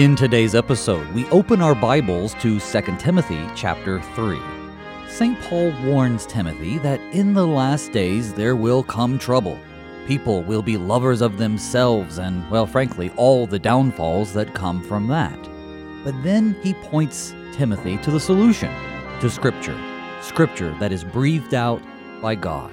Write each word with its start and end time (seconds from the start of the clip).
In 0.00 0.16
today's 0.16 0.54
episode, 0.54 1.06
we 1.12 1.26
open 1.26 1.60
our 1.60 1.74
Bibles 1.74 2.32
to 2.36 2.58
2 2.58 2.96
Timothy 2.96 3.46
chapter 3.54 4.00
3. 4.00 4.40
St. 5.06 5.38
Paul 5.42 5.74
warns 5.84 6.24
Timothy 6.24 6.78
that 6.78 6.98
in 7.12 7.34
the 7.34 7.46
last 7.46 7.92
days 7.92 8.32
there 8.32 8.56
will 8.56 8.82
come 8.82 9.18
trouble. 9.18 9.58
People 10.06 10.42
will 10.42 10.62
be 10.62 10.78
lovers 10.78 11.20
of 11.20 11.36
themselves 11.36 12.16
and, 12.16 12.50
well, 12.50 12.66
frankly, 12.66 13.12
all 13.16 13.46
the 13.46 13.58
downfalls 13.58 14.32
that 14.32 14.54
come 14.54 14.82
from 14.82 15.06
that. 15.08 15.38
But 16.02 16.14
then 16.22 16.56
he 16.62 16.72
points 16.72 17.34
Timothy 17.52 17.98
to 17.98 18.10
the 18.10 18.18
solution 18.18 18.72
to 19.20 19.28
Scripture, 19.28 19.78
Scripture 20.22 20.74
that 20.80 20.92
is 20.92 21.04
breathed 21.04 21.52
out 21.52 21.82
by 22.22 22.36
God. 22.36 22.72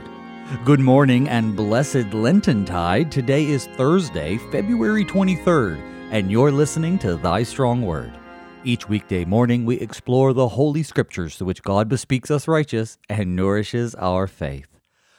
Good 0.64 0.80
morning 0.80 1.28
and 1.28 1.58
blessed 1.58 2.14
Lenten 2.14 2.64
tide. 2.64 3.12
Today 3.12 3.48
is 3.48 3.66
Thursday, 3.76 4.38
February 4.50 5.04
23rd 5.04 5.97
and 6.10 6.32
you're 6.32 6.52
listening 6.52 6.98
to 7.00 7.18
Thy 7.18 7.44
Strong 7.44 7.82
Word. 7.82 8.14
Each 8.64 8.88
weekday 8.88 9.26
morning, 9.26 9.66
we 9.66 9.78
explore 9.80 10.32
the 10.32 10.48
Holy 10.48 10.82
Scriptures 10.82 11.36
through 11.36 11.48
which 11.48 11.64
God 11.64 11.90
bespeaks 11.90 12.32
us 12.32 12.48
righteous 12.48 12.98
and 13.10 13.36
nourishes 13.36 13.94
our 13.96 14.26
faith. 14.26 14.68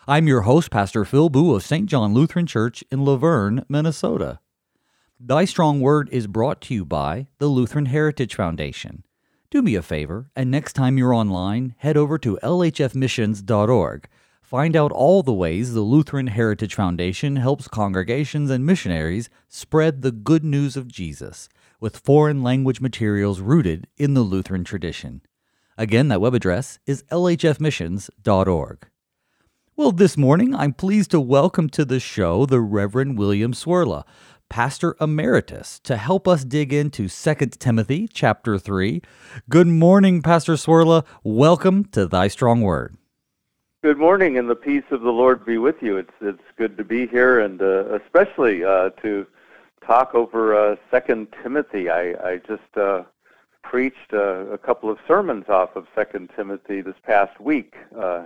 I'm 0.06 0.27
your 0.27 0.43
host, 0.43 0.70
Pastor 0.70 1.05
Phil 1.05 1.29
Boo 1.29 1.55
of 1.55 1.62
St. 1.62 1.87
John 1.87 2.15
Lutheran 2.15 2.46
Church 2.46 2.82
in 2.91 3.05
La 3.05 3.16
Vergne, 3.16 3.65
Minnesota. 3.69 4.41
Thy 5.20 5.45
Strong 5.45 5.80
Word 5.80 6.09
is 6.10 6.27
brought 6.27 6.62
to 6.62 6.74
you 6.74 6.87
by 6.87 7.27
the 7.38 7.48
Lutheran 7.48 7.87
Heritage 7.87 8.34
Foundation. 8.34 9.05
Do 9.51 9.60
me 9.60 9.74
a 9.74 9.82
favor, 9.82 10.30
and 10.34 10.51
next 10.51 10.73
time 10.73 10.96
you're 10.96 11.15
online, 11.15 11.74
head 11.79 11.98
over 11.98 12.16
to 12.18 12.38
lhfmissions.org 12.43 14.09
Find 14.48 14.75
out 14.77 14.93
all 14.93 15.23
the 15.23 15.34
ways 15.34 15.75
the 15.75 15.83
Lutheran 15.83 16.29
Heritage 16.29 16.74
Foundation 16.74 17.37
helps 17.37 17.68
congregations 17.68 18.51
and 18.51 18.65
missionaries 18.65 19.29
spread 19.46 20.01
the 20.01 20.10
good 20.10 20.43
news 20.43 20.74
of 20.74 20.88
Jesus 20.88 21.51
with 21.80 21.99
foreign 21.99 22.43
language 22.43 22.80
materials 22.80 23.43
rooted 23.43 23.88
in 23.99 24.15
the 24.15 24.23
Lutheran 24.23 24.65
tradition. 24.65 25.21
Again, 25.76 26.09
that 26.09 26.23
web 26.23 26.32
address 26.32 26.79
is 26.87 27.02
lhfmissions.org. 27.10 28.88
Well, 29.76 29.93
this 29.93 30.16
morning 30.16 30.54
I'm 30.54 30.73
pleased 30.73 31.10
to 31.10 31.21
welcome 31.21 31.69
to 31.69 31.85
the 31.85 32.01
show 32.01 32.46
the 32.46 32.63
Reverend 32.63 33.19
William 33.19 33.52
Cwirla, 33.52 34.04
Pastor 34.49 34.96
Emeritus, 34.99 35.79
to 35.80 35.99
help 35.99 36.26
us 36.26 36.43
dig 36.43 36.73
into 36.73 37.07
2 37.07 37.35
Timothy 37.59 38.09
chapter 38.10 38.57
3. 38.57 39.02
Good 39.51 39.66
morning, 39.66 40.23
Pastor 40.23 40.54
Cwirla. 40.54 41.04
Welcome 41.23 41.85
to 41.93 42.07
Thy 42.07 42.29
Strong 42.29 42.63
Word. 42.63 42.98
Good 43.80 43.96
morning, 43.98 44.38
and 44.38 44.51
the 44.51 44.57
peace 44.57 44.90
of 44.90 45.02
the 45.02 45.12
Lord 45.12 45.46
be 45.46 45.57
with 45.57 45.76
you. 45.82 45.98
It's 45.98 46.12
it's 46.21 46.43
good 46.57 46.76
to 46.79 46.82
be 46.82 47.07
here, 47.07 47.38
and 47.38 47.62
uh, 47.62 47.95
especially 47.95 48.65
uh, 48.65 48.90
to 49.02 49.24
talk 49.87 50.16
over 50.16 50.52
uh, 50.52 50.74
Second 50.90 51.29
Timothy. 51.40 51.88
I 51.88 52.15
I 52.15 52.38
just 52.38 52.76
uh, 52.76 53.04
preached 53.62 54.12
uh, 54.12 54.46
a 54.46 54.59
couple 54.59 54.90
of 54.90 54.98
sermons 55.07 55.45
off 55.48 55.76
of 55.76 55.87
Second 55.95 56.30
Timothy 56.35 56.80
this 56.80 56.96
past 57.04 57.40
week 57.40 57.76
uh, 57.96 58.24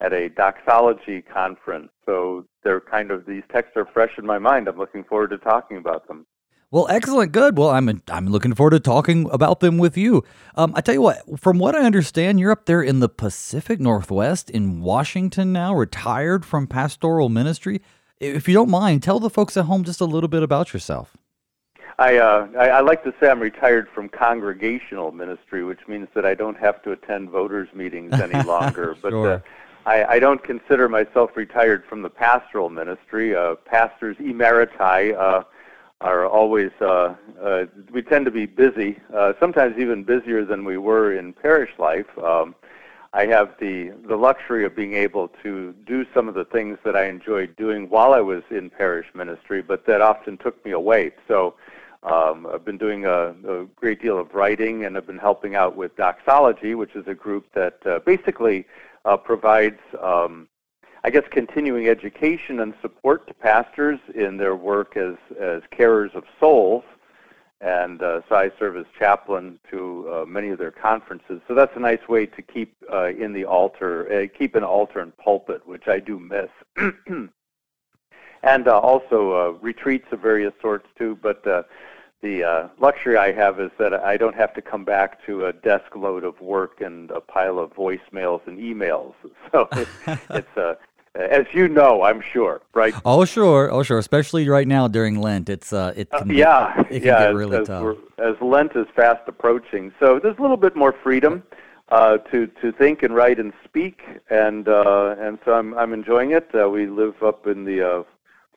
at 0.00 0.14
a 0.14 0.30
doxology 0.30 1.20
conference. 1.20 1.90
So 2.06 2.46
they're 2.64 2.80
kind 2.80 3.10
of 3.10 3.26
these 3.26 3.44
texts 3.52 3.76
are 3.76 3.84
fresh 3.84 4.16
in 4.16 4.24
my 4.24 4.38
mind. 4.38 4.68
I'm 4.68 4.78
looking 4.78 5.04
forward 5.04 5.28
to 5.30 5.38
talking 5.38 5.76
about 5.76 6.08
them. 6.08 6.24
Well, 6.70 6.86
excellent, 6.90 7.32
good. 7.32 7.56
Well, 7.56 7.70
I'm 7.70 8.02
I'm 8.08 8.26
looking 8.26 8.54
forward 8.54 8.72
to 8.72 8.80
talking 8.80 9.30
about 9.30 9.60
them 9.60 9.78
with 9.78 9.96
you. 9.96 10.22
Um, 10.54 10.74
I 10.76 10.82
tell 10.82 10.94
you 10.94 11.00
what, 11.00 11.40
from 11.40 11.58
what 11.58 11.74
I 11.74 11.80
understand, 11.80 12.38
you're 12.38 12.52
up 12.52 12.66
there 12.66 12.82
in 12.82 13.00
the 13.00 13.08
Pacific 13.08 13.80
Northwest 13.80 14.50
in 14.50 14.82
Washington 14.82 15.50
now, 15.50 15.74
retired 15.74 16.44
from 16.44 16.66
pastoral 16.66 17.30
ministry. 17.30 17.80
If 18.20 18.48
you 18.48 18.52
don't 18.52 18.68
mind, 18.68 19.02
tell 19.02 19.18
the 19.18 19.30
folks 19.30 19.56
at 19.56 19.64
home 19.64 19.82
just 19.82 20.02
a 20.02 20.04
little 20.04 20.28
bit 20.28 20.42
about 20.42 20.74
yourself. 20.74 21.16
I, 21.98 22.16
uh, 22.16 22.48
I, 22.58 22.68
I 22.68 22.80
like 22.80 23.02
to 23.04 23.14
say 23.18 23.28
I'm 23.28 23.40
retired 23.40 23.88
from 23.92 24.08
congregational 24.08 25.10
ministry, 25.10 25.64
which 25.64 25.80
means 25.88 26.08
that 26.14 26.26
I 26.26 26.34
don't 26.34 26.56
have 26.58 26.82
to 26.82 26.92
attend 26.92 27.30
voters 27.30 27.68
meetings 27.74 28.12
any 28.12 28.40
longer. 28.46 28.94
but 29.00 29.14
uh, 29.14 29.40
I, 29.86 30.04
I 30.04 30.18
don't 30.18 30.42
consider 30.44 30.88
myself 30.88 31.30
retired 31.34 31.84
from 31.88 32.02
the 32.02 32.10
pastoral 32.10 32.68
ministry. 32.68 33.34
Uh, 33.34 33.54
pastors 33.54 34.16
emeriti. 34.18 35.16
Uh, 35.18 35.44
are 36.00 36.26
always 36.26 36.70
uh, 36.80 37.14
uh, 37.42 37.64
we 37.90 38.02
tend 38.02 38.24
to 38.24 38.30
be 38.30 38.46
busy, 38.46 38.98
uh, 39.14 39.32
sometimes 39.40 39.76
even 39.78 40.04
busier 40.04 40.44
than 40.44 40.64
we 40.64 40.78
were 40.78 41.12
in 41.12 41.32
parish 41.32 41.70
life. 41.78 42.06
Um, 42.22 42.54
I 43.12 43.26
have 43.26 43.54
the 43.58 43.92
the 44.06 44.16
luxury 44.16 44.64
of 44.64 44.76
being 44.76 44.94
able 44.94 45.28
to 45.42 45.74
do 45.86 46.04
some 46.14 46.28
of 46.28 46.34
the 46.34 46.44
things 46.44 46.78
that 46.84 46.94
I 46.94 47.06
enjoyed 47.06 47.56
doing 47.56 47.88
while 47.88 48.12
I 48.12 48.20
was 48.20 48.42
in 48.50 48.70
parish 48.70 49.06
ministry, 49.14 49.62
but 49.62 49.86
that 49.86 50.00
often 50.00 50.36
took 50.36 50.62
me 50.64 50.72
away. 50.72 51.12
So 51.26 51.54
um, 52.02 52.46
I've 52.52 52.64
been 52.64 52.78
doing 52.78 53.06
a, 53.06 53.34
a 53.48 53.66
great 53.74 54.00
deal 54.00 54.18
of 54.18 54.34
writing, 54.34 54.84
and 54.84 54.96
I've 54.96 55.06
been 55.06 55.18
helping 55.18 55.56
out 55.56 55.74
with 55.74 55.96
Doxology, 55.96 56.74
which 56.74 56.94
is 56.94 57.08
a 57.08 57.14
group 57.14 57.46
that 57.54 57.84
uh, 57.86 57.98
basically 58.00 58.66
uh, 59.04 59.16
provides 59.16 59.80
um, 60.00 60.48
I 61.04 61.10
guess, 61.10 61.24
continuing 61.30 61.88
education 61.88 62.60
and 62.60 62.74
support 62.82 63.26
to 63.28 63.34
pastors 63.34 64.00
in 64.14 64.36
their 64.36 64.56
work 64.56 64.96
as, 64.96 65.14
as 65.40 65.62
carers 65.72 66.14
of 66.14 66.24
souls. 66.40 66.84
And 67.60 68.02
uh, 68.02 68.20
so 68.28 68.36
I 68.36 68.50
serve 68.58 68.76
as 68.76 68.86
chaplain 68.98 69.58
to 69.70 70.08
uh, 70.12 70.24
many 70.26 70.50
of 70.50 70.58
their 70.58 70.70
conferences. 70.70 71.40
So 71.48 71.54
that's 71.54 71.72
a 71.76 71.80
nice 71.80 72.06
way 72.08 72.26
to 72.26 72.42
keep 72.42 72.76
uh, 72.92 73.08
in 73.08 73.32
the 73.32 73.44
altar, 73.44 74.12
uh, 74.12 74.38
keep 74.38 74.54
an 74.54 74.62
altar 74.62 75.00
and 75.00 75.16
pulpit, 75.16 75.66
which 75.66 75.88
I 75.88 75.98
do 75.98 76.20
miss. 76.20 76.50
and 78.42 78.68
uh, 78.68 78.78
also 78.78 79.32
uh, 79.32 79.58
retreats 79.60 80.06
of 80.12 80.20
various 80.20 80.54
sorts 80.62 80.86
too. 80.96 81.18
But 81.20 81.44
the 82.20 82.44
uh, 82.44 82.68
luxury 82.80 83.16
I 83.16 83.32
have 83.32 83.60
is 83.60 83.70
that 83.78 83.94
I 83.94 84.16
don't 84.16 84.34
have 84.34 84.52
to 84.54 84.62
come 84.62 84.84
back 84.84 85.24
to 85.26 85.46
a 85.46 85.52
desk 85.52 85.94
load 85.94 86.24
of 86.24 86.40
work 86.40 86.80
and 86.80 87.10
a 87.10 87.20
pile 87.20 87.58
of 87.58 87.72
voicemails 87.74 88.46
and 88.46 88.58
emails. 88.58 89.14
So 89.50 89.66
it, 89.72 89.88
it's 90.30 90.56
a 90.56 90.76
as 91.14 91.46
you 91.52 91.68
know, 91.68 92.02
I'm 92.02 92.20
sure, 92.20 92.60
right? 92.74 92.94
Oh, 93.04 93.24
sure, 93.24 93.72
oh, 93.72 93.82
sure. 93.82 93.98
Especially 93.98 94.48
right 94.48 94.68
now 94.68 94.86
during 94.86 95.20
Lent, 95.20 95.48
it's 95.48 95.72
uh, 95.72 95.92
it 95.96 96.10
can 96.10 96.30
uh, 96.30 96.34
yeah, 96.34 96.76
get, 96.76 96.86
it 96.86 96.88
can 97.00 97.06
yeah, 97.06 97.18
get 97.18 97.34
really 97.34 97.58
as, 97.58 97.66
tough. 97.66 97.96
As 98.18 98.34
Lent 98.40 98.76
is 98.76 98.86
fast 98.94 99.22
approaching, 99.26 99.92
so 99.98 100.20
there's 100.20 100.38
a 100.38 100.42
little 100.42 100.56
bit 100.56 100.76
more 100.76 100.92
freedom 100.92 101.42
uh, 101.88 102.18
to 102.30 102.46
to 102.46 102.72
think 102.72 103.02
and 103.02 103.14
write 103.14 103.40
and 103.40 103.52
speak, 103.64 104.02
and 104.30 104.68
uh, 104.68 105.16
and 105.18 105.38
so 105.44 105.54
I'm 105.54 105.74
I'm 105.74 105.92
enjoying 105.92 106.32
it. 106.32 106.50
Uh, 106.54 106.68
we 106.68 106.86
live 106.86 107.20
up 107.22 107.46
in 107.46 107.64
the 107.64 107.82
uh, 107.82 108.02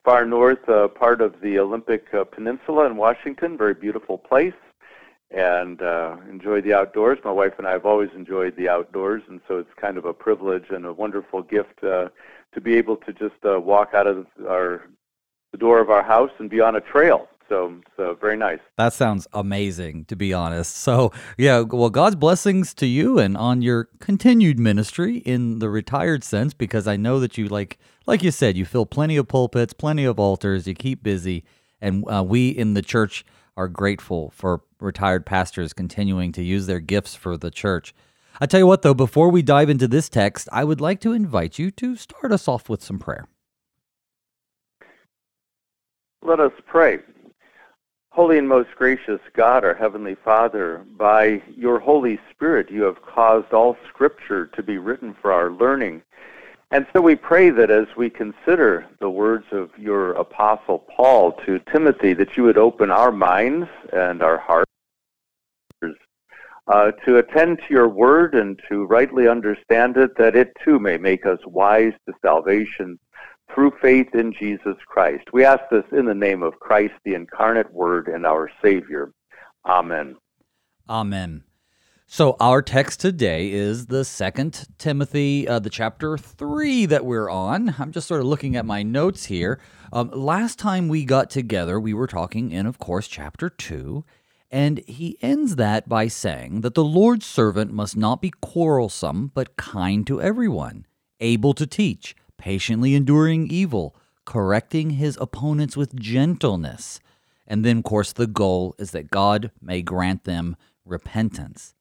far 0.04 0.24
north 0.24 0.68
uh, 0.68 0.88
part 0.88 1.20
of 1.20 1.40
the 1.40 1.58
Olympic 1.58 2.12
uh, 2.14 2.24
Peninsula 2.24 2.86
in 2.86 2.96
Washington, 2.96 3.56
very 3.56 3.74
beautiful 3.74 4.18
place 4.18 4.54
and 5.32 5.80
uh, 5.80 6.16
enjoy 6.30 6.60
the 6.60 6.74
outdoors. 6.74 7.18
My 7.24 7.32
wife 7.32 7.54
and 7.58 7.66
I 7.66 7.72
have 7.72 7.86
always 7.86 8.10
enjoyed 8.14 8.54
the 8.56 8.68
outdoors, 8.68 9.22
and 9.28 9.40
so 9.48 9.58
it's 9.58 9.70
kind 9.80 9.96
of 9.96 10.04
a 10.04 10.12
privilege 10.12 10.66
and 10.70 10.84
a 10.84 10.92
wonderful 10.92 11.42
gift 11.42 11.82
uh, 11.82 12.08
to 12.52 12.60
be 12.60 12.76
able 12.76 12.96
to 12.98 13.12
just 13.12 13.42
uh, 13.44 13.58
walk 13.58 13.90
out 13.94 14.06
of 14.06 14.26
our 14.46 14.88
the 15.52 15.58
door 15.58 15.80
of 15.80 15.90
our 15.90 16.02
house 16.02 16.30
and 16.38 16.48
be 16.48 16.60
on 16.60 16.76
a 16.76 16.80
trail. 16.80 17.28
So, 17.52 17.74
so 17.98 18.16
very 18.18 18.38
nice. 18.38 18.60
That 18.78 18.94
sounds 18.94 19.28
amazing, 19.34 20.06
to 20.06 20.16
be 20.16 20.32
honest. 20.32 20.74
So, 20.74 21.12
yeah, 21.36 21.60
well, 21.60 21.90
God's 21.90 22.16
blessings 22.16 22.72
to 22.74 22.86
you 22.86 23.18
and 23.18 23.36
on 23.36 23.60
your 23.60 23.90
continued 24.00 24.58
ministry 24.58 25.18
in 25.18 25.58
the 25.58 25.68
retired 25.68 26.24
sense, 26.24 26.54
because 26.54 26.88
I 26.88 26.96
know 26.96 27.20
that 27.20 27.36
you 27.36 27.48
like, 27.48 27.78
like 28.06 28.22
you 28.22 28.30
said, 28.30 28.56
you 28.56 28.64
fill 28.64 28.86
plenty 28.86 29.18
of 29.18 29.28
pulpits, 29.28 29.74
plenty 29.74 30.06
of 30.06 30.18
altars, 30.18 30.66
you 30.66 30.72
keep 30.72 31.02
busy, 31.02 31.44
and 31.78 32.04
uh, 32.10 32.24
we 32.26 32.48
in 32.48 32.72
the 32.72 32.80
church 32.80 33.22
are 33.54 33.68
grateful 33.68 34.32
for 34.34 34.62
retired 34.80 35.26
pastors 35.26 35.74
continuing 35.74 36.32
to 36.32 36.42
use 36.42 36.66
their 36.66 36.80
gifts 36.80 37.14
for 37.14 37.36
the 37.36 37.50
church. 37.50 37.94
I 38.40 38.46
tell 38.46 38.60
you 38.60 38.66
what, 38.66 38.80
though, 38.80 38.94
before 38.94 39.28
we 39.28 39.42
dive 39.42 39.68
into 39.68 39.86
this 39.86 40.08
text, 40.08 40.48
I 40.50 40.64
would 40.64 40.80
like 40.80 41.00
to 41.00 41.12
invite 41.12 41.58
you 41.58 41.70
to 41.72 41.96
start 41.96 42.32
us 42.32 42.48
off 42.48 42.70
with 42.70 42.82
some 42.82 42.98
prayer. 42.98 43.28
Let 46.24 46.40
us 46.40 46.52
pray. 46.66 47.00
Holy 48.12 48.36
and 48.36 48.46
most 48.46 48.68
gracious 48.76 49.20
God, 49.32 49.64
our 49.64 49.72
Heavenly 49.72 50.16
Father, 50.22 50.84
by 50.98 51.40
your 51.56 51.78
Holy 51.78 52.20
Spirit 52.30 52.70
you 52.70 52.82
have 52.82 53.00
caused 53.00 53.54
all 53.54 53.74
Scripture 53.88 54.48
to 54.48 54.62
be 54.62 54.76
written 54.76 55.14
for 55.14 55.32
our 55.32 55.50
learning. 55.50 56.02
And 56.72 56.86
so 56.92 57.00
we 57.00 57.16
pray 57.16 57.48
that 57.48 57.70
as 57.70 57.86
we 57.96 58.10
consider 58.10 58.86
the 59.00 59.08
words 59.08 59.46
of 59.50 59.70
your 59.78 60.12
Apostle 60.12 60.80
Paul 60.94 61.32
to 61.46 61.58
Timothy, 61.72 62.12
that 62.12 62.36
you 62.36 62.42
would 62.42 62.58
open 62.58 62.90
our 62.90 63.12
minds 63.12 63.66
and 63.94 64.22
our 64.22 64.36
hearts 64.36 64.70
uh, 66.66 66.90
to 67.06 67.16
attend 67.16 67.60
to 67.60 67.64
your 67.70 67.88
word 67.88 68.34
and 68.34 68.60
to 68.68 68.84
rightly 68.84 69.26
understand 69.26 69.96
it, 69.96 70.18
that 70.18 70.36
it 70.36 70.52
too 70.62 70.78
may 70.78 70.98
make 70.98 71.24
us 71.24 71.38
wise 71.46 71.94
to 72.06 72.12
salvation 72.20 72.98
through 73.54 73.72
faith 73.80 74.14
in 74.14 74.32
Jesus 74.32 74.76
Christ. 74.86 75.24
We 75.32 75.44
ask 75.44 75.62
this 75.70 75.84
in 75.92 76.06
the 76.06 76.14
name 76.14 76.42
of 76.42 76.58
Christ, 76.60 76.94
the 77.04 77.14
incarnate 77.14 77.72
Word 77.72 78.08
and 78.08 78.24
our 78.26 78.50
Savior. 78.62 79.12
Amen. 79.66 80.16
Amen. 80.88 81.44
So 82.06 82.36
our 82.40 82.60
text 82.60 83.00
today 83.00 83.50
is 83.50 83.86
the 83.86 84.04
second 84.04 84.66
Timothy, 84.76 85.48
uh, 85.48 85.60
the 85.60 85.70
chapter 85.70 86.18
three 86.18 86.84
that 86.84 87.06
we're 87.06 87.30
on. 87.30 87.74
I'm 87.78 87.90
just 87.90 88.06
sort 88.06 88.20
of 88.20 88.26
looking 88.26 88.54
at 88.54 88.66
my 88.66 88.82
notes 88.82 89.24
here. 89.26 89.58
Um, 89.94 90.10
last 90.10 90.58
time 90.58 90.88
we 90.88 91.06
got 91.06 91.30
together, 91.30 91.80
we 91.80 91.94
were 91.94 92.06
talking 92.06 92.50
in, 92.50 92.66
of 92.66 92.78
course, 92.78 93.08
chapter 93.08 93.48
two, 93.48 94.04
And 94.52 94.84
he 94.86 95.16
ends 95.22 95.56
that 95.56 95.88
by 95.88 96.08
saying 96.08 96.60
that 96.60 96.74
the 96.74 96.84
Lord's 96.84 97.24
servant 97.24 97.72
must 97.72 97.96
not 97.96 98.20
be 98.20 98.30
quarrelsome, 98.42 99.32
but 99.34 99.56
kind 99.56 100.06
to 100.06 100.20
everyone, 100.20 100.84
able 101.20 101.54
to 101.54 101.66
teach, 101.66 102.14
patiently 102.42 102.96
enduring 102.96 103.46
evil, 103.46 103.94
correcting 104.24 104.90
his 104.90 105.16
opponents 105.20 105.76
with 105.76 105.94
gentleness. 105.94 106.98
And 107.46 107.64
then, 107.64 107.78
of 107.78 107.84
course, 107.84 108.12
the 108.12 108.26
goal 108.26 108.74
is 108.80 108.90
that 108.90 109.12
God 109.12 109.52
may 109.60 109.80
grant 109.80 110.24
them 110.24 110.56
repentance. 110.84 111.72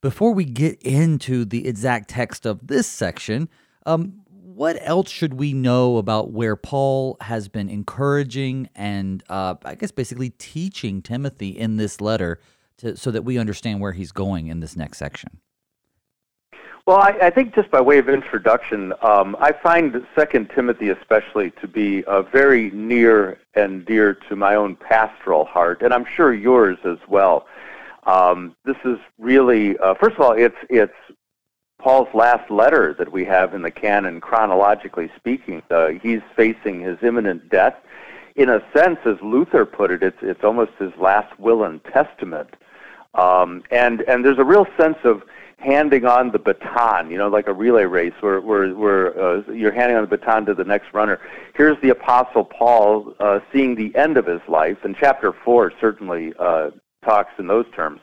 Before 0.00 0.32
we 0.32 0.46
get 0.46 0.80
into 0.80 1.44
the 1.44 1.68
exact 1.68 2.08
text 2.08 2.46
of 2.46 2.66
this 2.66 2.86
section, 2.86 3.50
um, 3.84 4.22
what 4.30 4.78
else 4.80 5.10
should 5.10 5.34
we 5.34 5.52
know 5.52 5.98
about 5.98 6.32
where 6.32 6.56
Paul 6.56 7.18
has 7.20 7.48
been 7.48 7.68
encouraging 7.68 8.70
and, 8.74 9.22
uh, 9.28 9.56
I 9.66 9.74
guess, 9.74 9.90
basically 9.90 10.30
teaching 10.30 11.02
Timothy 11.02 11.50
in 11.50 11.76
this 11.76 12.00
letter 12.00 12.40
to, 12.78 12.96
so 12.96 13.10
that 13.10 13.26
we 13.26 13.36
understand 13.36 13.82
where 13.82 13.92
he's 13.92 14.12
going 14.12 14.46
in 14.46 14.60
this 14.60 14.76
next 14.76 14.96
section? 14.96 15.40
Well, 16.86 16.98
I, 16.98 17.16
I 17.20 17.30
think 17.30 17.52
just 17.52 17.68
by 17.72 17.80
way 17.80 17.98
of 17.98 18.08
introduction, 18.08 18.92
um, 19.02 19.36
I 19.40 19.50
find 19.50 20.06
Second 20.14 20.50
Timothy 20.54 20.90
especially 20.90 21.50
to 21.60 21.66
be 21.66 22.04
uh, 22.04 22.22
very 22.22 22.70
near 22.70 23.40
and 23.54 23.84
dear 23.84 24.14
to 24.28 24.36
my 24.36 24.54
own 24.54 24.76
pastoral 24.76 25.44
heart, 25.46 25.82
and 25.82 25.92
I'm 25.92 26.04
sure 26.04 26.32
yours 26.32 26.78
as 26.84 26.98
well. 27.08 27.48
Um, 28.04 28.54
this 28.64 28.76
is 28.84 28.98
really, 29.18 29.76
uh, 29.78 29.94
first 29.94 30.14
of 30.14 30.20
all, 30.20 30.30
it's 30.30 30.54
it's 30.70 30.94
Paul's 31.80 32.06
last 32.14 32.48
letter 32.52 32.94
that 33.00 33.10
we 33.10 33.24
have 33.24 33.52
in 33.52 33.62
the 33.62 33.70
canon, 33.72 34.20
chronologically 34.20 35.10
speaking. 35.16 35.64
Uh, 35.68 35.88
he's 35.88 36.20
facing 36.36 36.80
his 36.80 36.98
imminent 37.02 37.48
death. 37.48 37.74
In 38.36 38.48
a 38.48 38.62
sense, 38.72 39.00
as 39.06 39.16
Luther 39.22 39.66
put 39.66 39.90
it, 39.90 40.04
it's, 40.04 40.18
it's 40.22 40.44
almost 40.44 40.70
his 40.78 40.92
last 40.98 41.36
will 41.40 41.64
and 41.64 41.82
testament. 41.82 42.54
Um, 43.14 43.64
and, 43.72 44.02
and 44.02 44.24
there's 44.24 44.38
a 44.38 44.44
real 44.44 44.66
sense 44.78 44.98
of 45.02 45.22
handing 45.58 46.04
on 46.04 46.30
the 46.30 46.38
baton, 46.38 47.10
you 47.10 47.16
know, 47.16 47.28
like 47.28 47.48
a 47.48 47.52
relay 47.52 47.84
race 47.84 48.12
where, 48.20 48.40
where, 48.40 48.74
where 48.74 49.18
uh, 49.18 49.42
you're 49.50 49.72
handing 49.72 49.96
on 49.96 50.02
the 50.02 50.16
baton 50.16 50.44
to 50.46 50.54
the 50.54 50.64
next 50.64 50.92
runner. 50.92 51.18
Here's 51.54 51.80
the 51.80 51.90
Apostle 51.90 52.44
Paul 52.44 53.14
uh, 53.20 53.40
seeing 53.52 53.74
the 53.74 53.94
end 53.96 54.16
of 54.16 54.26
his 54.26 54.40
life, 54.48 54.78
and 54.84 54.94
chapter 54.96 55.32
4 55.32 55.72
certainly 55.80 56.34
uh, 56.38 56.70
talks 57.04 57.32
in 57.38 57.46
those 57.46 57.66
terms 57.74 58.00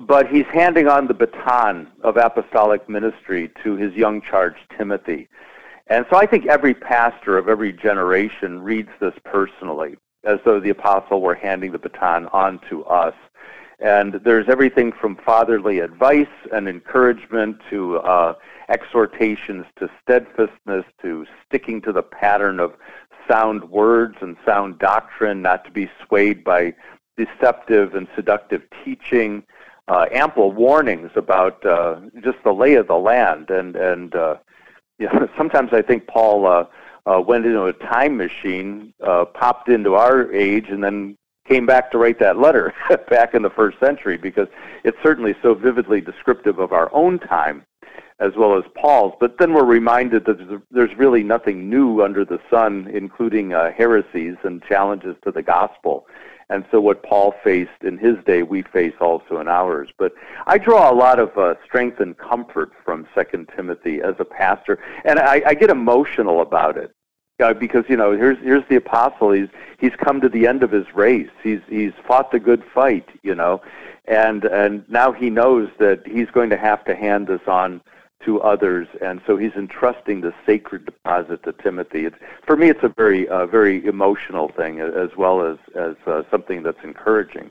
but 0.00 0.28
he's 0.28 0.46
handing 0.52 0.88
on 0.88 1.06
the 1.06 1.14
baton 1.14 1.88
of 2.02 2.16
apostolic 2.16 2.88
ministry 2.88 3.50
to 3.62 3.76
his 3.76 3.94
young 3.94 4.20
charge, 4.20 4.56
Timothy. 4.76 5.28
And 5.88 6.04
so 6.10 6.16
I 6.16 6.26
think 6.26 6.46
every 6.46 6.74
pastor 6.74 7.38
of 7.38 7.48
every 7.48 7.72
generation 7.72 8.60
reads 8.60 8.90
this 9.00 9.14
personally, 9.24 9.96
as 10.24 10.38
though 10.44 10.60
the 10.60 10.70
apostle 10.70 11.20
were 11.20 11.34
handing 11.34 11.72
the 11.72 11.78
baton 11.78 12.26
on 12.28 12.60
to 12.68 12.84
us. 12.84 13.14
And 13.78 14.14
there's 14.24 14.48
everything 14.48 14.92
from 14.92 15.16
fatherly 15.16 15.80
advice 15.80 16.26
and 16.52 16.66
encouragement 16.66 17.60
to 17.70 17.98
uh, 17.98 18.34
exhortations 18.68 19.66
to 19.78 19.90
steadfastness, 20.02 20.84
to 21.02 21.26
sticking 21.46 21.82
to 21.82 21.92
the 21.92 22.02
pattern 22.02 22.58
of 22.58 22.74
sound 23.28 23.64
words 23.70 24.16
and 24.20 24.36
sound 24.46 24.78
doctrine, 24.78 25.42
not 25.42 25.64
to 25.64 25.70
be 25.70 25.90
swayed 26.06 26.42
by 26.42 26.74
deceptive 27.16 27.94
and 27.94 28.08
seductive 28.14 28.62
teaching, 28.84 29.42
uh, 29.88 30.06
ample 30.10 30.52
warnings 30.52 31.10
about 31.14 31.64
uh, 31.64 32.00
just 32.22 32.38
the 32.44 32.52
lay 32.52 32.74
of 32.74 32.86
the 32.86 32.98
land, 32.98 33.50
and 33.50 33.76
and 33.76 34.14
uh, 34.14 34.36
you 34.98 35.06
know, 35.06 35.28
sometimes 35.36 35.72
I 35.72 35.82
think 35.82 36.06
Paul 36.06 36.46
uh, 36.46 36.64
uh, 37.06 37.20
went 37.20 37.46
into 37.46 37.64
a 37.64 37.72
time 37.72 38.16
machine, 38.16 38.94
uh, 39.06 39.26
popped 39.26 39.68
into 39.68 39.94
our 39.94 40.32
age, 40.32 40.68
and 40.70 40.82
then 40.82 41.16
came 41.48 41.66
back 41.66 41.90
to 41.90 41.98
write 41.98 42.18
that 42.18 42.38
letter 42.38 42.74
back 43.10 43.34
in 43.34 43.42
the 43.42 43.50
first 43.50 43.78
century 43.80 44.16
because 44.16 44.48
it's 44.84 44.98
certainly 45.02 45.34
so 45.42 45.54
vividly 45.54 46.00
descriptive 46.00 46.58
of 46.58 46.72
our 46.72 46.92
own 46.94 47.18
time 47.18 47.64
as 48.18 48.32
well 48.36 48.56
as 48.56 48.64
Paul's. 48.74 49.14
But 49.20 49.38
then 49.38 49.52
we're 49.52 49.64
reminded 49.64 50.24
that 50.24 50.62
there's 50.70 50.96
really 50.96 51.22
nothing 51.22 51.68
new 51.68 52.02
under 52.02 52.24
the 52.24 52.40
sun, 52.50 52.88
including 52.92 53.52
uh, 53.52 53.72
heresies 53.72 54.36
and 54.42 54.62
challenges 54.62 55.16
to 55.24 55.30
the 55.30 55.42
gospel. 55.42 56.06
And 56.48 56.64
so 56.70 56.80
what 56.80 57.02
Paul 57.02 57.34
faced 57.42 57.82
in 57.82 57.98
his 57.98 58.16
day, 58.24 58.42
we 58.42 58.62
face 58.62 58.94
also 59.00 59.40
in 59.40 59.48
ours. 59.48 59.90
But 59.98 60.12
I 60.46 60.58
draw 60.58 60.90
a 60.90 60.94
lot 60.94 61.18
of 61.18 61.36
uh, 61.36 61.54
strength 61.64 61.98
and 62.00 62.16
comfort 62.16 62.70
from 62.84 63.06
Second 63.14 63.50
Timothy 63.54 64.00
as 64.00 64.14
a 64.20 64.24
pastor, 64.24 64.78
and 65.04 65.18
I, 65.18 65.42
I 65.44 65.54
get 65.54 65.70
emotional 65.70 66.40
about 66.40 66.76
it. 66.76 66.95
Uh, 67.38 67.52
because 67.52 67.84
you 67.88 67.96
know, 67.96 68.12
here's 68.12 68.38
here's 68.38 68.66
the 68.68 68.76
apostle. 68.76 69.30
He's 69.30 69.48
he's 69.78 69.94
come 69.96 70.20
to 70.22 70.28
the 70.28 70.46
end 70.46 70.62
of 70.62 70.70
his 70.70 70.86
race. 70.94 71.30
He's 71.42 71.60
he's 71.68 71.92
fought 72.06 72.30
the 72.32 72.40
good 72.40 72.64
fight. 72.74 73.08
You 73.22 73.34
know, 73.34 73.60
and 74.06 74.44
and 74.44 74.88
now 74.88 75.12
he 75.12 75.28
knows 75.28 75.68
that 75.78 76.06
he's 76.06 76.30
going 76.30 76.50
to 76.50 76.56
have 76.56 76.84
to 76.86 76.96
hand 76.96 77.26
this 77.26 77.42
on 77.46 77.82
to 78.24 78.40
others, 78.40 78.88
and 79.02 79.20
so 79.26 79.36
he's 79.36 79.52
entrusting 79.52 80.22
the 80.22 80.32
sacred 80.46 80.84
deposit 80.86 81.42
to 81.44 81.52
Timothy. 81.52 82.06
It's, 82.06 82.16
for 82.46 82.56
me, 82.56 82.70
it's 82.70 82.82
a 82.82 82.92
very, 82.96 83.28
uh, 83.28 83.46
very 83.46 83.84
emotional 83.86 84.48
thing, 84.48 84.80
as 84.80 85.10
well 85.16 85.42
as 85.42 85.58
as 85.74 85.94
uh, 86.06 86.22
something 86.30 86.62
that's 86.62 86.82
encouraging. 86.82 87.50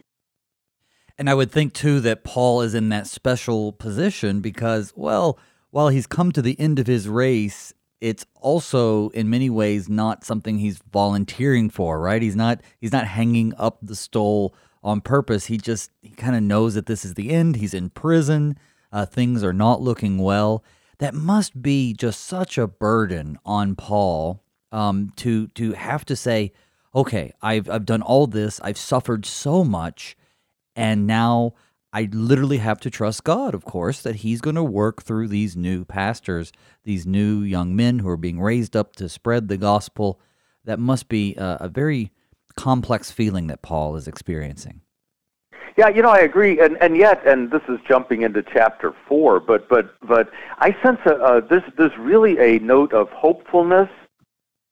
And 1.18 1.30
I 1.30 1.34
would 1.34 1.52
think 1.52 1.74
too 1.74 2.02
that 2.02 2.24
Paul 2.24 2.62
is 2.62 2.74
in 2.74 2.90
that 2.90 3.08
special 3.08 3.72
position 3.72 4.42
because, 4.42 4.92
well, 4.96 5.40
while 5.72 5.88
he's 5.90 6.08
come 6.08 6.32
to 6.34 6.42
the 6.42 6.60
end 6.60 6.78
of 6.78 6.88
his 6.88 7.08
race, 7.08 7.74
it's 8.06 8.26
also 8.36 9.10
in 9.10 9.30
many 9.30 9.50
ways 9.50 9.90
not 9.90 10.24
something 10.24 10.60
he's 10.60 10.80
volunteering 10.92 11.70
for, 11.70 12.00
right? 12.00 12.22
He's 12.22 12.36
not 12.36 12.62
he's 12.80 12.92
not 12.92 13.08
hanging 13.08 13.54
up 13.58 13.80
the 13.82 13.96
stole 13.96 14.54
on 14.84 15.02
purpose. 15.02 15.46
He 15.46 15.58
just 15.58 15.92
he 16.02 16.10
kind 16.10 16.36
of 16.36 16.44
knows 16.44 16.76
that 16.76 16.86
this 16.86 17.04
is 17.04 17.16
the 17.16 17.32
end. 17.32 17.56
He's 17.56 17.74
in 17.74 17.90
prison 17.90 18.58
uh, 18.96 19.06
things 19.06 19.44
are 19.44 19.54
not 19.54 19.82
looking 19.82 20.18
well. 20.18 20.64
That 21.00 21.14
must 21.14 21.62
be 21.62 21.94
just 21.94 22.22
such 22.24 22.58
a 22.58 22.66
burden 22.66 23.38
on 23.46 23.76
Paul 23.76 24.42
um, 24.72 25.12
to 25.18 25.48
to 25.48 25.74
have 25.74 26.06
to 26.06 26.16
say, 26.16 26.54
okay, 26.96 27.34
I've 27.42 27.70
I've 27.70 27.86
done 27.86 28.02
all 28.02 28.26
this, 28.26 28.62
I've 28.62 28.78
suffered 28.78 29.26
so 29.26 29.66
much, 29.66 30.16
and 30.78 31.06
now 31.06 31.56
I 31.96 32.10
literally 32.12 32.58
have 32.58 32.82
to 32.82 32.90
trust 32.90 33.24
God, 33.24 33.56
of 33.56 33.64
course, 33.64 34.02
that 34.02 34.18
He's 34.18 34.42
going 34.42 34.58
to 34.58 34.64
work 34.64 35.02
through 35.02 35.30
these 35.30 35.56
new 35.56 35.86
pastors, 35.86 36.52
these 36.84 37.08
new 37.08 37.40
young 37.40 37.74
men 37.74 38.00
who 38.00 38.10
are 38.10 38.18
being 38.18 38.42
raised 38.42 38.76
up 38.76 38.98
to 38.98 39.08
spread 39.08 39.48
the 39.48 39.56
gospel. 39.56 40.20
That 40.66 40.78
must 40.78 41.08
be 41.08 41.36
a, 41.36 41.58
a 41.62 41.70
very 41.70 42.12
complex 42.58 43.12
feeling 43.12 43.48
that 43.48 43.62
Paul 43.62 43.96
is 43.96 44.10
experiencing. 44.10 44.82
Yeah, 45.78 45.88
you 45.88 46.02
know, 46.02 46.10
I 46.10 46.20
agree, 46.20 46.60
and 46.60 46.78
and 46.82 46.98
yet, 46.98 47.26
and 47.26 47.50
this 47.50 47.62
is 47.70 47.80
jumping 47.88 48.24
into 48.24 48.44
chapter 48.44 48.94
four, 49.08 49.40
but 49.40 49.70
but 49.70 49.96
but 50.06 50.30
I 50.58 50.76
sense 50.84 51.00
a, 51.06 51.16
uh, 51.16 51.42
there's 51.78 51.98
really 51.98 52.38
a 52.40 52.60
note 52.60 52.92
of 52.92 53.08
hopefulness 53.12 53.90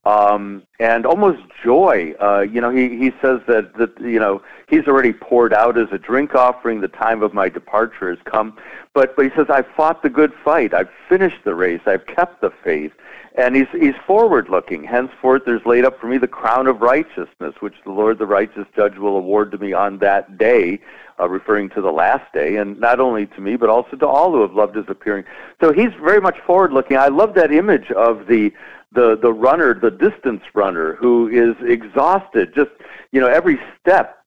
um, 0.05 0.63
and 0.79 1.05
almost 1.05 1.41
joy. 1.63 2.13
Uh, 2.19 2.41
you 2.41 2.59
know, 2.59 2.69
he 2.69 2.97
he 2.97 3.11
says 3.21 3.39
that 3.47 3.73
that 3.77 3.99
you 4.01 4.19
know 4.19 4.41
he's 4.67 4.87
already 4.87 5.13
poured 5.13 5.53
out 5.53 5.77
as 5.77 5.87
a 5.91 5.97
drink 5.97 6.35
offering. 6.35 6.81
The 6.81 6.89
time 6.89 7.23
of 7.23 7.33
my 7.33 7.49
departure 7.49 8.09
has 8.09 8.19
come, 8.25 8.57
but 8.93 9.15
but 9.15 9.25
he 9.25 9.31
says 9.35 9.47
I've 9.49 9.67
fought 9.75 10.03
the 10.03 10.09
good 10.09 10.33
fight. 10.43 10.73
I've 10.73 10.89
finished 11.07 11.43
the 11.43 11.55
race. 11.55 11.81
I've 11.85 12.05
kept 12.05 12.41
the 12.41 12.51
faith. 12.63 12.91
And 13.35 13.55
he's, 13.55 13.67
he's 13.71 13.95
forward 14.05 14.47
looking. 14.49 14.83
Henceforth, 14.83 15.41
there's 15.45 15.65
laid 15.65 15.85
up 15.85 15.99
for 15.99 16.07
me 16.07 16.19
the 16.19 16.27
crown 16.27 16.67
of 16.67 16.81
righteousness, 16.81 17.55
which 17.61 17.73
the 17.83 17.91
Lord, 17.91 18.19
the 18.19 18.27
righteous 18.27 18.67
judge, 18.75 18.95
will 18.97 19.17
award 19.17 19.51
to 19.51 19.57
me 19.57 19.73
on 19.73 19.97
that 19.99 20.37
day, 20.37 20.79
uh, 21.19 21.27
referring 21.27 21.69
to 21.69 21.81
the 21.81 21.91
last 21.91 22.31
day, 22.31 22.57
and 22.57 22.79
not 22.79 22.99
only 22.99 23.25
to 23.25 23.41
me, 23.41 23.55
but 23.55 23.69
also 23.69 23.97
to 23.97 24.07
all 24.07 24.31
who 24.31 24.41
have 24.41 24.53
loved 24.53 24.75
his 24.75 24.85
appearing. 24.87 25.23
So 25.61 25.73
he's 25.73 25.91
very 26.03 26.21
much 26.21 26.37
forward 26.45 26.73
looking. 26.73 26.97
I 26.97 27.07
love 27.07 27.33
that 27.33 27.51
image 27.51 27.89
of 27.91 28.27
the, 28.27 28.53
the, 28.91 29.17
the 29.19 29.33
runner, 29.33 29.73
the 29.79 29.91
distance 29.91 30.43
runner, 30.53 30.95
who 30.95 31.27
is 31.27 31.55
exhausted, 31.67 32.53
just, 32.53 32.71
you 33.11 33.19
know, 33.19 33.27
every 33.27 33.59
step 33.81 34.22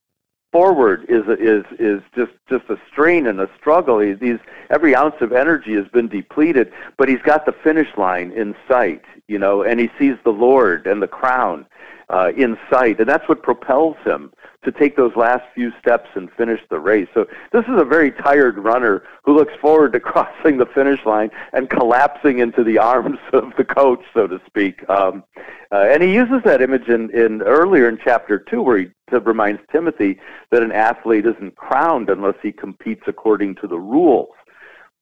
forward 0.56 1.04
is 1.10 1.24
is 1.38 1.66
is 1.78 2.00
just 2.14 2.32
just 2.48 2.64
a 2.70 2.78
strain 2.90 3.26
and 3.26 3.38
a 3.40 3.48
struggle. 3.58 3.98
He's, 3.98 4.16
he's 4.20 4.38
every 4.70 4.96
ounce 4.96 5.16
of 5.20 5.30
energy 5.32 5.74
has 5.74 5.86
been 5.88 6.08
depleted, 6.08 6.72
but 6.96 7.10
he's 7.10 7.20
got 7.22 7.44
the 7.44 7.52
finish 7.52 7.88
line 7.98 8.32
in 8.32 8.54
sight, 8.66 9.02
you 9.28 9.38
know, 9.38 9.62
and 9.62 9.78
he 9.78 9.90
sees 9.98 10.16
the 10.24 10.32
Lord 10.32 10.86
and 10.86 11.02
the 11.02 11.08
crown 11.08 11.66
uh, 12.08 12.32
in 12.34 12.56
sight, 12.70 12.98
and 13.00 13.06
that's 13.06 13.28
what 13.28 13.42
propels 13.42 13.96
him 14.02 14.32
to 14.66 14.72
take 14.72 14.96
those 14.96 15.14
last 15.16 15.44
few 15.54 15.72
steps 15.80 16.10
and 16.14 16.30
finish 16.32 16.60
the 16.68 16.78
race. 16.78 17.08
So 17.14 17.26
this 17.52 17.64
is 17.64 17.80
a 17.80 17.84
very 17.84 18.10
tired 18.10 18.58
runner 18.58 19.04
who 19.24 19.34
looks 19.34 19.54
forward 19.60 19.92
to 19.94 20.00
crossing 20.12 20.58
the 20.58 20.66
finish 20.66 21.04
line 21.06 21.30
and 21.54 21.70
collapsing 21.70 22.40
into 22.40 22.62
the 22.62 22.76
arms 22.76 23.18
of 23.32 23.52
the 23.56 23.64
coach, 23.64 24.02
so 24.12 24.26
to 24.26 24.40
speak. 24.46 24.88
Um, 24.90 25.24
uh, 25.72 25.86
and 25.88 26.02
he 26.02 26.12
uses 26.12 26.42
that 26.44 26.60
image 26.60 26.88
in, 26.88 27.10
in 27.10 27.42
earlier 27.42 27.88
in 27.88 27.98
chapter 28.02 28.38
two, 28.38 28.62
where 28.62 28.78
he 28.78 28.88
reminds 29.10 29.60
Timothy 29.72 30.18
that 30.50 30.62
an 30.62 30.72
athlete 30.72 31.26
isn't 31.26 31.56
crowned 31.56 32.10
unless 32.10 32.36
he 32.42 32.52
competes 32.52 33.04
according 33.06 33.54
to 33.56 33.66
the 33.66 33.78
rules. 33.78 34.34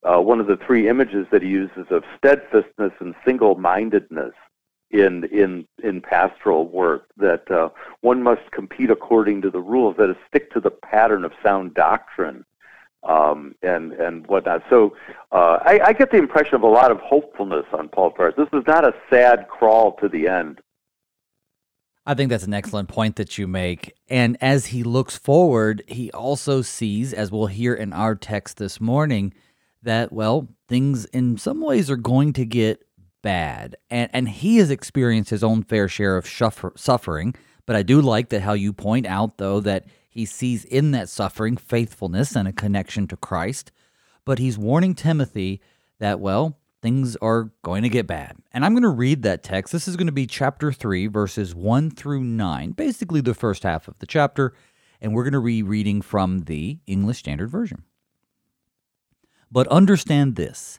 Uh, 0.05 0.21
one 0.21 0.39
of 0.39 0.47
the 0.47 0.59
three 0.67 0.89
images 0.89 1.27
that 1.33 1.41
he 1.41 1.49
uses 1.49 1.87
of 1.91 2.05
steadfastness 2.19 2.93
and 3.01 3.15
single-mindedness 3.25 4.35
in 4.95 5.25
in 5.25 5.67
in 5.83 6.01
pastoral 6.01 6.69
work 6.69 7.09
that 7.17 7.51
uh, 7.51 7.69
one 8.01 8.23
must 8.23 8.49
compete 8.53 8.91
according 8.91 9.43
to 9.43 9.51
the 9.51 9.61
rules 9.61 9.97
that 9.97 10.09
is 10.09 10.17
stick 10.29 10.53
to 10.53 10.61
the 10.61 10.71
pattern 10.71 11.25
of 11.25 11.33
sound 11.43 11.75
doctrine 11.75 12.45
um, 13.03 13.57
and 13.63 13.93
and 13.93 14.27
whatnot. 14.29 14.63
So 14.71 14.95
uh, 15.33 15.59
I, 15.65 15.81
I 15.87 15.93
get 15.93 16.13
the 16.13 16.19
impression 16.19 16.55
of 16.55 16.63
a 16.63 16.69
lot 16.69 16.93
of 16.93 17.01
hopefulness 17.01 17.67
on 17.73 17.89
Paul's 17.89 18.15
part. 18.17 18.37
This 18.37 18.49
is 18.53 18.63
not 18.69 18.85
a 18.85 18.95
sad 19.11 19.49
crawl 19.49 19.97
to 19.97 20.09
the 20.09 20.29
end. 20.29 20.61
I 22.07 22.15
think 22.15 22.31
that's 22.31 22.45
an 22.45 22.55
excellent 22.55 22.89
point 22.89 23.17
that 23.17 23.37
you 23.37 23.49
make. 23.49 23.95
And 24.09 24.37
as 24.41 24.67
he 24.67 24.83
looks 24.85 25.17
forward, 25.17 25.83
he 25.89 26.11
also 26.13 26.61
sees, 26.61 27.15
as 27.15 27.33
we'll 27.33 27.47
hear 27.47 27.73
in 27.75 27.95
our 27.95 28.15
text 28.15 28.59
this 28.59 28.79
morning, 28.79 29.33
that, 29.83 30.13
well, 30.13 30.49
things 30.69 31.07
in 31.07 31.39
some 31.39 31.63
ways 31.63 31.91
are 31.91 31.97
going 31.97 32.35
to 32.35 32.45
get 32.45 32.85
bad. 33.25 33.77
And, 33.91 34.11
and 34.13 34.29
he 34.29 34.59
has 34.59 34.71
experienced 34.71 35.31
his 35.31 35.43
own 35.43 35.65
fair 35.65 35.89
share 35.89 36.17
of 36.17 36.29
suffering. 36.29 37.35
But 37.67 37.75
I 37.75 37.83
do 37.83 38.01
like 38.01 38.29
that 38.29 38.43
how 38.43 38.53
you 38.53 38.73
point 38.73 39.07
out, 39.07 39.39
though, 39.39 39.59
that 39.61 39.87
he 40.09 40.27
sees 40.27 40.65
in 40.65 40.93
that 40.93 41.09
suffering 41.09 41.57
faithfulness 41.57 42.37
and 42.37 42.47
a 42.47 42.53
connection 42.53 43.09
to 43.09 43.17
Christ. 43.17 43.73
But 44.25 44.39
he's 44.39 44.59
warning 44.59 44.95
Timothy 44.95 45.63
that, 45.99 46.21
well, 46.21 46.59
things 46.83 47.17
are 47.17 47.51
going 47.63 47.83
to 47.83 47.89
get 47.89 48.07
bad. 48.07 48.37
And 48.53 48.63
I'm 48.63 48.75
going 48.75 48.83
to 48.83 48.91
read 48.91 49.23
that 49.23 49.43
text. 49.43 49.73
This 49.73 49.89
is 49.89 49.97
going 49.97 50.07
to 50.07 50.13
be 50.13 50.27
chapter 50.27 50.71
3, 50.71 51.07
verses 51.07 51.55
1 51.55 51.93
through 51.93 52.23
9, 52.23 52.73
basically 52.73 53.23
the 53.23 53.33
first 53.33 53.63
half 53.63 53.89
of 53.89 53.99
the 54.01 54.07
chapter. 54.07 54.53
And 55.01 55.15
we're 55.15 55.25
going 55.25 55.33
to 55.33 55.41
be 55.41 55.63
reading 55.63 56.03
from 56.03 56.41
the 56.41 56.79
English 56.87 57.21
Standard 57.21 57.49
Version. 57.49 57.85
But 59.51 59.67
understand 59.69 60.37
this 60.37 60.79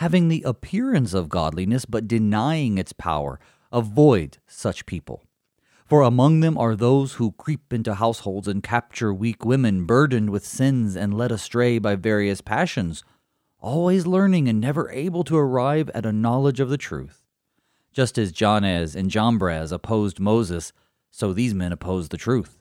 having 0.00 0.28
the 0.28 0.42
appearance 0.46 1.12
of 1.12 1.28
godliness 1.28 1.84
but 1.84 2.08
denying 2.08 2.78
its 2.78 2.90
power. 2.90 3.38
Avoid 3.70 4.38
such 4.46 4.86
people. 4.86 5.22
For 5.84 6.00
among 6.00 6.40
them 6.40 6.56
are 6.56 6.74
those 6.74 7.14
who 7.14 7.32
creep 7.32 7.70
into 7.70 7.92
households 7.92 8.48
and 8.48 8.62
capture 8.62 9.12
weak 9.12 9.44
women 9.44 9.84
burdened 9.84 10.30
with 10.30 10.46
sins 10.46 10.96
and 10.96 11.12
led 11.12 11.30
astray 11.30 11.78
by 11.78 11.96
various 11.96 12.40
passions, 12.40 13.04
always 13.58 14.06
learning 14.06 14.48
and 14.48 14.58
never 14.58 14.90
able 14.90 15.22
to 15.24 15.36
arrive 15.36 15.90
at 15.90 16.06
a 16.06 16.12
knowledge 16.12 16.60
of 16.60 16.70
the 16.70 16.78
truth. 16.78 17.26
Just 17.92 18.16
as 18.16 18.32
Jannes 18.32 18.96
and 18.96 19.10
Jambres 19.10 19.70
opposed 19.70 20.18
Moses, 20.18 20.72
so 21.10 21.34
these 21.34 21.52
men 21.52 21.72
oppose 21.72 22.08
the 22.08 22.16
truth. 22.16 22.56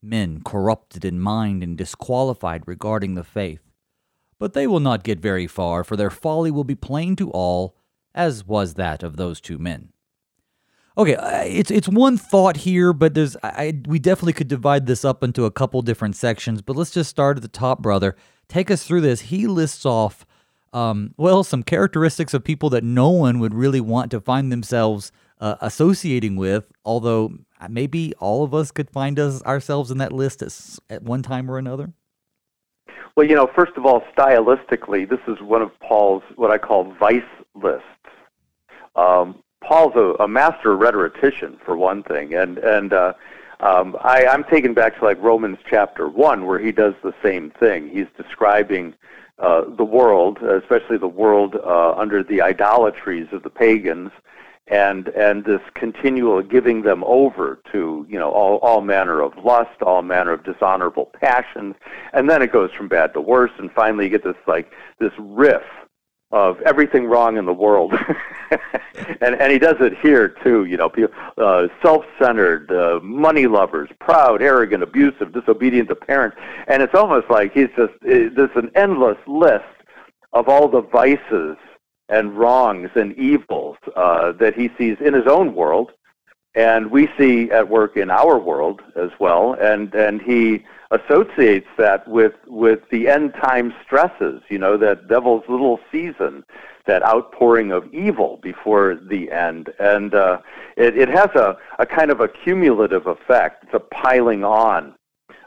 Men 0.00 0.42
corrupted 0.44 1.04
in 1.04 1.18
mind 1.18 1.64
and 1.64 1.76
disqualified 1.76 2.62
regarding 2.68 3.16
the 3.16 3.24
faith. 3.24 3.73
But 4.38 4.52
they 4.52 4.66
will 4.66 4.80
not 4.80 5.04
get 5.04 5.20
very 5.20 5.46
far, 5.46 5.84
for 5.84 5.96
their 5.96 6.10
folly 6.10 6.50
will 6.50 6.64
be 6.64 6.74
plain 6.74 7.16
to 7.16 7.30
all, 7.30 7.76
as 8.14 8.44
was 8.44 8.74
that 8.74 9.02
of 9.02 9.16
those 9.16 9.40
two 9.40 9.58
men. 9.58 9.90
Okay, 10.96 11.16
it's 11.50 11.72
it's 11.72 11.88
one 11.88 12.16
thought 12.16 12.58
here, 12.58 12.92
but 12.92 13.14
there's 13.14 13.36
I, 13.42 13.80
we 13.86 13.98
definitely 13.98 14.32
could 14.32 14.46
divide 14.46 14.86
this 14.86 15.04
up 15.04 15.24
into 15.24 15.44
a 15.44 15.50
couple 15.50 15.82
different 15.82 16.14
sections. 16.14 16.62
But 16.62 16.76
let's 16.76 16.92
just 16.92 17.10
start 17.10 17.36
at 17.36 17.42
the 17.42 17.48
top, 17.48 17.82
brother. 17.82 18.14
Take 18.48 18.70
us 18.70 18.84
through 18.84 19.00
this. 19.00 19.22
He 19.22 19.48
lists 19.48 19.84
off, 19.84 20.24
um, 20.72 21.12
well, 21.16 21.42
some 21.42 21.64
characteristics 21.64 22.32
of 22.32 22.44
people 22.44 22.70
that 22.70 22.84
no 22.84 23.08
one 23.10 23.40
would 23.40 23.54
really 23.54 23.80
want 23.80 24.12
to 24.12 24.20
find 24.20 24.52
themselves 24.52 25.10
uh, 25.40 25.56
associating 25.60 26.36
with. 26.36 26.70
Although 26.84 27.38
maybe 27.68 28.14
all 28.20 28.44
of 28.44 28.54
us 28.54 28.70
could 28.70 28.90
find 28.90 29.18
us 29.18 29.42
ourselves 29.42 29.90
in 29.90 29.98
that 29.98 30.12
list 30.12 30.42
at, 30.42 30.78
at 30.88 31.02
one 31.02 31.22
time 31.22 31.50
or 31.50 31.58
another. 31.58 31.92
Well, 33.16 33.28
you 33.28 33.36
know, 33.36 33.48
first 33.54 33.72
of 33.76 33.86
all, 33.86 34.02
stylistically, 34.16 35.08
this 35.08 35.20
is 35.28 35.40
one 35.40 35.62
of 35.62 35.70
Paul's 35.78 36.24
what 36.34 36.50
I 36.50 36.58
call 36.58 36.92
vice 36.98 37.22
lists. 37.54 37.86
Um, 38.96 39.40
Paul's 39.60 39.94
a, 39.94 40.22
a 40.22 40.28
master 40.28 40.76
rhetorician, 40.76 41.58
for 41.64 41.76
one 41.76 42.02
thing, 42.02 42.34
and 42.34 42.58
and 42.58 42.92
uh, 42.92 43.12
um, 43.60 43.96
I, 44.02 44.26
I'm 44.26 44.42
taken 44.44 44.74
back 44.74 44.98
to 44.98 45.04
like 45.04 45.22
Romans 45.22 45.58
chapter 45.70 46.08
one, 46.08 46.44
where 46.44 46.58
he 46.58 46.72
does 46.72 46.94
the 47.04 47.14
same 47.22 47.50
thing. 47.52 47.88
He's 47.88 48.08
describing 48.16 48.94
uh, 49.38 49.62
the 49.76 49.84
world, 49.84 50.38
especially 50.42 50.98
the 50.98 51.06
world 51.06 51.54
uh, 51.54 51.92
under 51.92 52.24
the 52.24 52.42
idolatries 52.42 53.28
of 53.30 53.44
the 53.44 53.50
pagans, 53.50 54.10
and 54.68 55.08
and 55.08 55.44
this 55.44 55.60
continual 55.74 56.42
giving 56.42 56.82
them 56.82 57.04
over 57.04 57.60
to 57.70 58.06
you 58.08 58.18
know 58.18 58.30
all 58.30 58.56
all 58.58 58.80
manner 58.80 59.20
of 59.20 59.32
lust, 59.44 59.82
all 59.82 60.02
manner 60.02 60.32
of 60.32 60.42
dishonorable 60.44 61.10
passions, 61.20 61.74
and 62.12 62.30
then 62.30 62.40
it 62.40 62.52
goes 62.52 62.70
from 62.72 62.88
bad 62.88 63.12
to 63.14 63.20
worse, 63.20 63.52
and 63.58 63.70
finally 63.72 64.04
you 64.04 64.10
get 64.10 64.24
this 64.24 64.36
like 64.46 64.72
this 64.98 65.12
riff 65.18 65.62
of 66.30 66.60
everything 66.62 67.04
wrong 67.04 67.36
in 67.36 67.44
the 67.44 67.52
world, 67.52 67.92
and 69.20 69.34
and 69.34 69.52
he 69.52 69.58
does 69.58 69.76
it 69.80 69.98
here 69.98 70.28
too. 70.42 70.64
You 70.64 70.78
know, 70.78 70.90
uh, 71.36 71.68
self-centered, 71.82 72.72
uh, 72.72 73.00
money 73.02 73.46
lovers, 73.46 73.90
proud, 74.00 74.40
arrogant, 74.40 74.82
abusive, 74.82 75.32
disobedient 75.32 75.90
to 75.90 75.94
parents, 75.94 76.38
and 76.68 76.82
it's 76.82 76.94
almost 76.94 77.28
like 77.28 77.52
he's 77.52 77.68
just 77.76 77.92
uh, 78.02 78.32
there's 78.34 78.56
an 78.56 78.70
endless 78.74 79.18
list 79.26 79.64
of 80.32 80.48
all 80.48 80.68
the 80.68 80.80
vices 80.80 81.58
and 82.08 82.36
wrongs 82.36 82.90
and 82.94 83.16
evils 83.18 83.76
uh, 83.96 84.32
that 84.32 84.54
he 84.54 84.70
sees 84.78 84.96
in 85.00 85.14
his 85.14 85.26
own 85.26 85.54
world, 85.54 85.92
and 86.54 86.90
we 86.90 87.08
see 87.18 87.50
at 87.50 87.68
work 87.68 87.96
in 87.96 88.10
our 88.10 88.38
world 88.38 88.82
as 88.96 89.10
well. 89.18 89.54
And 89.54 89.94
and 89.94 90.20
he 90.22 90.64
associates 90.90 91.66
that 91.78 92.06
with 92.06 92.34
with 92.46 92.80
the 92.90 93.08
end 93.08 93.34
time 93.34 93.74
stresses. 93.84 94.42
You 94.48 94.58
know 94.58 94.76
that 94.76 95.08
devil's 95.08 95.44
little 95.48 95.80
season, 95.90 96.44
that 96.86 97.02
outpouring 97.02 97.72
of 97.72 97.92
evil 97.92 98.38
before 98.42 98.96
the 98.96 99.30
end, 99.30 99.72
and 99.78 100.14
uh, 100.14 100.38
it, 100.76 100.96
it 100.96 101.08
has 101.08 101.30
a, 101.34 101.56
a 101.78 101.86
kind 101.86 102.10
of 102.10 102.20
a 102.20 102.28
cumulative 102.28 103.06
effect. 103.06 103.64
It's 103.64 103.74
a 103.74 103.80
piling 103.80 104.44
on. 104.44 104.94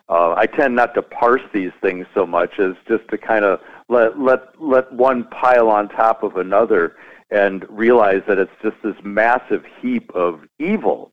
Uh, 0.09 0.33
I 0.37 0.45
tend 0.45 0.75
not 0.75 0.93
to 0.95 1.01
parse 1.01 1.41
these 1.53 1.73
things 1.81 2.07
so 2.13 2.25
much 2.25 2.59
as 2.59 2.75
just 2.87 3.07
to 3.09 3.17
kind 3.17 3.43
of 3.43 3.59
let 3.89 4.19
let 4.19 4.61
let 4.61 4.91
one 4.91 5.23
pile 5.25 5.69
on 5.69 5.89
top 5.89 6.23
of 6.23 6.37
another 6.37 6.95
and 7.29 7.65
realize 7.69 8.21
that 8.27 8.37
it's 8.37 8.51
just 8.61 8.77
this 8.83 8.95
massive 9.03 9.63
heap 9.81 10.09
of 10.13 10.41
evil 10.59 11.11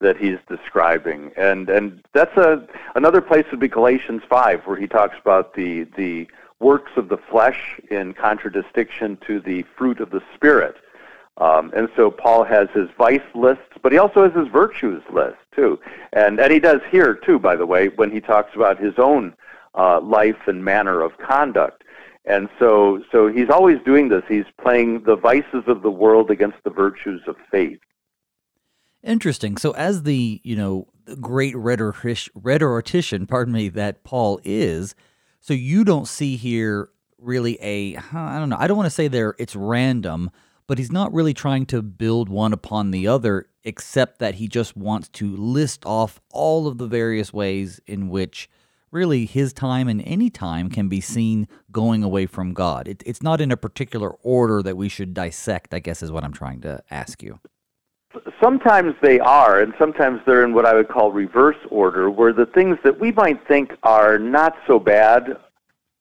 that 0.00 0.16
he's 0.16 0.38
describing 0.48 1.32
and 1.36 1.68
and 1.68 2.02
that's 2.12 2.36
a 2.36 2.66
another 2.94 3.20
place 3.20 3.44
would 3.50 3.60
be 3.60 3.68
Galatians 3.68 4.22
5 4.28 4.66
where 4.66 4.76
he 4.76 4.86
talks 4.86 5.16
about 5.20 5.54
the 5.54 5.84
the 5.96 6.28
works 6.60 6.92
of 6.96 7.08
the 7.08 7.18
flesh 7.18 7.78
in 7.90 8.14
contradistinction 8.14 9.18
to 9.26 9.40
the 9.40 9.62
fruit 9.76 10.00
of 10.00 10.10
the 10.10 10.22
spirit 10.34 10.76
um, 11.38 11.70
and 11.76 11.88
so 11.96 12.10
Paul 12.10 12.44
has 12.44 12.68
his 12.70 12.88
vice 12.96 13.20
lists, 13.34 13.74
but 13.82 13.92
he 13.92 13.98
also 13.98 14.24
has 14.24 14.32
his 14.32 14.48
virtues 14.48 15.02
list 15.12 15.36
too. 15.54 15.78
And, 16.12 16.40
and 16.40 16.50
he 16.50 16.58
does 16.58 16.80
here 16.90 17.14
too, 17.14 17.38
by 17.38 17.56
the 17.56 17.66
way, 17.66 17.88
when 17.88 18.10
he 18.10 18.20
talks 18.20 18.54
about 18.54 18.78
his 18.78 18.94
own 18.96 19.34
uh, 19.74 20.00
life 20.00 20.46
and 20.46 20.64
manner 20.64 21.02
of 21.02 21.18
conduct. 21.18 21.84
And 22.26 22.48
so, 22.58 23.02
so 23.12 23.28
he's 23.28 23.50
always 23.50 23.78
doing 23.84 24.08
this. 24.08 24.24
He's 24.28 24.44
playing 24.60 25.04
the 25.04 25.16
vices 25.16 25.62
of 25.68 25.82
the 25.82 25.90
world 25.90 26.30
against 26.30 26.58
the 26.64 26.70
virtues 26.70 27.22
of 27.28 27.36
faith. 27.50 27.78
Interesting. 29.02 29.56
So, 29.56 29.70
as 29.72 30.02
the 30.02 30.40
you 30.42 30.56
know 30.56 30.88
great 31.20 31.54
rhetorician, 31.56 33.26
pardon 33.26 33.54
me, 33.54 33.68
that 33.68 34.02
Paul 34.02 34.40
is, 34.42 34.96
so 35.40 35.54
you 35.54 35.84
don't 35.84 36.08
see 36.08 36.36
here 36.36 36.90
really 37.18 37.58
a 37.62 37.96
I 37.96 38.38
don't 38.38 38.48
know. 38.48 38.56
I 38.58 38.66
don't 38.66 38.76
want 38.76 38.86
to 38.86 38.94
say 38.94 39.06
there 39.06 39.36
it's 39.38 39.54
random, 39.54 40.30
but 40.66 40.78
he's 40.78 40.90
not 40.90 41.14
really 41.14 41.34
trying 41.34 41.66
to 41.66 41.82
build 41.82 42.28
one 42.28 42.52
upon 42.52 42.90
the 42.90 43.06
other, 43.06 43.46
except 43.62 44.18
that 44.18 44.36
he 44.36 44.48
just 44.48 44.76
wants 44.76 45.08
to 45.10 45.36
list 45.36 45.86
off 45.86 46.20
all 46.32 46.66
of 46.66 46.78
the 46.78 46.88
various 46.88 47.32
ways 47.32 47.80
in 47.86 48.08
which 48.08 48.50
really 48.90 49.26
his 49.26 49.52
time 49.52 49.88
and 49.88 50.02
any 50.06 50.30
time 50.30 50.68
can 50.68 50.88
be 50.88 51.00
seen 51.00 51.48
going 51.72 52.02
away 52.02 52.26
from 52.26 52.52
God. 52.52 52.88
It, 52.88 53.02
it's 53.06 53.22
not 53.22 53.40
in 53.40 53.50
a 53.50 53.56
particular 53.56 54.10
order 54.22 54.62
that 54.62 54.76
we 54.76 54.88
should 54.88 55.14
dissect, 55.14 55.74
I 55.74 55.78
guess, 55.78 56.02
is 56.02 56.12
what 56.12 56.24
I'm 56.24 56.32
trying 56.32 56.60
to 56.62 56.82
ask 56.90 57.22
you. 57.22 57.40
Sometimes 58.42 58.94
they 59.02 59.20
are, 59.20 59.60
and 59.60 59.74
sometimes 59.78 60.20
they're 60.26 60.44
in 60.44 60.54
what 60.54 60.64
I 60.64 60.74
would 60.74 60.88
call 60.88 61.12
reverse 61.12 61.56
order, 61.70 62.10
where 62.10 62.32
the 62.32 62.46
things 62.46 62.78
that 62.84 62.98
we 62.98 63.12
might 63.12 63.46
think 63.46 63.72
are 63.82 64.18
not 64.18 64.56
so 64.66 64.78
bad 64.78 65.36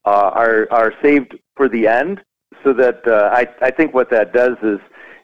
uh, 0.06 0.10
are 0.34 0.68
are 0.72 0.94
saved 1.02 1.36
for 1.56 1.68
the 1.68 1.88
end. 1.88 2.22
So 2.64 2.74
that 2.74 3.06
uh, 3.08 3.32
I 3.34 3.48
I 3.62 3.72
think 3.72 3.94
what 3.94 4.10
that 4.12 4.32
does 4.34 4.58
is 4.64 4.80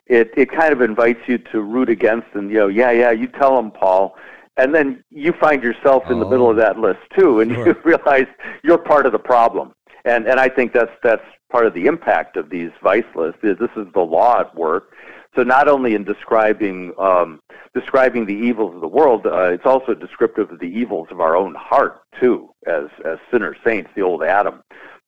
it 0.06 0.32
it 0.36 0.50
kind 0.50 0.72
of 0.72 0.82
invites 0.82 1.20
you 1.26 1.38
to 1.38 1.62
root 1.62 1.88
against 1.88 2.28
and 2.34 2.50
you 2.50 2.58
know 2.58 2.68
yeah 2.68 2.90
yeah 2.90 3.10
you 3.10 3.26
tell 3.26 3.56
them 3.56 3.70
Paul 3.70 4.16
and 4.56 4.74
then 4.74 5.02
you 5.10 5.32
find 5.40 5.62
yourself 5.62 6.04
in 6.08 6.14
oh, 6.14 6.20
the 6.20 6.28
middle 6.28 6.50
of 6.50 6.56
oh. 6.56 6.60
that 6.60 6.78
list 6.78 7.00
too 7.18 7.40
and 7.40 7.52
sure. 7.52 7.66
you 7.68 7.76
realize 7.84 8.26
you're 8.62 8.78
part 8.78 9.06
of 9.06 9.12
the 9.12 9.18
problem 9.18 9.72
and 10.04 10.26
and 10.26 10.38
I 10.40 10.48
think 10.48 10.72
that's 10.72 10.92
that's 11.02 11.24
part 11.50 11.66
of 11.66 11.74
the 11.74 11.86
impact 11.86 12.36
of 12.36 12.50
these 12.50 12.70
vice 12.82 13.04
lists 13.14 13.40
is 13.42 13.58
this 13.58 13.70
is 13.76 13.86
the 13.94 14.00
law 14.00 14.40
at 14.40 14.54
work 14.54 14.92
so 15.34 15.42
not 15.42 15.66
only 15.68 15.94
in 15.94 16.04
describing 16.04 16.92
um, 16.98 17.40
describing 17.74 18.26
the 18.26 18.34
evils 18.34 18.74
of 18.74 18.80
the 18.82 18.88
world, 18.88 19.26
uh, 19.26 19.44
it's 19.44 19.64
also 19.64 19.94
descriptive 19.94 20.50
of 20.50 20.58
the 20.58 20.66
evils 20.66 21.08
of 21.10 21.20
our 21.20 21.36
own 21.36 21.54
heart 21.54 22.02
too, 22.20 22.50
as 22.66 22.84
as 23.04 23.18
sinner 23.30 23.56
saints, 23.64 23.90
the 23.96 24.02
old 24.02 24.22
Adam. 24.22 24.62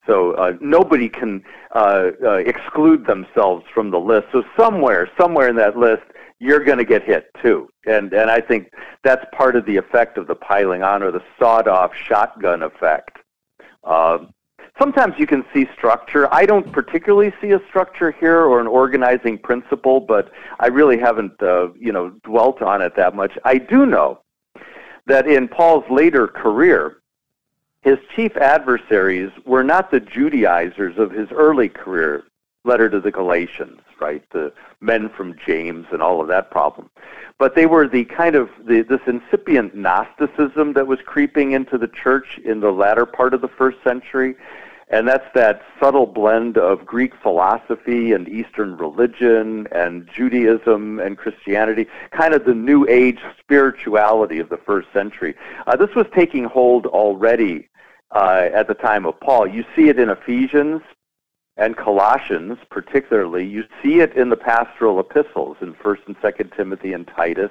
So 0.07 0.33
uh, 0.33 0.53
nobody 0.61 1.09
can 1.09 1.43
uh, 1.75 2.11
uh, 2.23 2.33
exclude 2.37 3.07
themselves 3.07 3.65
from 3.73 3.91
the 3.91 3.99
list. 3.99 4.27
So 4.33 4.43
somewhere, 4.59 5.09
somewhere 5.19 5.49
in 5.49 5.57
that 5.57 5.79
list, 5.79 6.03
you're 6.41 6.65
going 6.65 6.79
to 6.79 6.85
get 6.85 7.03
hit 7.03 7.31
too. 7.43 7.69
And 7.87 8.13
and 8.13 8.31
I 8.31 8.41
think 8.41 8.73
that's 9.03 9.25
part 9.33 9.57
of 9.57 9.67
the 9.67 9.77
effect 9.77 10.19
of 10.19 10.27
the 10.27 10.35
piling 10.35 10.83
on, 10.83 11.03
or 11.03 11.11
the 11.11 11.23
sawed-off 11.39 11.93
shotgun 11.95 12.63
effect. 12.63 13.19
Uh, 13.85 14.19
sometimes 14.79 15.15
you 15.19 15.27
can 15.27 15.45
see 15.53 15.69
structure. 15.77 16.33
I 16.33 16.47
don't 16.47 16.73
particularly 16.73 17.33
see 17.41 17.53
a 17.53 17.61
structure 17.69 18.11
here 18.11 18.41
or 18.45 18.61
an 18.61 18.67
organizing 18.67 19.39
principle, 19.39 20.01
but 20.01 20.33
I 20.59 20.69
really 20.69 20.99
haven't, 20.99 21.41
uh, 21.43 21.69
you 21.79 21.93
know, 21.93 22.11
dwelt 22.25 22.63
on 22.63 22.83
it 22.83 22.97
that 22.97 23.15
much. 23.15 23.33
I 23.45 23.59
do 23.59 23.87
know 23.87 24.21
that 25.07 25.27
in 25.27 25.49
Paul's 25.49 25.85
later 25.91 26.27
career, 26.27 26.99
his 27.83 27.99
chief 28.17 28.37
adversaries 28.39 29.31
were 29.45 29.63
not 29.63 29.91
the 29.91 30.01
Judaizers 30.01 30.97
of 30.99 31.11
his 31.11 31.29
early 31.31 31.69
career, 31.69 32.25
letter 32.65 32.89
to 32.89 32.99
the 32.99 33.11
Galatians, 33.11 33.83
right? 34.05 34.23
The 34.33 34.53
men 34.81 35.09
from 35.17 35.35
James 35.47 35.87
and 35.91 36.03
all 36.03 36.21
of 36.21 36.29
that 36.29 36.51
problem. 36.51 36.91
But 37.39 37.55
they 37.55 37.65
were 37.65 37.89
the 37.89 38.05
kind 38.05 38.35
of 38.37 38.51
the, 38.69 38.83
this 38.83 39.01
incipient 39.07 39.75
Gnosticism 39.75 40.75
that 40.75 40.87
was 40.87 40.99
creeping 41.07 41.53
into 41.53 41.79
the 41.79 41.89
church 41.89 42.39
in 42.45 42.61
the 42.61 42.71
latter 42.71 43.07
part 43.07 43.33
of 43.33 43.41
the 43.41 43.49
first 43.49 43.79
century. 43.83 44.35
And 44.91 45.09
that's 45.09 45.27
that 45.35 45.63
subtle 45.81 46.07
blend 46.07 46.59
of 46.59 46.85
Greek 46.85 47.13
philosophy 47.23 48.13
and 48.13 48.29
Eastern 48.29 48.77
religion 48.77 49.67
and 49.73 50.07
Judaism 50.15 51.01
and 51.01 51.17
Christianity, 51.17 51.87
kind 52.11 52.35
of 52.35 52.45
the 52.45 52.55
New 52.55 52.87
Age 52.87 53.21
spirituality 53.41 54.39
of 54.39 54.51
the 54.51 54.59
first 54.59 54.89
century. 54.93 55.35
Uh, 55.67 55.77
this 55.77 55.95
was 55.97 56.07
taking 56.15 56.45
hold 56.45 56.85
already 56.85 57.71
uh, 58.15 58.51
at 58.53 58.69
the 58.69 58.75
time 58.75 59.07
of 59.07 59.19
Paul. 59.19 59.47
You 59.47 59.65
see 59.75 59.89
it 59.89 59.99
in 59.99 60.11
Ephesians 60.11 60.83
and 61.57 61.77
Colossians, 61.77 62.59
particularly. 62.71 63.47
You 63.47 63.65
see 63.83 64.01
it 64.01 64.15
in 64.15 64.29
the 64.29 64.37
pastoral 64.37 64.99
epistles 64.99 65.57
in 65.61 65.75
First 65.75 66.03
and 66.07 66.17
Second 66.21 66.53
Timothy 66.57 66.93
and 66.93 67.07
Titus. 67.07 67.51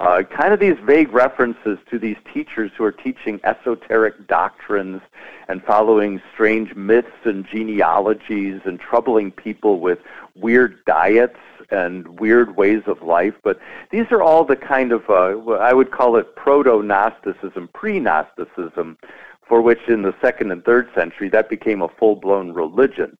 Uh, 0.00 0.22
kind 0.22 0.52
of 0.52 0.58
these 0.58 0.76
vague 0.84 1.12
references 1.12 1.78
to 1.90 1.98
these 1.98 2.16
teachers 2.32 2.72
who 2.76 2.82
are 2.82 2.92
teaching 2.92 3.38
esoteric 3.44 4.26
doctrines 4.26 5.00
and 5.48 5.62
following 5.62 6.20
strange 6.32 6.74
myths 6.74 7.24
and 7.24 7.46
genealogies 7.46 8.60
and 8.64 8.80
troubling 8.80 9.30
people 9.30 9.78
with 9.80 9.98
weird 10.34 10.84
diets 10.86 11.38
and 11.70 12.18
weird 12.18 12.56
ways 12.56 12.82
of 12.86 13.00
life. 13.02 13.34
But 13.44 13.60
these 13.90 14.06
are 14.10 14.22
all 14.22 14.44
the 14.44 14.56
kind 14.56 14.92
of, 14.92 15.08
uh, 15.08 15.52
I 15.52 15.72
would 15.72 15.90
call 15.90 16.16
it 16.16 16.34
proto 16.36 16.82
Gnosticism, 16.82 17.68
pre 17.72 18.00
Gnosticism, 18.00 18.98
for 19.46 19.60
which 19.62 19.88
in 19.88 20.02
the 20.02 20.14
second 20.20 20.50
and 20.50 20.64
third 20.64 20.88
century 20.94 21.28
that 21.28 21.48
became 21.48 21.82
a 21.82 21.88
full 21.88 22.16
blown 22.16 22.52
religion. 22.52 23.16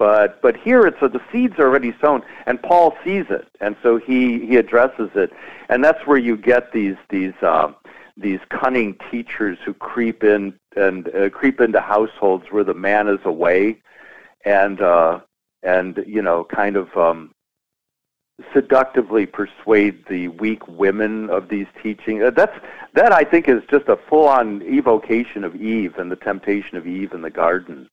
But 0.00 0.40
but 0.40 0.56
here 0.56 0.86
it's 0.86 0.98
so 0.98 1.08
the 1.08 1.20
seeds 1.30 1.58
are 1.58 1.66
already 1.66 1.94
sown, 2.00 2.22
and 2.46 2.60
Paul 2.62 2.96
sees 3.04 3.26
it, 3.28 3.46
and 3.60 3.76
so 3.82 3.98
he 3.98 4.46
he 4.46 4.56
addresses 4.56 5.10
it, 5.14 5.30
and 5.68 5.84
that's 5.84 6.06
where 6.06 6.16
you 6.16 6.38
get 6.38 6.72
these 6.72 6.96
these 7.10 7.34
uh, 7.42 7.70
these 8.16 8.40
cunning 8.48 8.96
teachers 9.10 9.58
who 9.62 9.74
creep 9.74 10.24
in 10.24 10.58
and 10.74 11.14
uh, 11.14 11.28
creep 11.28 11.60
into 11.60 11.82
households 11.82 12.46
where 12.48 12.64
the 12.64 12.72
man 12.72 13.08
is 13.08 13.18
away, 13.26 13.82
and 14.46 14.80
uh, 14.80 15.20
and 15.62 16.02
you 16.06 16.22
know 16.22 16.44
kind 16.44 16.76
of 16.76 16.96
um, 16.96 17.34
seductively 18.54 19.26
persuade 19.26 20.02
the 20.08 20.28
weak 20.28 20.66
women 20.66 21.28
of 21.28 21.50
these 21.50 21.66
teachings. 21.82 22.22
Uh, 22.22 22.30
that's 22.30 22.58
that 22.94 23.12
I 23.12 23.22
think 23.22 23.50
is 23.50 23.62
just 23.70 23.86
a 23.88 23.98
full-on 24.08 24.62
evocation 24.62 25.44
of 25.44 25.56
Eve 25.56 25.98
and 25.98 26.10
the 26.10 26.16
temptation 26.16 26.78
of 26.78 26.86
Eve 26.86 27.12
in 27.12 27.20
the 27.20 27.28
garden 27.28 27.90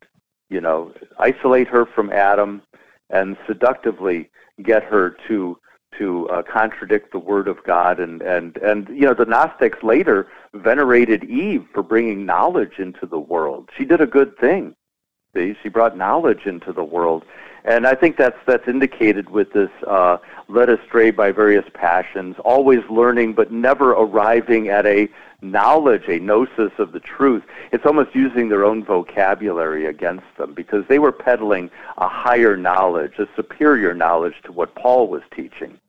you 0.49 0.61
know, 0.61 0.93
isolate 1.19 1.67
her 1.67 1.85
from 1.85 2.11
Adam 2.11 2.61
and 3.09 3.37
seductively 3.47 4.29
get 4.63 4.83
her 4.83 5.15
to 5.27 5.57
to 5.97 6.29
uh, 6.29 6.43
contradict 6.43 7.11
the 7.11 7.19
word 7.19 7.47
of 7.47 7.63
God 7.63 7.99
and 7.99 8.21
and 8.21 8.57
and 8.57 8.87
you 8.89 9.01
know 9.01 9.13
the 9.13 9.25
Gnostics 9.25 9.81
later 9.83 10.27
venerated 10.53 11.23
Eve 11.23 11.65
for 11.73 11.81
bringing 11.81 12.25
knowledge 12.25 12.77
into 12.77 13.05
the 13.05 13.19
world. 13.19 13.69
She 13.77 13.85
did 13.85 14.01
a 14.01 14.07
good 14.07 14.37
thing. 14.37 14.75
See, 15.35 15.55
she 15.61 15.69
brought 15.69 15.97
knowledge 15.97 16.45
into 16.45 16.73
the 16.73 16.83
world, 16.83 17.23
and 17.63 17.87
I 17.87 17.95
think 17.95 18.17
that's 18.17 18.37
that's 18.45 18.67
indicated 18.67 19.29
with 19.29 19.53
this 19.53 19.69
uh, 19.87 20.17
led 20.47 20.69
astray 20.69 21.11
by 21.11 21.31
various 21.31 21.65
passions, 21.73 22.35
always 22.43 22.81
learning 22.89 23.33
but 23.33 23.51
never 23.51 23.91
arriving 23.91 24.69
at 24.69 24.85
a 24.85 25.07
knowledge, 25.41 26.07
a 26.07 26.19
gnosis 26.19 26.71
of 26.79 26.91
the 26.91 26.99
truth. 26.99 27.43
It's 27.71 27.85
almost 27.85 28.15
using 28.15 28.49
their 28.49 28.65
own 28.65 28.83
vocabulary 28.83 29.85
against 29.85 30.25
them 30.37 30.53
because 30.53 30.85
they 30.87 30.99
were 30.99 31.11
peddling 31.11 31.69
a 31.97 32.07
higher 32.07 32.57
knowledge, 32.57 33.19
a 33.19 33.27
superior 33.35 33.93
knowledge 33.93 34.35
to 34.43 34.51
what 34.51 34.75
Paul 34.75 35.07
was 35.07 35.21
teaching. 35.35 35.79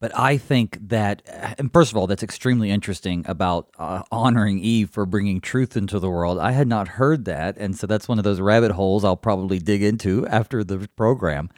But 0.00 0.18
I 0.18 0.38
think 0.38 0.78
that, 0.88 1.22
and 1.58 1.70
first 1.70 1.92
of 1.92 1.98
all, 1.98 2.06
that's 2.06 2.22
extremely 2.22 2.70
interesting 2.70 3.22
about 3.28 3.68
uh, 3.78 4.02
honoring 4.10 4.58
Eve 4.58 4.88
for 4.88 5.04
bringing 5.04 5.42
truth 5.42 5.76
into 5.76 5.98
the 5.98 6.08
world. 6.08 6.38
I 6.38 6.52
had 6.52 6.66
not 6.66 6.88
heard 6.88 7.26
that, 7.26 7.58
and 7.58 7.76
so 7.76 7.86
that's 7.86 8.08
one 8.08 8.16
of 8.16 8.24
those 8.24 8.40
rabbit 8.40 8.72
holes 8.72 9.04
I'll 9.04 9.16
probably 9.16 9.58
dig 9.58 9.82
into 9.82 10.26
after 10.26 10.64
the 10.64 10.88
program. 10.96 11.50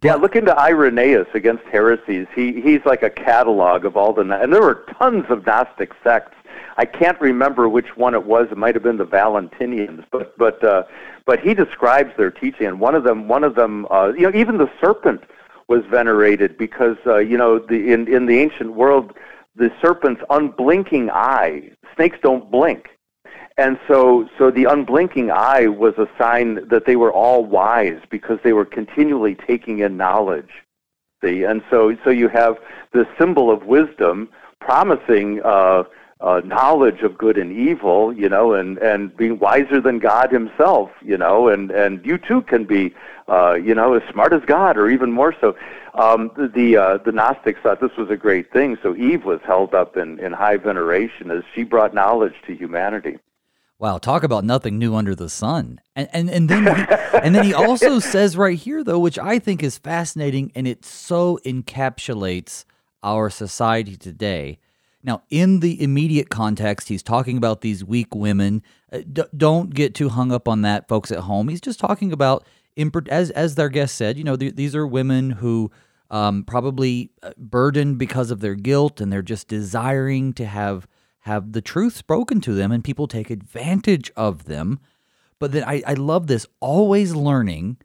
But, 0.00 0.06
yeah, 0.06 0.14
look 0.16 0.36
into 0.36 0.54
Irenaeus 0.56 1.28
against 1.32 1.64
heresies. 1.64 2.26
He 2.34 2.60
he's 2.60 2.84
like 2.84 3.02
a 3.02 3.08
catalog 3.08 3.86
of 3.86 3.96
all 3.96 4.12
the 4.12 4.20
and 4.20 4.52
there 4.52 4.60
were 4.60 4.84
tons 4.98 5.24
of 5.30 5.46
Gnostic 5.46 5.92
sects. 6.04 6.36
I 6.78 6.84
can't 6.84 7.20
remember 7.20 7.68
which 7.68 7.96
one 7.96 8.14
it 8.14 8.24
was. 8.24 8.46
It 8.52 8.56
might 8.56 8.74
have 8.76 8.84
been 8.84 8.96
the 8.96 9.04
Valentinians, 9.04 10.04
but 10.12 10.38
but 10.38 10.62
uh, 10.64 10.84
but 11.26 11.40
he 11.40 11.52
describes 11.52 12.12
their 12.16 12.30
teaching, 12.30 12.66
and 12.66 12.80
one 12.80 12.94
of 12.94 13.02
them 13.04 13.28
one 13.28 13.44
of 13.44 13.56
them 13.56 13.86
uh, 13.90 14.12
you 14.16 14.30
know 14.30 14.38
even 14.38 14.58
the 14.58 14.70
serpent 14.80 15.22
was 15.68 15.84
venerated 15.90 16.56
because 16.56 16.96
uh, 17.04 17.18
you 17.18 17.36
know 17.36 17.58
the 17.58 17.92
in 17.92 18.06
in 18.12 18.26
the 18.26 18.38
ancient 18.38 18.74
world 18.74 19.12
the 19.56 19.70
serpent's 19.82 20.22
unblinking 20.30 21.10
eye 21.10 21.70
snakes 21.96 22.18
don't 22.22 22.50
blink 22.50 22.90
and 23.58 23.78
so 23.88 24.28
so 24.38 24.50
the 24.50 24.64
unblinking 24.64 25.30
eye 25.30 25.66
was 25.66 25.94
a 25.98 26.08
sign 26.16 26.66
that 26.68 26.86
they 26.86 26.96
were 26.96 27.12
all 27.12 27.44
wise 27.44 28.00
because 28.08 28.38
they 28.44 28.52
were 28.52 28.64
continually 28.64 29.34
taking 29.34 29.80
in 29.80 29.96
knowledge 29.96 30.62
see 31.22 31.42
and 31.42 31.62
so 31.70 31.96
so 32.04 32.10
you 32.10 32.28
have 32.28 32.56
the 32.92 33.06
symbol 33.18 33.50
of 33.50 33.64
wisdom 33.64 34.28
promising 34.60 35.40
uh 35.44 35.82
uh, 36.20 36.40
knowledge 36.44 37.02
of 37.02 37.16
good 37.16 37.38
and 37.38 37.52
evil, 37.52 38.12
you 38.12 38.28
know, 38.28 38.52
and, 38.52 38.78
and 38.78 39.16
being 39.16 39.38
wiser 39.38 39.80
than 39.80 39.98
God 39.98 40.32
Himself, 40.32 40.90
you 41.02 41.16
know, 41.16 41.48
and, 41.48 41.70
and 41.70 42.04
you 42.04 42.18
too 42.18 42.42
can 42.42 42.64
be, 42.64 42.92
uh, 43.28 43.54
you 43.54 43.74
know, 43.74 43.94
as 43.94 44.02
smart 44.10 44.32
as 44.32 44.42
God, 44.46 44.76
or 44.76 44.88
even 44.88 45.12
more 45.12 45.34
so. 45.40 45.56
Um, 45.94 46.30
the 46.36 46.48
the, 46.48 46.76
uh, 46.76 46.98
the 46.98 47.12
Gnostics 47.12 47.60
thought 47.62 47.80
this 47.80 47.96
was 47.96 48.10
a 48.10 48.16
great 48.16 48.52
thing, 48.52 48.76
so 48.82 48.96
Eve 48.96 49.24
was 49.24 49.40
held 49.44 49.74
up 49.74 49.96
in, 49.96 50.18
in 50.18 50.32
high 50.32 50.56
veneration 50.56 51.30
as 51.30 51.44
she 51.54 51.62
brought 51.62 51.94
knowledge 51.94 52.34
to 52.46 52.54
humanity. 52.54 53.18
Wow, 53.80 53.98
talk 53.98 54.24
about 54.24 54.44
nothing 54.44 54.76
new 54.76 54.96
under 54.96 55.14
the 55.14 55.28
sun. 55.28 55.80
And 55.94 56.08
and, 56.12 56.28
and 56.28 56.48
then 56.48 56.64
he, 56.64 56.94
and 57.22 57.34
then 57.34 57.44
he 57.44 57.54
also 57.54 57.98
says 58.00 58.36
right 58.36 58.58
here 58.58 58.82
though, 58.82 58.98
which 58.98 59.20
I 59.20 59.38
think 59.38 59.62
is 59.62 59.78
fascinating 59.78 60.50
and 60.56 60.66
it 60.66 60.84
so 60.84 61.38
encapsulates 61.44 62.64
our 63.04 63.30
society 63.30 63.96
today 63.96 64.58
now, 65.02 65.22
in 65.30 65.60
the 65.60 65.80
immediate 65.80 66.28
context, 66.28 66.88
he's 66.88 67.02
talking 67.02 67.36
about 67.36 67.60
these 67.60 67.84
weak 67.84 68.14
women. 68.14 68.62
Uh, 68.92 69.00
d- 69.10 69.22
don't 69.36 69.72
get 69.72 69.94
too 69.94 70.08
hung 70.08 70.32
up 70.32 70.48
on 70.48 70.62
that, 70.62 70.88
folks 70.88 71.12
at 71.12 71.20
home. 71.20 71.48
He's 71.48 71.60
just 71.60 71.78
talking 71.78 72.12
about, 72.12 72.44
as 73.08 73.30
as 73.30 73.54
their 73.54 73.68
guest 73.68 73.94
said, 73.94 74.18
you 74.18 74.24
know, 74.24 74.36
th- 74.36 74.56
these 74.56 74.74
are 74.74 74.86
women 74.86 75.30
who 75.30 75.70
um, 76.10 76.42
probably 76.42 77.10
uh, 77.22 77.30
burdened 77.36 77.98
because 77.98 78.30
of 78.30 78.40
their 78.40 78.56
guilt, 78.56 79.00
and 79.00 79.12
they're 79.12 79.22
just 79.22 79.46
desiring 79.46 80.32
to 80.34 80.46
have 80.46 80.88
have 81.20 81.52
the 81.52 81.62
truth 81.62 81.94
spoken 81.94 82.40
to 82.40 82.54
them, 82.54 82.72
and 82.72 82.82
people 82.82 83.06
take 83.06 83.30
advantage 83.30 84.10
of 84.16 84.44
them. 84.44 84.80
But 85.38 85.52
then 85.52 85.62
I, 85.64 85.82
I 85.86 85.94
love 85.94 86.26
this, 86.26 86.46
always 86.58 87.14
learning 87.14 87.76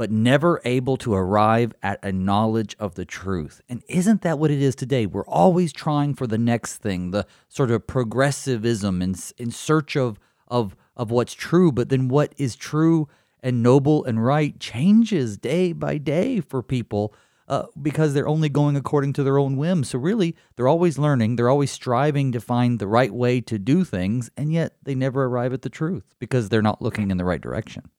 but 0.00 0.10
never 0.10 0.62
able 0.64 0.96
to 0.96 1.12
arrive 1.12 1.74
at 1.82 2.02
a 2.02 2.10
knowledge 2.10 2.74
of 2.78 2.94
the 2.94 3.04
truth. 3.04 3.60
And 3.68 3.82
isn't 3.86 4.22
that 4.22 4.38
what 4.38 4.50
it 4.50 4.62
is 4.62 4.74
today? 4.74 5.04
We're 5.04 5.26
always 5.26 5.74
trying 5.74 6.14
for 6.14 6.26
the 6.26 6.38
next 6.38 6.78
thing, 6.78 7.10
the 7.10 7.26
sort 7.50 7.70
of 7.70 7.86
progressivism 7.86 9.02
in, 9.02 9.14
in 9.36 9.50
search 9.50 9.96
of, 9.96 10.18
of, 10.48 10.74
of 10.96 11.10
what's 11.10 11.34
true, 11.34 11.70
but 11.70 11.90
then 11.90 12.08
what 12.08 12.32
is 12.38 12.56
true 12.56 13.08
and 13.42 13.62
noble 13.62 14.02
and 14.06 14.24
right 14.24 14.58
changes 14.58 15.36
day 15.36 15.74
by 15.74 15.98
day 15.98 16.40
for 16.40 16.62
people. 16.62 17.12
uh, 17.46 17.66
because 17.82 18.14
they're 18.14 18.28
only 18.28 18.48
going 18.48 18.76
according 18.76 19.12
to 19.12 19.22
their 19.22 19.36
own 19.36 19.58
whim. 19.58 19.84
So, 19.84 19.98
really, 19.98 20.34
they're 20.56 20.68
always 20.68 20.98
learning, 20.98 21.36
they're 21.36 21.50
always 21.50 21.72
striving 21.72 22.32
to 22.32 22.40
find 22.40 22.78
the 22.78 22.86
right 22.86 23.12
way 23.12 23.42
to 23.42 23.58
do 23.58 23.84
things, 23.84 24.30
and 24.34 24.50
yet 24.50 24.76
they 24.82 24.94
never 24.94 25.24
arrive 25.24 25.52
at 25.52 25.60
the 25.60 25.68
truth 25.68 26.14
because 26.18 26.48
they're 26.48 26.62
not 26.62 26.80
looking 26.80 27.10
in 27.10 27.18
the 27.18 27.24
right 27.24 27.40
direction. 27.40 27.90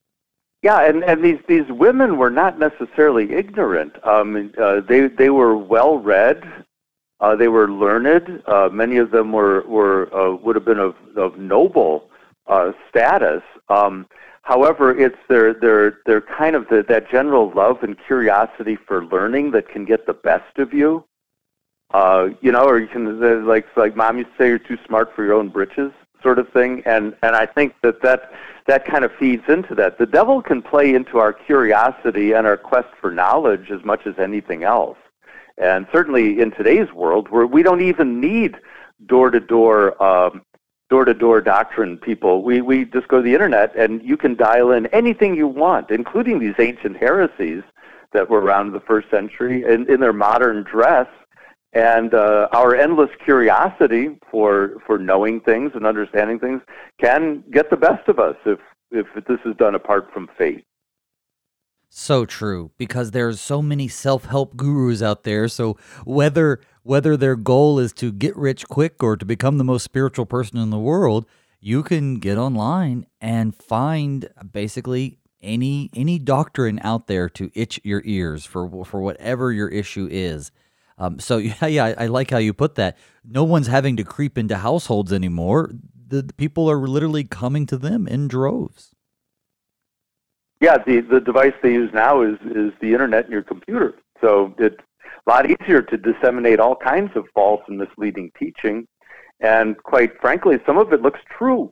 Yeah, 0.61 0.81
and, 0.81 1.03
and 1.03 1.23
these, 1.23 1.39
these 1.47 1.67
women 1.69 2.17
were 2.17 2.29
not 2.29 2.59
necessarily 2.59 3.31
ignorant. 3.33 3.93
Um, 4.05 4.53
uh, 4.57 4.81
they, 4.81 5.07
they 5.07 5.29
were 5.31 5.57
well 5.57 5.97
read. 5.97 6.43
Uh, 7.19 7.35
they 7.35 7.47
were 7.47 7.69
learned. 7.71 8.43
Uh, 8.45 8.69
many 8.71 8.97
of 8.97 9.11
them 9.11 9.31
were, 9.31 9.61
were 9.67 10.13
uh, 10.15 10.35
would 10.35 10.55
have 10.55 10.65
been 10.65 10.79
of, 10.79 10.95
of 11.15 11.37
noble 11.37 12.09
uh, 12.47 12.71
status. 12.89 13.41
Um, 13.69 14.07
however, 14.43 14.95
it's 14.97 15.17
their, 15.29 15.53
their, 15.53 15.99
their 16.05 16.21
kind 16.21 16.55
of 16.55 16.67
the, 16.67 16.83
that 16.89 17.09
general 17.09 17.51
love 17.55 17.81
and 17.83 17.95
curiosity 18.05 18.75
for 18.75 19.05
learning 19.05 19.51
that 19.51 19.67
can 19.69 19.85
get 19.85 20.05
the 20.05 20.13
best 20.13 20.57
of 20.59 20.73
you. 20.73 21.03
Uh, 21.93 22.29
you 22.41 22.51
know, 22.51 22.65
or 22.65 22.79
you 22.79 22.87
can 22.87 23.19
like 23.45 23.65
like 23.75 23.97
mom 23.97 24.17
used 24.17 24.29
to 24.31 24.37
say, 24.37 24.47
you're 24.47 24.57
too 24.57 24.77
smart 24.87 25.13
for 25.13 25.25
your 25.25 25.33
own 25.33 25.49
britches, 25.49 25.91
sort 26.21 26.39
of 26.39 26.49
thing. 26.49 26.83
And 26.85 27.15
and 27.23 27.35
I 27.35 27.45
think 27.45 27.75
that 27.83 28.01
that 28.01 28.31
that 28.67 28.85
kind 28.85 29.03
of 29.03 29.11
feeds 29.19 29.43
into 29.47 29.75
that. 29.75 29.97
The 29.97 30.05
devil 30.05 30.41
can 30.41 30.61
play 30.61 30.93
into 30.93 31.17
our 31.17 31.33
curiosity 31.33 32.33
and 32.33 32.45
our 32.45 32.57
quest 32.57 32.89
for 32.99 33.11
knowledge 33.11 33.71
as 33.71 33.83
much 33.83 34.05
as 34.05 34.15
anything 34.19 34.63
else. 34.63 34.97
And 35.57 35.87
certainly 35.91 36.39
in 36.39 36.51
today's 36.51 36.91
world, 36.93 37.29
where 37.29 37.45
we 37.45 37.63
don't 37.63 37.81
even 37.81 38.19
need 38.19 38.57
door-to-door 39.05 40.01
um, 40.01 40.43
door-to-door 40.91 41.39
doctrine 41.41 41.97
people. 41.97 42.43
We 42.43 42.61
we 42.61 42.85
just 42.85 43.07
go 43.07 43.17
to 43.17 43.23
the 43.23 43.33
internet 43.33 43.75
and 43.75 44.03
you 44.03 44.17
can 44.17 44.35
dial 44.35 44.71
in 44.71 44.87
anything 44.87 45.35
you 45.35 45.47
want, 45.47 45.89
including 45.89 46.39
these 46.39 46.55
ancient 46.59 46.97
heresies 46.97 47.63
that 48.11 48.29
were 48.29 48.41
around 48.41 48.73
the 48.73 48.81
first 48.81 49.09
century 49.09 49.63
in, 49.63 49.89
in 49.89 50.01
their 50.01 50.13
modern 50.13 50.63
dress. 50.63 51.07
And 51.73 52.13
uh, 52.13 52.49
our 52.51 52.75
endless 52.75 53.09
curiosity 53.23 54.19
for 54.29 54.81
for 54.85 54.97
knowing 54.97 55.39
things 55.39 55.71
and 55.73 55.85
understanding 55.85 56.37
things 56.39 56.61
can 56.99 57.43
get 57.51 57.69
the 57.69 57.77
best 57.77 58.07
of 58.09 58.19
us 58.19 58.35
if 58.45 58.59
if 58.91 59.07
this 59.25 59.39
is 59.45 59.55
done 59.57 59.75
apart 59.75 60.09
from 60.13 60.29
faith. 60.37 60.63
So 61.93 62.25
true, 62.25 62.71
because 62.77 63.11
there's 63.11 63.41
so 63.41 63.61
many 63.61 63.89
self-help 63.89 64.55
gurus 64.55 65.01
out 65.01 65.23
there. 65.23 65.47
So 65.49 65.77
whether 66.05 66.59
whether 66.83 67.17
their 67.17 67.35
goal 67.35 67.79
is 67.79 67.93
to 67.93 68.11
get 68.11 68.35
rich 68.35 68.67
quick 68.67 69.03
or 69.03 69.17
to 69.17 69.25
become 69.25 69.57
the 69.57 69.63
most 69.63 69.83
spiritual 69.83 70.25
person 70.25 70.57
in 70.57 70.69
the 70.69 70.79
world, 70.79 71.25
you 71.59 71.83
can 71.83 72.15
get 72.15 72.37
online 72.37 73.07
and 73.19 73.55
find 73.55 74.29
basically 74.51 75.19
any 75.41 75.89
any 75.93 76.17
doctrine 76.17 76.79
out 76.83 77.07
there 77.07 77.27
to 77.29 77.51
itch 77.53 77.79
your 77.83 78.01
ears 78.05 78.45
for 78.45 78.85
for 78.85 79.01
whatever 79.01 79.51
your 79.51 79.67
issue 79.67 80.07
is. 80.11 80.51
Um, 81.01 81.19
so 81.19 81.37
yeah, 81.37 81.65
yeah, 81.65 81.85
I, 81.85 82.03
I, 82.03 82.07
like 82.07 82.29
how 82.29 82.37
you 82.37 82.53
put 82.53 82.75
that. 82.75 82.97
No 83.25 83.43
one's 83.43 83.67
having 83.67 83.97
to 83.97 84.03
creep 84.03 84.37
into 84.37 84.57
households 84.57 85.11
anymore. 85.11 85.71
The, 86.07 86.21
the 86.21 86.33
people 86.33 86.69
are 86.69 86.87
literally 86.87 87.23
coming 87.23 87.65
to 87.67 87.77
them 87.77 88.07
in 88.07 88.27
droves. 88.27 88.91
Yeah, 90.59 90.77
the 90.77 91.01
the 91.01 91.19
device 91.19 91.53
they 91.63 91.73
use 91.73 91.89
now 91.91 92.21
is 92.21 92.37
is 92.45 92.71
the 92.81 92.93
internet 92.93 93.23
and 93.23 93.33
your 93.33 93.41
computer. 93.41 93.95
So 94.21 94.53
it's 94.59 94.77
a 95.25 95.29
lot 95.29 95.49
easier 95.49 95.81
to 95.81 95.97
disseminate 95.97 96.59
all 96.59 96.75
kinds 96.75 97.09
of 97.15 97.25
false 97.33 97.61
and 97.67 97.79
misleading 97.79 98.31
teaching, 98.37 98.87
and 99.39 99.75
quite 99.81 100.11
frankly, 100.21 100.59
some 100.67 100.77
of 100.77 100.93
it 100.93 101.01
looks 101.01 101.19
true, 101.35 101.71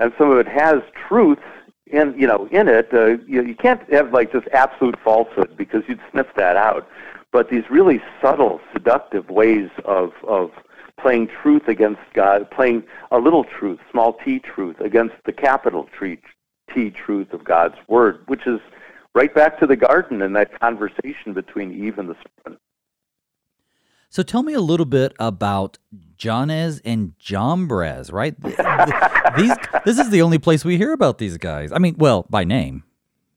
and 0.00 0.12
some 0.18 0.32
of 0.32 0.38
it 0.38 0.48
has 0.48 0.82
truth 1.08 1.38
in 1.86 2.12
you 2.18 2.26
know 2.26 2.48
in 2.50 2.66
it. 2.66 2.88
Uh, 2.92 3.18
you, 3.24 3.44
you 3.44 3.54
can't 3.54 3.80
have 3.92 4.12
like 4.12 4.32
just 4.32 4.48
absolute 4.48 4.98
falsehood 5.04 5.56
because 5.56 5.84
you'd 5.86 6.00
sniff 6.10 6.26
that 6.36 6.56
out. 6.56 6.88
But 7.34 7.50
these 7.50 7.64
really 7.68 8.00
subtle, 8.22 8.60
seductive 8.72 9.28
ways 9.28 9.68
of 9.84 10.12
of 10.22 10.52
playing 11.00 11.28
truth 11.42 11.66
against 11.66 12.00
God, 12.14 12.48
playing 12.52 12.84
a 13.10 13.18
little 13.18 13.42
truth, 13.42 13.80
small 13.90 14.16
t 14.24 14.38
truth, 14.38 14.78
against 14.78 15.16
the 15.26 15.32
capital 15.32 15.88
T, 15.98 16.90
truth 16.90 17.32
of 17.32 17.44
God's 17.44 17.74
word, 17.88 18.20
which 18.26 18.46
is 18.46 18.60
right 19.16 19.34
back 19.34 19.58
to 19.58 19.66
the 19.66 19.74
garden 19.74 20.22
and 20.22 20.36
that 20.36 20.58
conversation 20.60 21.34
between 21.34 21.72
Eve 21.72 21.98
and 21.98 22.08
the 22.08 22.14
serpent. 22.14 22.60
So 24.10 24.22
tell 24.22 24.44
me 24.44 24.54
a 24.54 24.60
little 24.60 24.86
bit 24.86 25.12
about 25.18 25.78
Jannes 26.16 26.80
and 26.84 27.18
Jambres, 27.18 28.12
right? 28.12 28.40
this 29.84 29.98
is 29.98 30.10
the 30.10 30.22
only 30.22 30.38
place 30.38 30.64
we 30.64 30.76
hear 30.76 30.92
about 30.92 31.18
these 31.18 31.36
guys. 31.36 31.72
I 31.72 31.78
mean, 31.78 31.96
well, 31.98 32.26
by 32.30 32.44
name. 32.44 32.84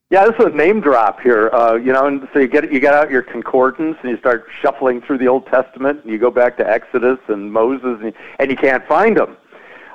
Yeah, 0.10 0.26
this 0.26 0.36
is 0.40 0.46
a 0.46 0.56
name 0.56 0.80
drop 0.80 1.20
here. 1.20 1.50
Uh, 1.54 1.76
you 1.76 1.92
know, 1.92 2.06
and 2.08 2.28
so 2.32 2.40
you 2.40 2.48
get 2.48 2.72
you 2.72 2.80
get 2.80 2.94
out 2.94 3.12
your 3.12 3.24
concordance 3.24 3.98
and 4.02 4.12
you 4.12 4.18
start 4.18 4.48
shuffling 4.62 5.02
through 5.02 5.18
the 5.18 5.28
Old 5.28 5.46
Testament, 5.48 6.02
and 6.04 6.12
you 6.12 6.18
go 6.18 6.32
back 6.32 6.56
to 6.58 6.70
Exodus 6.70 7.20
and 7.28 7.52
Moses, 7.52 8.00
and, 8.02 8.14
and 8.40 8.50
you 8.50 8.56
can't 8.56 8.86
find 8.88 9.18
them. 9.18 9.36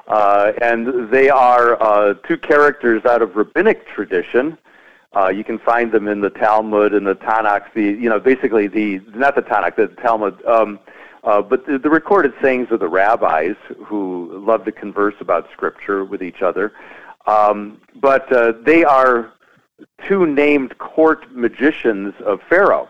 Uh, 0.08 0.52
and 0.60 1.10
they 1.10 1.30
are 1.30 1.82
uh, 1.82 2.14
two 2.26 2.36
characters 2.36 3.04
out 3.06 3.22
of 3.22 3.36
rabbinic 3.36 3.86
tradition 3.86 4.58
uh, 5.14 5.28
you 5.28 5.44
can 5.44 5.58
find 5.58 5.92
them 5.92 6.08
in 6.08 6.20
the 6.20 6.30
Talmud 6.30 6.94
and 6.94 7.06
the 7.06 7.14
Tanakh. 7.14 7.72
The 7.74 7.82
you 7.82 8.08
know 8.08 8.18
basically 8.18 8.66
the 8.66 9.00
not 9.14 9.34
the 9.34 9.42
Tanakh, 9.42 9.76
the 9.76 9.88
Talmud. 9.88 10.44
Um, 10.46 10.78
uh, 11.24 11.40
but 11.40 11.66
the, 11.66 11.78
the 11.78 11.90
recorded 11.90 12.32
sayings 12.42 12.68
of 12.72 12.80
the 12.80 12.88
rabbis 12.88 13.54
who 13.84 14.42
love 14.44 14.64
to 14.64 14.72
converse 14.72 15.14
about 15.20 15.48
scripture 15.52 16.04
with 16.04 16.20
each 16.20 16.42
other. 16.42 16.72
Um, 17.26 17.80
but 17.94 18.32
uh, 18.32 18.54
they 18.64 18.82
are 18.82 19.32
two 20.06 20.26
named 20.26 20.78
court 20.78 21.34
magicians 21.34 22.14
of 22.24 22.40
Pharaoh. 22.48 22.88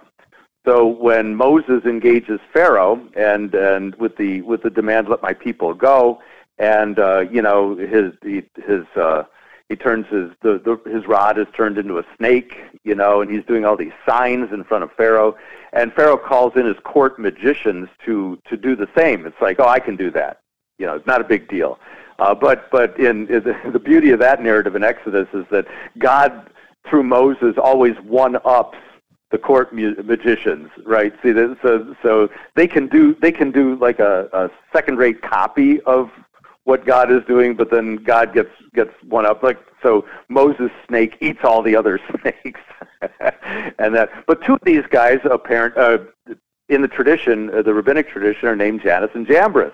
So 0.65 0.87
when 0.87 1.35
Moses 1.35 1.85
engages 1.85 2.41
Pharaoh 2.53 3.01
and 3.17 3.55
and 3.55 3.95
with 3.97 4.17
the 4.17 4.43
with 4.43 4.63
the 4.63 4.71
demand, 4.71 5.09
"Let 5.09 5.23
my 5.23 5.33
people 5.33 5.75
go," 5.75 6.21
and 6.59 6.99
uh, 6.99 7.25
you 7.31 7.43
know 7.43 7.75
his 7.77 8.13
his 8.23 8.87
uh, 8.97 9.25
he 9.69 9.77
turns 9.77 10.07
his 10.09 10.31
the, 10.43 10.61
the, 10.65 10.91
his 10.91 11.07
rod 11.07 11.39
is 11.39 11.47
turned 11.57 11.79
into 11.79 11.99
a 11.99 12.05
snake, 12.17 12.59
you 12.85 12.95
know, 12.95 13.23
and 13.23 13.31
he's 13.31 13.45
doing 13.45 13.65
all 13.65 13.77
these 13.77 13.93
signs 14.07 14.53
in 14.53 14.63
front 14.65 14.85
of 14.85 14.93
Pharaoh. 14.93 15.35
And 15.73 15.93
Pharaoh 15.95 16.19
calls 16.19 16.53
in 16.57 16.67
his 16.67 16.77
court 16.85 17.19
magicians 17.19 17.89
to 18.05 18.39
to 18.49 18.57
do 18.57 18.77
the 18.77 18.89
same. 18.97 19.27
It's 19.27 19.41
like, 19.41 19.59
oh, 19.59 19.67
I 19.67 19.81
can 19.81 19.97
do 19.97 20.11
that. 20.13 20.41
You 20.79 20.87
know, 20.87 20.95
it's 20.95 21.07
not 21.07 21.21
a 21.21 21.25
big 21.25 21.49
deal. 21.49 21.79
Uh, 22.19 22.35
but 22.35 22.71
but 22.71 22.97
in, 23.01 23.27
in 23.29 23.43
the, 23.43 23.57
the 23.73 23.81
beauty 23.81 24.11
of 24.11 24.21
that 24.21 24.43
narrative 24.43 24.77
in 24.77 24.85
Exodus 24.85 25.27
is 25.33 25.47
that 25.51 25.67
God 25.99 26.51
through 26.89 27.05
Moses 27.05 27.55
always 27.63 27.97
one 28.01 28.37
ups 28.45 28.79
the 29.31 29.39
court 29.39 29.73
mu- 29.73 29.97
magicians, 30.05 30.69
right? 30.85 31.13
See, 31.23 31.33
so 31.63 31.97
so 32.03 32.29
they 32.55 32.69
can 32.69 32.87
do 32.87 33.15
they 33.15 33.33
can 33.33 33.51
do 33.51 33.77
like 33.77 33.99
a, 33.99 34.29
a 34.33 34.51
second 34.73 34.99
rate 34.99 35.23
copy 35.23 35.81
of 35.83 36.11
what 36.65 36.87
God 36.87 37.11
is 37.11 37.25
doing, 37.27 37.55
but 37.57 37.71
then 37.71 37.97
God 37.97 38.33
gets 38.33 38.51
gets 38.75 38.93
one 39.09 39.27
up. 39.27 39.43
Like 39.43 39.59
so, 39.83 40.07
Moses' 40.29 40.71
snake 40.87 41.17
eats 41.21 41.41
all 41.43 41.63
the 41.63 41.75
other 41.75 41.99
snakes, 42.21 42.61
and 43.79 43.95
that. 43.95 44.11
But 44.27 44.45
two 44.45 44.55
of 44.55 44.61
these 44.65 44.85
guys, 44.91 45.19
apparent 45.25 45.77
uh, 45.77 45.99
in 46.69 46.83
the 46.83 46.89
tradition, 46.89 47.51
uh, 47.51 47.63
the 47.63 47.75
rabbinic 47.75 48.09
tradition, 48.09 48.49
are 48.49 48.57
named 48.57 48.83
Jannes 48.83 49.11
and 49.15 49.27
Jambres, 49.27 49.73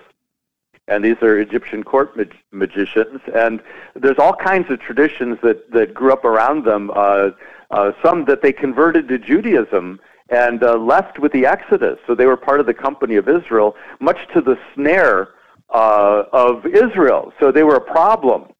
and 0.89 1.03
these 1.03 1.17
are 1.21 1.39
Egyptian 1.39 1.83
court 1.83 2.17
mag- 2.17 2.35
magicians. 2.51 3.21
And 3.33 3.61
there's 3.95 4.17
all 4.17 4.33
kinds 4.33 4.69
of 4.71 4.79
traditions 4.79 5.37
that 5.43 5.71
that 5.71 5.93
grew 5.93 6.11
up 6.11 6.25
around 6.25 6.65
them. 6.65 6.91
Uh, 6.93 7.31
uh, 7.71 7.91
some 8.03 8.25
that 8.25 8.41
they 8.41 8.51
converted 8.51 9.07
to 9.07 9.19
Judaism 9.19 9.99
and 10.29 10.63
uh, 10.63 10.75
left 10.75 11.19
with 11.19 11.31
the 11.31 11.45
Exodus, 11.45 11.99
so 12.05 12.15
they 12.15 12.25
were 12.25 12.37
part 12.37 12.59
of 12.59 12.65
the 12.65 12.73
company 12.73 13.15
of 13.15 13.27
Israel, 13.27 13.75
much 13.99 14.17
to 14.33 14.41
the 14.41 14.57
snare 14.73 15.29
uh, 15.69 16.23
of 16.31 16.65
Israel. 16.65 17.31
So 17.39 17.51
they 17.51 17.63
were 17.63 17.75
a 17.75 17.81
problem. 17.81 18.51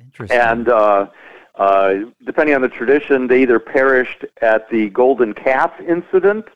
Interesting. 0.00 0.38
And 0.38 0.68
uh, 0.68 1.06
uh, 1.56 1.94
depending 2.24 2.54
on 2.54 2.62
the 2.62 2.68
tradition, 2.68 3.26
they 3.26 3.42
either 3.42 3.58
perished 3.58 4.24
at 4.42 4.68
the 4.70 4.90
golden 4.90 5.32
calf 5.32 5.72
incident 5.80 6.46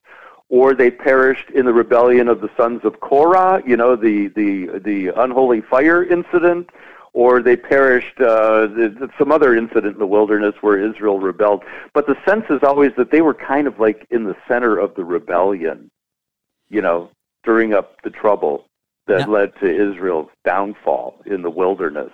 or 0.50 0.74
they 0.74 0.90
perished 0.90 1.48
in 1.50 1.64
the 1.64 1.72
rebellion 1.72 2.28
of 2.28 2.40
the 2.40 2.50
sons 2.56 2.80
of 2.84 3.00
Korah, 3.00 3.62
you 3.64 3.76
know, 3.76 3.94
the, 3.94 4.26
the, 4.28 4.80
the 4.84 5.08
unholy 5.16 5.60
fire 5.62 6.04
incident, 6.04 6.68
or 7.12 7.40
they 7.40 7.56
perished 7.56 8.20
uh, 8.20 8.66
some 9.16 9.30
other 9.30 9.56
incident 9.56 9.94
in 9.94 9.98
the 9.98 10.06
wilderness 10.06 10.54
where 10.60 10.78
Israel 10.78 11.20
rebelled. 11.20 11.62
But 11.94 12.08
the 12.08 12.16
sense 12.26 12.44
is 12.50 12.60
always 12.64 12.90
that 12.96 13.12
they 13.12 13.20
were 13.20 13.34
kind 13.34 13.68
of 13.68 13.78
like 13.78 14.06
in 14.10 14.24
the 14.24 14.36
center 14.48 14.76
of 14.76 14.94
the 14.96 15.04
rebellion, 15.04 15.88
you 16.68 16.82
know, 16.82 17.10
stirring 17.42 17.72
up 17.72 18.02
the 18.02 18.10
trouble 18.10 18.66
that 19.06 19.20
yeah. 19.20 19.26
led 19.26 19.52
to 19.60 19.66
Israel's 19.66 20.30
downfall 20.44 21.22
in 21.26 21.42
the 21.42 21.50
wilderness. 21.50 22.10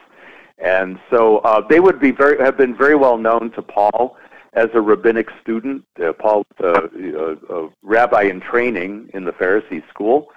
And 0.58 0.98
so 1.10 1.38
uh, 1.38 1.66
they 1.66 1.80
would 1.80 2.00
be 2.00 2.10
very 2.10 2.42
have 2.42 2.56
been 2.56 2.76
very 2.76 2.94
well 2.94 3.18
known 3.18 3.50
to 3.52 3.62
Paul 3.62 4.16
as 4.56 4.68
a 4.74 4.80
rabbinic 4.80 5.28
student. 5.40 5.84
Uh, 6.02 6.12
Paul 6.12 6.44
was 6.58 6.90
a, 6.98 7.54
a, 7.54 7.64
a 7.64 7.70
rabbi 7.82 8.22
in 8.22 8.40
training 8.40 9.10
in 9.14 9.24
the 9.24 9.32
Pharisee 9.32 9.86
school, 9.88 10.28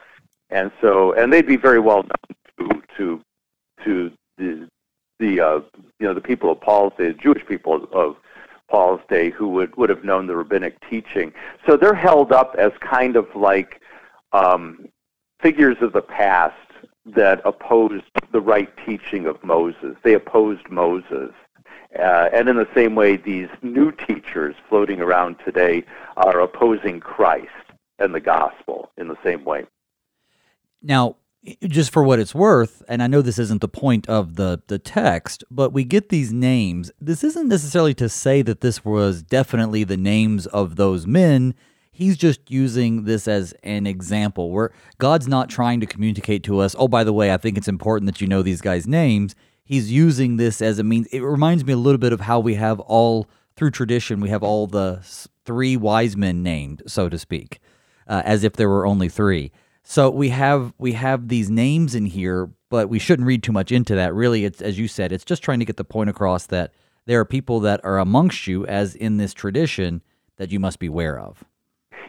and 0.49 0.71
so 0.81 1.13
and 1.13 1.33
they'd 1.33 1.47
be 1.47 1.57
very 1.57 1.79
well 1.79 2.03
known 2.03 2.37
to 2.59 2.83
to 2.97 3.21
to 3.85 4.11
the 4.37 4.67
the 5.19 5.39
uh, 5.39 5.59
you 5.99 6.07
know 6.07 6.13
the 6.13 6.21
people 6.21 6.51
of 6.51 6.61
Paul's 6.61 6.93
day, 6.97 7.07
the 7.07 7.13
Jewish 7.13 7.45
people 7.47 7.87
of 7.91 8.17
Paul's 8.69 9.01
day 9.09 9.31
who 9.31 9.49
would, 9.49 9.75
would 9.77 9.89
have 9.89 10.03
known 10.03 10.27
the 10.27 10.35
rabbinic 10.35 10.77
teaching. 10.89 11.33
So 11.65 11.75
they're 11.75 11.95
held 11.95 12.31
up 12.31 12.55
as 12.57 12.71
kind 12.81 13.15
of 13.15 13.27
like 13.35 13.81
um, 14.31 14.87
figures 15.41 15.77
of 15.81 15.93
the 15.93 16.01
past 16.01 16.55
that 17.05 17.41
opposed 17.45 18.03
the 18.31 18.41
right 18.41 18.69
teaching 18.85 19.25
of 19.25 19.43
Moses. 19.43 19.95
They 20.03 20.13
opposed 20.13 20.69
Moses. 20.69 21.31
Uh, 21.97 22.29
and 22.31 22.47
in 22.47 22.55
the 22.55 22.67
same 22.75 22.95
way, 22.95 23.17
these 23.17 23.49
new 23.61 23.91
teachers 23.91 24.55
floating 24.67 25.01
around 25.01 25.37
today 25.43 25.83
are 26.17 26.39
opposing 26.39 26.99
Christ 26.99 27.49
and 27.97 28.13
the 28.13 28.19
gospel 28.19 28.91
in 28.97 29.07
the 29.07 29.17
same 29.23 29.43
way. 29.43 29.65
Now, 30.81 31.15
just 31.63 31.91
for 31.91 32.03
what 32.03 32.19
it's 32.19 32.35
worth, 32.35 32.83
and 32.87 33.01
I 33.01 33.07
know 33.07 33.21
this 33.21 33.39
isn't 33.39 33.61
the 33.61 33.67
point 33.67 34.07
of 34.07 34.35
the, 34.35 34.61
the 34.67 34.77
text, 34.79 35.43
but 35.49 35.73
we 35.73 35.83
get 35.83 36.09
these 36.09 36.33
names. 36.33 36.91
This 36.99 37.23
isn't 37.23 37.47
necessarily 37.47 37.93
to 37.95 38.09
say 38.09 38.41
that 38.41 38.61
this 38.61 38.83
was 38.83 39.23
definitely 39.23 39.83
the 39.83 39.97
names 39.97 40.47
of 40.47 40.75
those 40.75 41.07
men. 41.07 41.55
He's 41.91 42.17
just 42.17 42.51
using 42.51 43.05
this 43.05 43.27
as 43.27 43.53
an 43.63 43.87
example 43.87 44.51
where 44.51 44.71
God's 44.99 45.27
not 45.27 45.49
trying 45.49 45.79
to 45.79 45.85
communicate 45.85 46.43
to 46.43 46.59
us, 46.59 46.75
oh, 46.77 46.87
by 46.87 47.03
the 47.03 47.13
way, 47.13 47.33
I 47.33 47.37
think 47.37 47.57
it's 47.57 47.67
important 47.67 48.11
that 48.11 48.21
you 48.21 48.27
know 48.27 48.41
these 48.41 48.61
guys' 48.61 48.87
names. 48.87 49.35
He's 49.69 49.91
using 49.91 50.37
this 50.37 50.63
as 50.63 50.79
a 50.79 50.83
means. 50.83 51.05
It 51.11 51.19
reminds 51.19 51.63
me 51.63 51.73
a 51.73 51.77
little 51.77 51.99
bit 51.99 52.11
of 52.11 52.21
how 52.21 52.39
we 52.39 52.55
have 52.55 52.79
all, 52.79 53.29
through 53.55 53.69
tradition, 53.69 54.19
we 54.19 54.29
have 54.29 54.41
all 54.41 54.65
the 54.65 55.01
three 55.45 55.77
wise 55.77 56.17
men 56.17 56.41
named, 56.41 56.81
so 56.87 57.07
to 57.07 57.19
speak, 57.19 57.59
uh, 58.07 58.23
as 58.25 58.43
if 58.43 58.53
there 58.53 58.67
were 58.67 58.87
only 58.87 59.09
three. 59.09 59.51
So 59.83 60.09
we 60.09 60.29
have 60.29 60.73
we 60.79 60.93
have 60.93 61.27
these 61.27 61.51
names 61.51 61.93
in 61.93 62.07
here, 62.07 62.49
but 62.69 62.89
we 62.89 62.97
shouldn't 62.97 63.27
read 63.27 63.43
too 63.43 63.51
much 63.51 63.71
into 63.71 63.93
that. 63.93 64.11
Really, 64.15 64.43
it's 64.43 64.59
as 64.59 64.79
you 64.79 64.87
said, 64.87 65.11
it's 65.11 65.23
just 65.23 65.43
trying 65.43 65.59
to 65.59 65.65
get 65.65 65.77
the 65.77 65.83
point 65.83 66.09
across 66.09 66.47
that 66.47 66.73
there 67.05 67.19
are 67.19 67.25
people 67.25 67.59
that 67.59 67.79
are 67.83 67.99
amongst 67.99 68.47
you, 68.47 68.65
as 68.65 68.95
in 68.95 69.17
this 69.17 69.35
tradition, 69.35 70.01
that 70.37 70.51
you 70.51 70.59
must 70.59 70.79
be 70.79 70.87
aware 70.87 71.19
of. 71.19 71.43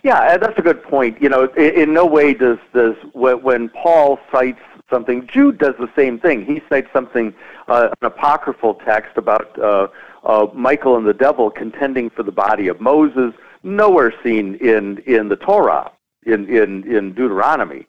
Yeah, 0.02 0.38
that's 0.38 0.58
a 0.58 0.62
good 0.62 0.82
point. 0.82 1.20
You 1.20 1.28
know, 1.28 1.44
in, 1.58 1.74
in 1.78 1.92
no 1.92 2.06
way 2.06 2.32
does 2.32 2.56
does 2.72 2.94
when 3.12 3.68
Paul 3.68 4.18
cites 4.32 4.62
something, 4.90 5.26
Jude 5.26 5.58
does 5.58 5.74
the 5.78 5.90
same 5.96 6.18
thing. 6.18 6.44
He 6.44 6.60
cites 6.68 6.88
something, 6.92 7.34
uh, 7.68 7.88
an 8.00 8.06
apocryphal 8.06 8.74
text 8.74 9.16
about 9.16 9.58
uh, 9.58 9.88
uh, 10.24 10.46
Michael 10.54 10.96
and 10.96 11.06
the 11.06 11.14
devil 11.14 11.50
contending 11.50 12.10
for 12.10 12.22
the 12.22 12.32
body 12.32 12.68
of 12.68 12.80
Moses. 12.80 13.32
Nowhere 13.62 14.12
seen 14.22 14.56
in 14.56 14.98
in 15.06 15.28
the 15.28 15.36
Torah 15.36 15.92
in 16.24 16.48
in 16.48 16.84
in 16.90 17.12
Deuteronomy. 17.12 17.86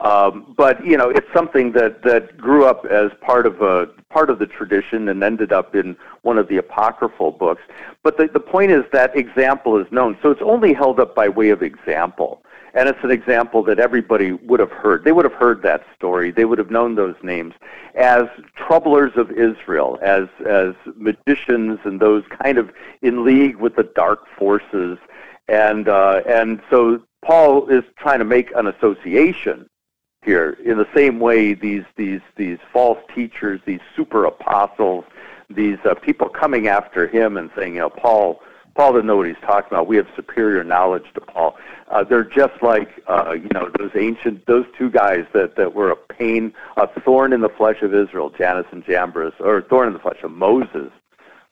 Um, 0.00 0.54
but 0.56 0.84
you 0.84 0.96
know, 0.96 1.08
it's 1.08 1.26
something 1.32 1.72
that 1.72 2.02
that 2.02 2.36
grew 2.36 2.64
up 2.66 2.84
as 2.84 3.10
part 3.20 3.46
of 3.46 3.62
a 3.62 3.86
part 4.10 4.28
of 4.28 4.38
the 4.38 4.46
tradition 4.46 5.08
and 5.08 5.22
ended 5.22 5.52
up 5.52 5.74
in 5.74 5.96
one 6.22 6.36
of 6.36 6.48
the 6.48 6.56
apocryphal 6.56 7.30
books. 7.30 7.62
But 8.02 8.16
the 8.16 8.28
the 8.28 8.40
point 8.40 8.70
is 8.70 8.84
that 8.92 9.16
example 9.16 9.78
is 9.78 9.90
known, 9.92 10.18
so 10.20 10.30
it's 10.30 10.42
only 10.42 10.74
held 10.74 10.98
up 11.00 11.14
by 11.14 11.28
way 11.28 11.50
of 11.50 11.62
example. 11.62 12.42
And 12.74 12.88
it's 12.88 12.98
an 13.04 13.12
example 13.12 13.62
that 13.64 13.78
everybody 13.78 14.32
would 14.32 14.58
have 14.58 14.72
heard. 14.72 15.04
They 15.04 15.12
would 15.12 15.24
have 15.24 15.34
heard 15.34 15.62
that 15.62 15.84
story. 15.94 16.32
They 16.32 16.44
would 16.44 16.58
have 16.58 16.70
known 16.70 16.96
those 16.96 17.14
names 17.22 17.54
as 17.94 18.24
troublers 18.56 19.12
of 19.16 19.30
Israel, 19.30 19.98
as 20.02 20.24
as 20.44 20.74
magicians 20.96 21.78
and 21.84 22.00
those 22.00 22.24
kind 22.42 22.58
of 22.58 22.72
in 23.00 23.24
league 23.24 23.56
with 23.56 23.76
the 23.76 23.84
dark 23.94 24.26
forces. 24.36 24.98
And 25.48 25.88
uh, 25.88 26.22
and 26.28 26.60
so 26.68 27.00
Paul 27.24 27.68
is 27.68 27.84
trying 27.96 28.18
to 28.18 28.24
make 28.24 28.50
an 28.56 28.66
association 28.66 29.68
here 30.24 30.56
in 30.64 30.78
the 30.78 30.88
same 30.96 31.20
way 31.20 31.54
these 31.54 31.84
these 31.96 32.22
these 32.36 32.58
false 32.72 32.98
teachers, 33.14 33.60
these 33.66 33.80
super 33.94 34.24
apostles, 34.24 35.04
these 35.48 35.78
uh, 35.84 35.94
people 35.94 36.28
coming 36.28 36.66
after 36.66 37.06
him 37.06 37.36
and 37.36 37.50
saying, 37.56 37.74
you 37.74 37.80
know, 37.80 37.90
Paul 37.90 38.40
Paul 38.74 38.92
doesn't 38.92 39.06
know 39.06 39.16
what 39.16 39.26
he's 39.26 39.36
talking 39.42 39.68
about. 39.70 39.86
We 39.86 39.96
have 39.96 40.08
superior 40.16 40.64
knowledge 40.64 41.04
to 41.14 41.20
Paul. 41.20 41.56
Uh, 41.88 42.02
they're 42.04 42.24
just 42.24 42.62
like 42.62 42.88
uh, 43.08 43.32
you 43.32 43.48
know 43.52 43.70
those 43.78 43.92
ancient 43.94 44.46
those 44.46 44.66
two 44.76 44.90
guys 44.90 45.24
that 45.32 45.56
that 45.56 45.74
were 45.74 45.90
a 45.90 45.96
pain, 45.96 46.52
a 46.76 46.88
thorn 47.00 47.32
in 47.32 47.40
the 47.40 47.48
flesh 47.48 47.82
of 47.82 47.94
Israel, 47.94 48.30
Jannes 48.30 48.66
and 48.72 48.84
Jambres, 48.84 49.34
or 49.40 49.62
thorn 49.62 49.88
in 49.88 49.94
the 49.94 50.00
flesh 50.00 50.22
of 50.22 50.30
Moses. 50.30 50.90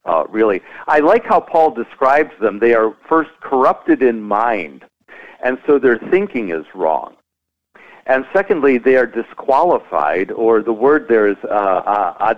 Uh, 0.05 0.25
really, 0.29 0.61
I 0.89 0.99
like 0.99 1.25
how 1.25 1.39
Paul 1.39 1.71
describes 1.71 2.33
them. 2.41 2.59
They 2.59 2.75
are 2.75 2.97
first 3.09 3.31
corrupted 3.41 4.03
in 4.03 4.21
mind 4.21 4.85
and 5.43 5.59
so 5.67 5.79
their 5.79 5.99
thinking 5.99 6.51
is 6.51 6.65
wrong. 6.75 7.17
And 8.07 8.25
secondly, 8.33 8.79
they 8.79 8.97
are 8.97 9.07
disqualified, 9.07 10.33
or 10.33 10.63
the 10.63 10.73
word 10.73 11.07
there 11.09 11.29
is 11.29 11.37
uh, 11.45 11.49
uh. 11.49 12.35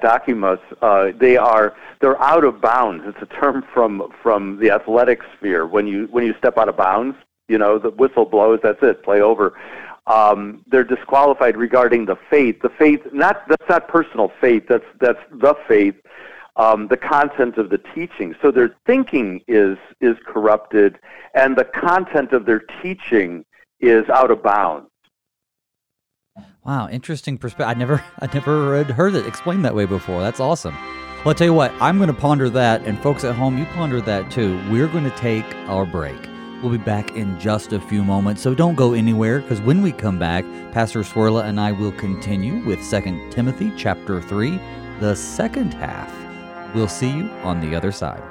Uh, 0.83 1.13
they 1.19 1.37
are 1.37 1.75
they're 2.01 2.21
out 2.23 2.45
of 2.45 2.61
bounds. 2.61 3.05
It's 3.07 3.23
a 3.23 3.35
term 3.41 3.65
from 3.73 4.13
from 4.23 4.59
the 4.59 4.71
athletic 4.71 5.21
sphere. 5.37 5.67
When 5.67 5.87
you 5.87 6.09
when 6.11 6.25
you 6.25 6.35
step 6.39 6.59
out 6.59 6.69
of 6.69 6.77
bounds, 6.77 7.17
you 7.49 7.59
know 7.59 7.79
the 7.79 7.91
whistle 7.91 8.27
blows. 8.27 8.61
That's 8.63 8.83
it. 8.83 9.03
Play 9.03 9.21
over. 9.21 9.59
Um, 10.07 10.63
they're 10.67 10.85
disqualified 10.85 11.57
regarding 11.57 12.05
the 12.05 12.17
faith. 12.29 12.61
The 12.61 12.69
faith, 12.69 13.01
not 13.13 13.49
that's 13.49 13.69
not 13.69 13.89
personal 13.89 14.31
faith. 14.41 14.65
That's 14.69 14.85
that's 15.01 15.21
the 15.31 15.55
faith 15.67 15.95
um, 16.57 16.89
the 16.89 16.97
content 16.97 17.59
of 17.59 17.71
the 17.71 17.79
teaching. 17.95 18.35
So 18.41 18.51
their 18.51 18.77
thinking 18.87 19.43
is 19.49 19.77
is 20.01 20.17
corrupted, 20.27 20.99
and 21.35 21.57
the 21.57 21.65
content 21.65 22.33
of 22.33 22.47
their 22.47 22.63
teaching 22.83 23.45
is 23.81 24.09
out 24.09 24.31
of 24.31 24.43
bounds. 24.43 24.89
Wow, 26.65 26.89
interesting 26.89 27.37
perspective. 27.37 27.69
I 27.69 27.79
never 27.79 28.05
I 28.21 28.29
never 28.33 28.85
heard 28.85 29.15
it 29.15 29.27
explained 29.27 29.65
that 29.65 29.75
way 29.75 29.85
before. 29.85 30.21
That's 30.21 30.41
awesome. 30.41 30.75
Well, 30.75 31.29
I'll 31.31 31.35
tell 31.35 31.47
you 31.47 31.55
what, 31.55 31.73
I'm 31.81 31.97
going 31.97 32.09
to 32.09 32.15
ponder 32.15 32.51
that, 32.51 32.83
and 32.83 33.01
folks 33.03 33.25
at 33.25 33.35
home, 33.35 33.57
you 33.57 33.65
ponder 33.67 34.03
that 34.03 34.31
too. 34.31 34.61
We're 34.71 34.89
going 34.89 35.05
to 35.05 35.17
take 35.17 35.45
our 35.69 35.87
break. 35.87 36.19
We'll 36.63 36.73
be 36.73 36.77
back 36.79 37.17
in 37.17 37.39
just 37.41 37.73
a 37.73 37.81
few 37.81 38.05
moments, 38.05 38.43
so 38.43 38.55
don't 38.55 38.75
go 38.75 38.93
anywhere 38.93 39.41
because 39.41 39.61
when 39.63 39.81
we 39.81 39.91
come 39.91 40.19
back, 40.19 40.45
Pastor 40.73 41.01
Cwirla 41.01 41.45
and 41.45 41.59
I 41.59 41.73
will 41.73 41.93
continue 41.93 42.63
with 42.67 42.79
2 42.91 43.31
Timothy 43.31 43.73
chapter 43.77 44.21
3, 44.21 44.61
the 45.01 45.15
second 45.15 45.73
half. 45.73 46.13
We'll 46.75 46.89
see 46.89 47.11
you 47.11 47.31
on 47.43 47.61
the 47.61 47.75
other 47.75 47.93
side. 47.93 48.23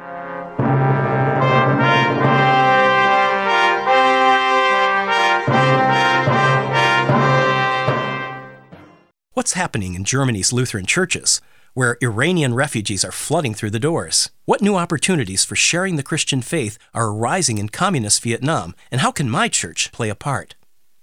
What's 9.43 9.61
happening 9.61 9.93
in 9.95 10.05
Germany's 10.05 10.53
Lutheran 10.53 10.85
churches, 10.85 11.41
where 11.73 11.97
Iranian 12.01 12.53
refugees 12.53 13.03
are 13.03 13.11
flooding 13.11 13.53
through 13.53 13.71
the 13.71 13.87
doors? 13.87 14.29
What 14.45 14.61
new 14.61 14.77
opportunities 14.77 15.43
for 15.43 15.57
sharing 15.57 15.97
the 15.97 16.09
Christian 16.11 16.41
faith 16.41 16.77
are 16.93 17.09
arising 17.09 17.57
in 17.57 17.67
communist 17.67 18.23
Vietnam, 18.23 18.73
and 18.89 19.01
how 19.01 19.11
can 19.11 19.29
my 19.29 19.49
church 19.49 19.91
play 19.91 20.07
a 20.07 20.15
part? 20.15 20.55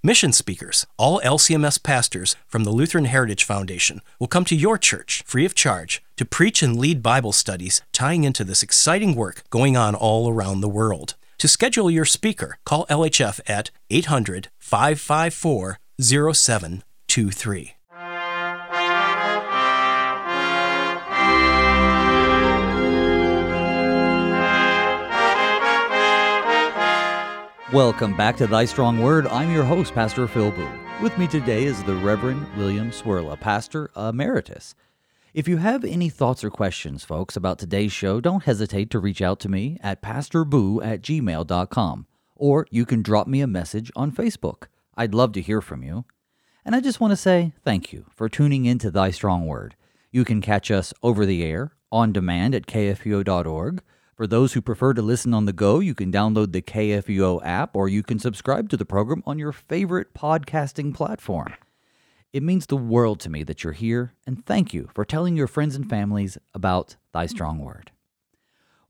Mission 0.03 0.33
speakers, 0.33 0.87
all 0.97 1.21
LCMS 1.21 1.83
pastors 1.83 2.35
from 2.47 2.65
the 2.65 2.71
Lutheran 2.71 3.05
Heritage 3.05 3.45
Foundation, 3.45 4.01
will 4.19 4.27
come 4.27 4.47
to 4.47 4.57
your 4.57 4.79
church 4.79 5.23
free 5.27 5.45
of 5.45 5.55
charge 5.55 6.03
to 6.17 6.25
preach 6.25 6.63
and 6.63 6.79
lead 6.79 7.03
Bible 7.03 7.33
studies 7.33 7.83
tying 7.93 8.25
into 8.25 8.43
this 8.43 8.63
exciting 8.63 9.15
work 9.15 9.43
going 9.51 9.77
on 9.77 9.95
all 9.95 10.31
around 10.31 10.63
the 10.63 10.69
world. 10.79 11.15
To 11.41 11.47
schedule 11.47 11.91
your 11.91 12.07
speaker, 12.07 12.57
call 12.65 12.87
LHF 12.87 13.41
at 13.47 13.71
800 13.91 14.49
554 14.59 15.79
0723. 16.01 17.75
Welcome 27.73 28.17
back 28.17 28.37
to 28.39 28.49
Thy 28.49 28.65
Strong 28.65 28.99
Word. 28.99 29.29
I'm 29.29 29.53
your 29.53 29.63
host, 29.63 29.95
Pastor 29.95 30.27
Phil 30.27 30.51
Boo. 30.51 30.69
With 31.01 31.17
me 31.17 31.29
today 31.29 31.63
is 31.63 31.81
the 31.85 31.95
Reverend 31.95 32.45
William 32.57 32.91
Cwirla, 32.91 33.39
Pastor 33.39 33.93
Emeritus. 33.95 34.75
If 35.35 35.47
you 35.47 35.59
have 35.59 35.85
any 35.85 36.09
thoughts 36.09 36.43
or 36.43 36.51
questions, 36.51 37.05
folks, 37.05 37.37
about 37.37 37.61
today's 37.61 37.93
show, 37.93 38.21
don't 38.21 38.43
hesitate 38.43 38.91
to 38.91 38.99
reach 38.99 39.23
out 39.23 39.39
to 39.41 39.49
me 39.49 39.79
at 39.85 40.03
pastorboo 40.03 40.85
at 40.85 41.01
gmail.com, 41.01 42.07
or 42.35 42.67
you 42.73 42.85
can 42.85 43.03
drop 43.03 43.29
me 43.29 43.41
a 43.41 43.47
message 43.47 43.93
on 43.95 44.11
Facebook. 44.11 44.65
I'd 44.97 45.15
love 45.15 45.31
to 45.35 45.41
hear 45.41 45.61
from 45.61 45.85
you. 45.85 46.07
And 46.65 46.75
I 46.75 46.81
just 46.81 46.99
want 46.99 47.13
to 47.13 47.17
say 47.17 47.53
thank 47.65 47.93
you 47.93 48.07
for 48.17 48.29
tuning 48.29 48.65
in 48.65 48.79
to 48.81 48.91
Thy 48.91 49.13
Strong 49.13 49.47
Word. 49.47 49.77
You 50.11 50.25
can 50.25 50.41
catch 50.41 50.73
us 50.73 50.93
over 51.05 51.25
the 51.25 51.45
air, 51.45 51.77
on 51.93 52.11
demand 52.11 52.57
at 52.57 52.67
kfuo.org 52.67 53.81
for 54.21 54.27
those 54.27 54.53
who 54.53 54.61
prefer 54.61 54.93
to 54.93 55.01
listen 55.01 55.33
on 55.33 55.47
the 55.47 55.53
go, 55.55 55.81
you 55.81 55.95
can 55.95 56.13
download 56.13 56.53
the 56.53 56.61
KFUO 56.61 57.41
app 57.43 57.75
or 57.75 57.89
you 57.89 58.03
can 58.03 58.19
subscribe 58.19 58.69
to 58.69 58.77
the 58.77 58.85
program 58.85 59.23
on 59.25 59.39
your 59.39 59.51
favorite 59.51 60.13
podcasting 60.13 60.93
platform. 60.93 61.55
It 62.31 62.43
means 62.43 62.67
the 62.67 62.77
world 62.77 63.19
to 63.21 63.31
me 63.31 63.45
that 63.45 63.65
you're 63.65 63.73
here, 63.73 64.13
and 64.27 64.45
thank 64.45 64.75
you 64.75 64.91
for 64.95 65.07
telling 65.07 65.37
your 65.37 65.47
friends 65.47 65.75
and 65.75 65.89
families 65.89 66.37
about 66.53 66.97
Thy 67.15 67.25
Strong 67.25 67.61
Word. 67.61 67.93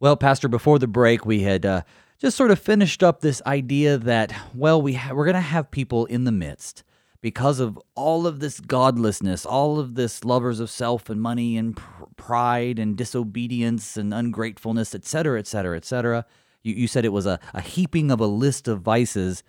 Well, 0.01 0.17
Pastor, 0.17 0.49
before 0.49 0.81
the 0.81 0.89
break, 0.89 1.25
we 1.25 1.43
had 1.43 1.65
uh, 1.65 1.83
just 2.19 2.37
sort 2.37 2.51
of 2.51 2.59
finished 2.59 3.05
up 3.05 3.21
this 3.21 3.41
idea 3.47 3.99
that, 3.99 4.35
well, 4.53 4.83
we 4.83 4.95
ha- 4.95 5.15
we're 5.15 5.27
going 5.27 5.35
to 5.35 5.41
have 5.41 5.71
people 5.71 6.07
in 6.07 6.25
the 6.25 6.33
midst, 6.33 6.83
because 7.21 7.61
of 7.61 7.79
all 7.95 8.27
of 8.27 8.41
this 8.41 8.61
godlessness, 8.61 9.45
all 9.45 9.79
of 9.79 9.95
this 9.95 10.25
lovers 10.25 10.61
of 10.61 10.71
self 10.71 11.11
and 11.11 11.21
money 11.21 11.57
and 11.57 11.77
pr- 11.77 12.05
pride 12.17 12.79
and 12.79 12.97
disobedience 12.97 13.97
and 13.97 14.15
ungratefulness, 14.15 14.95
etc., 14.95 15.39
etc., 15.39 15.77
etc. 15.77 16.27
You, 16.63 16.75
you 16.75 16.87
said 16.89 17.05
it 17.05 17.13
was 17.13 17.27
a, 17.27 17.39
a 17.53 17.61
heaping 17.61 18.11
of 18.11 18.21
a 18.21 18.27
list 18.27 18.69
of 18.69 18.81
vices 18.81 19.43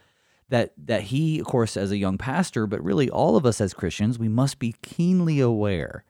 that 0.49 0.73
that 0.77 1.03
he, 1.03 1.39
of 1.39 1.45
course, 1.45 1.77
as 1.77 1.91
a 1.91 1.97
young 1.97 2.17
pastor, 2.17 2.67
but 2.67 2.83
really 2.83 3.09
all 3.09 3.37
of 3.37 3.45
us 3.45 3.61
as 3.61 3.73
Christians, 3.73 4.19
we 4.19 4.27
must 4.27 4.59
be 4.59 4.75
keenly 4.81 5.39
aware. 5.39 6.03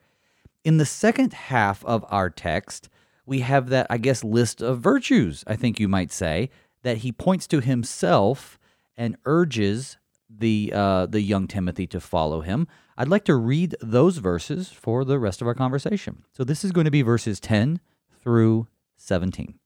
In 0.64 0.78
the 0.78 0.86
second 0.86 1.32
half 1.32 1.84
of 1.84 2.04
our 2.08 2.28
text, 2.28 2.88
we 3.24 3.40
have 3.40 3.68
that, 3.68 3.86
I 3.88 3.98
guess, 3.98 4.24
list 4.24 4.60
of 4.60 4.80
virtues, 4.80 5.44
I 5.46 5.56
think 5.56 5.78
you 5.78 5.88
might 5.88 6.12
say, 6.12 6.50
that 6.82 6.98
he 6.98 7.12
points 7.12 7.46
to 7.48 7.60
himself 7.60 8.58
and 8.96 9.16
urges 9.24 9.96
the 10.38 10.72
uh, 10.74 11.06
the 11.06 11.20
young 11.20 11.46
Timothy 11.46 11.86
to 11.88 12.00
follow 12.00 12.40
him. 12.40 12.66
I'd 12.96 13.08
like 13.08 13.24
to 13.24 13.36
read 13.36 13.76
those 13.80 14.18
verses 14.18 14.68
for 14.68 15.04
the 15.04 15.18
rest 15.18 15.40
of 15.40 15.48
our 15.48 15.54
conversation. 15.54 16.24
So 16.32 16.44
this 16.44 16.64
is 16.64 16.72
going 16.72 16.84
to 16.84 16.90
be 16.90 17.02
verses 17.02 17.40
10 17.40 17.80
through 18.22 18.68
17. 18.96 19.58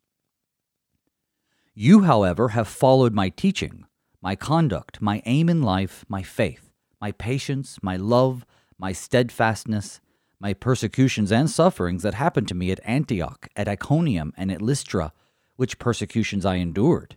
You, 1.74 2.02
however, 2.02 2.48
have 2.48 2.68
followed 2.68 3.12
my 3.12 3.28
teaching, 3.28 3.84
my 4.22 4.34
conduct, 4.36 5.02
my 5.02 5.22
aim 5.26 5.48
in 5.48 5.62
life, 5.62 6.04
my 6.08 6.22
faith, 6.22 6.70
my 7.00 7.12
patience, 7.12 7.78
my 7.82 7.96
love, 7.96 8.46
my 8.78 8.92
steadfastness, 8.92 10.00
my 10.40 10.54
persecutions 10.54 11.32
and 11.32 11.50
sufferings 11.50 12.02
that 12.02 12.14
happened 12.14 12.48
to 12.48 12.54
me 12.54 12.70
at 12.70 12.80
Antioch, 12.84 13.48
at 13.56 13.68
Iconium, 13.68 14.32
and 14.36 14.50
at 14.50 14.62
Lystra, 14.62 15.12
which 15.56 15.78
persecutions 15.78 16.46
I 16.46 16.56
endured. 16.56 17.16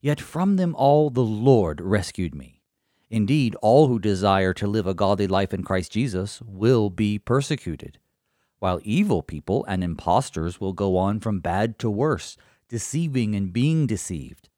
Yet 0.00 0.20
from 0.20 0.56
them 0.56 0.74
all 0.76 1.10
the 1.10 1.22
Lord 1.22 1.80
rescued 1.80 2.34
me. 2.34 2.53
Indeed, 3.14 3.54
all 3.62 3.86
who 3.86 4.00
desire 4.00 4.52
to 4.54 4.66
live 4.66 4.88
a 4.88 4.92
godly 4.92 5.28
life 5.28 5.54
in 5.54 5.62
Christ 5.62 5.92
Jesus 5.92 6.42
will 6.42 6.90
be 6.90 7.16
persecuted, 7.16 8.00
while 8.58 8.80
evil 8.82 9.22
people 9.22 9.64
and 9.66 9.84
impostors 9.84 10.60
will 10.60 10.72
go 10.72 10.96
on 10.96 11.20
from 11.20 11.38
bad 11.38 11.78
to 11.78 11.88
worse, 11.88 12.36
deceiving 12.68 13.36
and 13.36 13.52
being 13.52 13.86
deceived. 13.86 14.48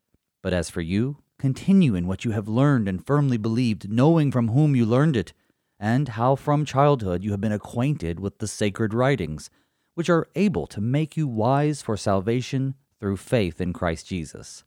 But 0.40 0.54
as 0.54 0.70
for 0.70 0.80
you, 0.80 1.18
continue 1.38 1.94
in 1.94 2.06
what 2.06 2.24
you 2.24 2.30
have 2.30 2.48
learned 2.48 2.88
and 2.88 3.06
firmly 3.06 3.36
believed, 3.36 3.90
knowing 3.90 4.32
from 4.32 4.48
whom 4.48 4.74
you 4.74 4.86
learned 4.86 5.18
it, 5.18 5.34
and 5.78 6.08
how 6.08 6.34
from 6.34 6.64
childhood 6.64 7.22
you 7.22 7.32
have 7.32 7.42
been 7.42 7.52
acquainted 7.52 8.18
with 8.18 8.38
the 8.38 8.48
sacred 8.48 8.94
writings, 8.94 9.50
which 9.92 10.08
are 10.08 10.28
able 10.34 10.66
to 10.68 10.80
make 10.80 11.14
you 11.14 11.28
wise 11.28 11.82
for 11.82 11.98
salvation 11.98 12.74
through 13.00 13.18
faith 13.18 13.60
in 13.60 13.74
Christ 13.74 14.06
Jesus. 14.06 14.64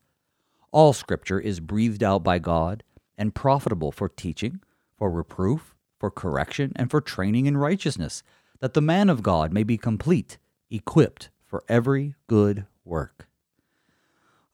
All 0.71 0.93
Scripture 0.93 1.39
is 1.39 1.59
breathed 1.59 2.03
out 2.03 2.23
by 2.23 2.37
God 2.37 2.83
and 3.19 3.35
profitable 3.35 3.91
for 3.91 4.09
teaching, 4.09 4.61
for 4.97 5.11
reproof, 5.11 5.75
for 5.99 6.09
correction, 6.09 6.71
and 6.75 6.89
for 6.89 7.01
training 7.01 7.45
in 7.45 7.57
righteousness, 7.57 8.23
that 8.61 8.73
the 8.73 8.81
man 8.81 9.09
of 9.09 9.21
God 9.21 9.53
may 9.53 9.63
be 9.63 9.77
complete, 9.77 10.39
equipped 10.71 11.29
for 11.45 11.63
every 11.67 12.15
good 12.27 12.65
work. 12.85 13.27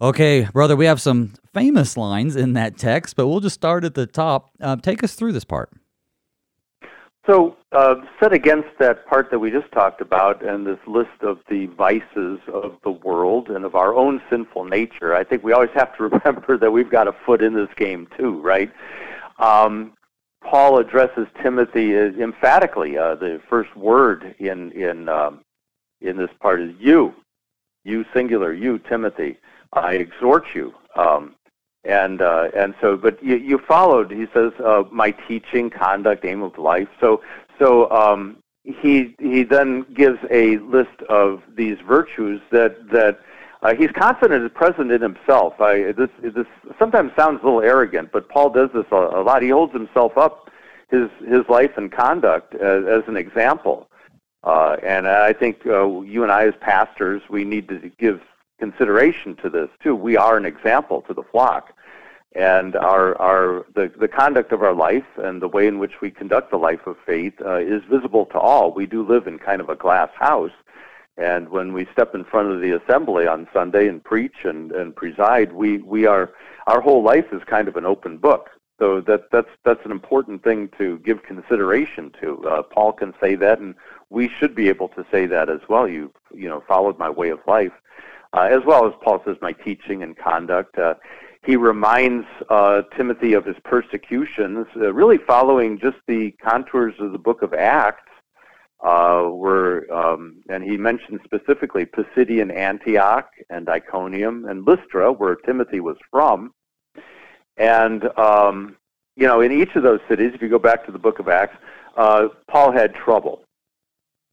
Okay, 0.01 0.49
brother, 0.51 0.75
we 0.75 0.85
have 0.87 0.99
some 0.99 1.33
famous 1.53 1.95
lines 1.95 2.35
in 2.35 2.53
that 2.53 2.77
text, 2.77 3.15
but 3.15 3.27
we'll 3.27 3.39
just 3.39 3.55
start 3.55 3.85
at 3.85 3.93
the 3.93 4.05
top. 4.05 4.49
Uh, 4.59 4.75
take 4.75 5.03
us 5.03 5.15
through 5.15 5.31
this 5.31 5.45
part. 5.45 5.71
So, 7.27 7.57
uh, 7.71 7.95
set 8.19 8.33
against 8.33 8.69
that 8.79 9.07
part 9.07 9.31
that 9.31 9.39
we 9.39 9.49
just 9.49 9.71
talked 9.71 9.99
about 9.99 10.45
and 10.45 10.65
this 10.65 10.77
list 10.85 11.21
of 11.21 11.39
the 11.49 11.65
vices 11.67 12.39
of 12.53 12.77
the 12.83 12.91
world 12.91 13.49
and 13.49 13.65
of 13.65 13.73
our 13.73 13.95
own 13.95 14.21
sinful 14.29 14.65
nature, 14.65 15.15
I 15.15 15.23
think 15.23 15.43
we 15.43 15.51
always 15.51 15.71
have 15.73 15.95
to 15.97 16.03
remember 16.09 16.57
that 16.57 16.71
we've 16.71 16.89
got 16.89 17.07
a 17.07 17.15
foot 17.25 17.41
in 17.41 17.55
this 17.55 17.69
game 17.77 18.07
too, 18.15 18.39
right? 18.41 18.71
Um, 19.39 19.93
Paul 20.43 20.77
addresses 20.77 21.27
Timothy 21.41 21.95
emphatically. 21.95 22.97
Uh, 22.97 23.15
the 23.15 23.41
first 23.49 23.75
word 23.75 24.35
in 24.37 24.71
in 24.73 25.09
um, 25.09 25.41
in 26.01 26.17
this 26.17 26.29
part 26.39 26.61
is 26.61 26.73
you, 26.79 27.13
you 27.83 28.05
singular, 28.13 28.53
you 28.53 28.77
Timothy. 28.77 29.37
I 29.73 29.95
exhort 29.95 30.45
you. 30.53 30.73
Um, 30.95 31.35
and 31.85 32.21
uh, 32.21 32.49
and 32.55 32.75
so, 32.81 32.97
but 32.97 33.21
you, 33.23 33.37
you 33.37 33.57
followed. 33.57 34.11
He 34.11 34.25
says, 34.33 34.51
uh, 34.63 34.83
"My 34.91 35.11
teaching, 35.11 35.69
conduct, 35.69 36.25
aim 36.25 36.41
of 36.41 36.57
life." 36.57 36.87
So 36.99 37.21
so 37.59 37.89
um, 37.91 38.37
he 38.63 39.15
he 39.19 39.43
then 39.43 39.85
gives 39.93 40.19
a 40.31 40.57
list 40.57 41.01
of 41.09 41.43
these 41.55 41.77
virtues 41.87 42.41
that 42.51 42.89
that 42.89 43.19
uh, 43.61 43.75
he's 43.75 43.91
confident 43.91 44.43
is 44.43 44.51
present 44.53 44.91
in 44.91 45.01
himself. 45.01 45.59
I, 45.61 45.91
this 45.91 46.09
this 46.21 46.47
sometimes 46.79 47.11
sounds 47.15 47.41
a 47.41 47.45
little 47.45 47.61
arrogant, 47.61 48.11
but 48.11 48.29
Paul 48.29 48.49
does 48.49 48.69
this 48.73 48.85
a, 48.91 48.95
a 48.95 49.21
lot. 49.23 49.41
He 49.41 49.49
holds 49.49 49.73
himself 49.73 50.17
up, 50.17 50.49
his 50.89 51.09
his 51.27 51.47
life 51.49 51.71
and 51.77 51.91
conduct 51.91 52.55
as, 52.55 52.85
as 52.85 53.03
an 53.07 53.17
example. 53.17 53.89
Uh, 54.43 54.77
and 54.83 55.07
I 55.07 55.33
think 55.33 55.65
uh, 55.65 56.01
you 56.01 56.21
and 56.21 56.31
I, 56.31 56.45
as 56.45 56.53
pastors, 56.61 57.23
we 57.29 57.43
need 57.43 57.67
to 57.69 57.91
give 57.97 58.21
consideration 58.59 59.35
to 59.37 59.49
this 59.49 59.69
too. 59.81 59.95
We 59.95 60.17
are 60.17 60.37
an 60.37 60.45
example 60.45 61.01
to 61.03 61.13
the 61.13 61.23
flock 61.23 61.74
and 62.35 62.75
our 62.75 63.19
our 63.19 63.65
the 63.75 63.91
the 63.97 64.09
conduct 64.09 64.51
of 64.51 64.61
our 64.61 64.73
life 64.73 65.05
and 65.17 65.41
the 65.41 65.47
way 65.47 65.67
in 65.67 65.79
which 65.79 66.01
we 66.01 66.11
conduct 66.11 66.51
the 66.51 66.57
life 66.57 66.85
of 66.85 66.97
faith 67.05 67.33
uh, 67.43 67.55
is 67.55 67.81
visible 67.89 68.25
to 68.27 68.37
all. 68.37 68.73
We 68.73 68.85
do 68.85 69.07
live 69.07 69.25
in 69.25 69.39
kind 69.39 69.61
of 69.61 69.69
a 69.69 69.75
glass 69.75 70.09
house, 70.19 70.51
and 71.17 71.49
when 71.49 71.71
we 71.71 71.87
step 71.93 72.13
in 72.13 72.25
front 72.25 72.51
of 72.51 72.59
the 72.59 72.71
assembly 72.71 73.25
on 73.25 73.47
Sunday 73.53 73.87
and 73.87 74.03
preach 74.03 74.43
and 74.43 74.71
and 74.73 74.93
preside, 74.95 75.53
we 75.53 75.77
we 75.79 76.05
are 76.05 76.33
our 76.67 76.81
whole 76.81 77.03
life 77.03 77.25
is 77.31 77.41
kind 77.45 77.67
of 77.67 77.77
an 77.77 77.85
open 77.85 78.17
book. 78.17 78.49
So 78.79 78.99
that 79.01 79.31
that's 79.31 79.49
that's 79.63 79.85
an 79.85 79.91
important 79.91 80.43
thing 80.43 80.69
to 80.77 80.99
give 80.99 81.23
consideration 81.23 82.11
to. 82.19 82.45
Uh, 82.45 82.61
Paul 82.63 82.91
can 82.91 83.13
say 83.21 83.35
that, 83.35 83.59
and 83.59 83.75
we 84.09 84.27
should 84.27 84.53
be 84.53 84.67
able 84.67 84.89
to 84.89 85.05
say 85.09 85.25
that 85.27 85.49
as 85.49 85.61
well. 85.69 85.87
You 85.87 86.11
you 86.33 86.49
know 86.49 86.61
followed 86.67 86.99
my 86.99 87.09
way 87.09 87.29
of 87.29 87.39
life, 87.47 87.71
uh, 88.33 88.49
as 88.51 88.65
well 88.65 88.85
as 88.85 88.93
Paul 89.01 89.21
says 89.23 89.37
my 89.41 89.53
teaching 89.53 90.03
and 90.03 90.17
conduct. 90.17 90.77
Uh, 90.77 90.95
he 91.45 91.55
reminds 91.55 92.25
uh, 92.49 92.81
Timothy 92.97 93.33
of 93.33 93.45
his 93.45 93.55
persecutions, 93.63 94.65
uh, 94.75 94.91
really 94.93 95.17
following 95.17 95.79
just 95.79 95.97
the 96.07 96.31
contours 96.43 96.95
of 96.99 97.11
the 97.11 97.19
book 97.19 97.43
of 97.43 97.53
Acts, 97.53 98.01
uh, 98.83 99.23
where, 99.23 99.91
um, 99.93 100.41
and 100.49 100.63
he 100.63 100.75
mentions 100.75 101.21
specifically 101.23 101.85
Pisidian 101.85 102.53
Antioch 102.53 103.29
and 103.49 103.69
Iconium 103.69 104.45
and 104.45 104.65
Lystra, 104.65 105.11
where 105.11 105.35
Timothy 105.35 105.79
was 105.79 105.97
from. 106.11 106.51
And, 107.57 108.05
um, 108.17 108.75
you 109.15 109.27
know, 109.27 109.41
in 109.41 109.51
each 109.51 109.75
of 109.75 109.83
those 109.83 110.01
cities, 110.09 110.31
if 110.33 110.41
you 110.41 110.49
go 110.49 110.59
back 110.59 110.85
to 110.87 110.91
the 110.91 110.99
book 110.99 111.19
of 111.19 111.29
Acts, 111.29 111.55
uh, 111.95 112.27
Paul 112.49 112.71
had 112.71 112.93
trouble. 112.93 113.44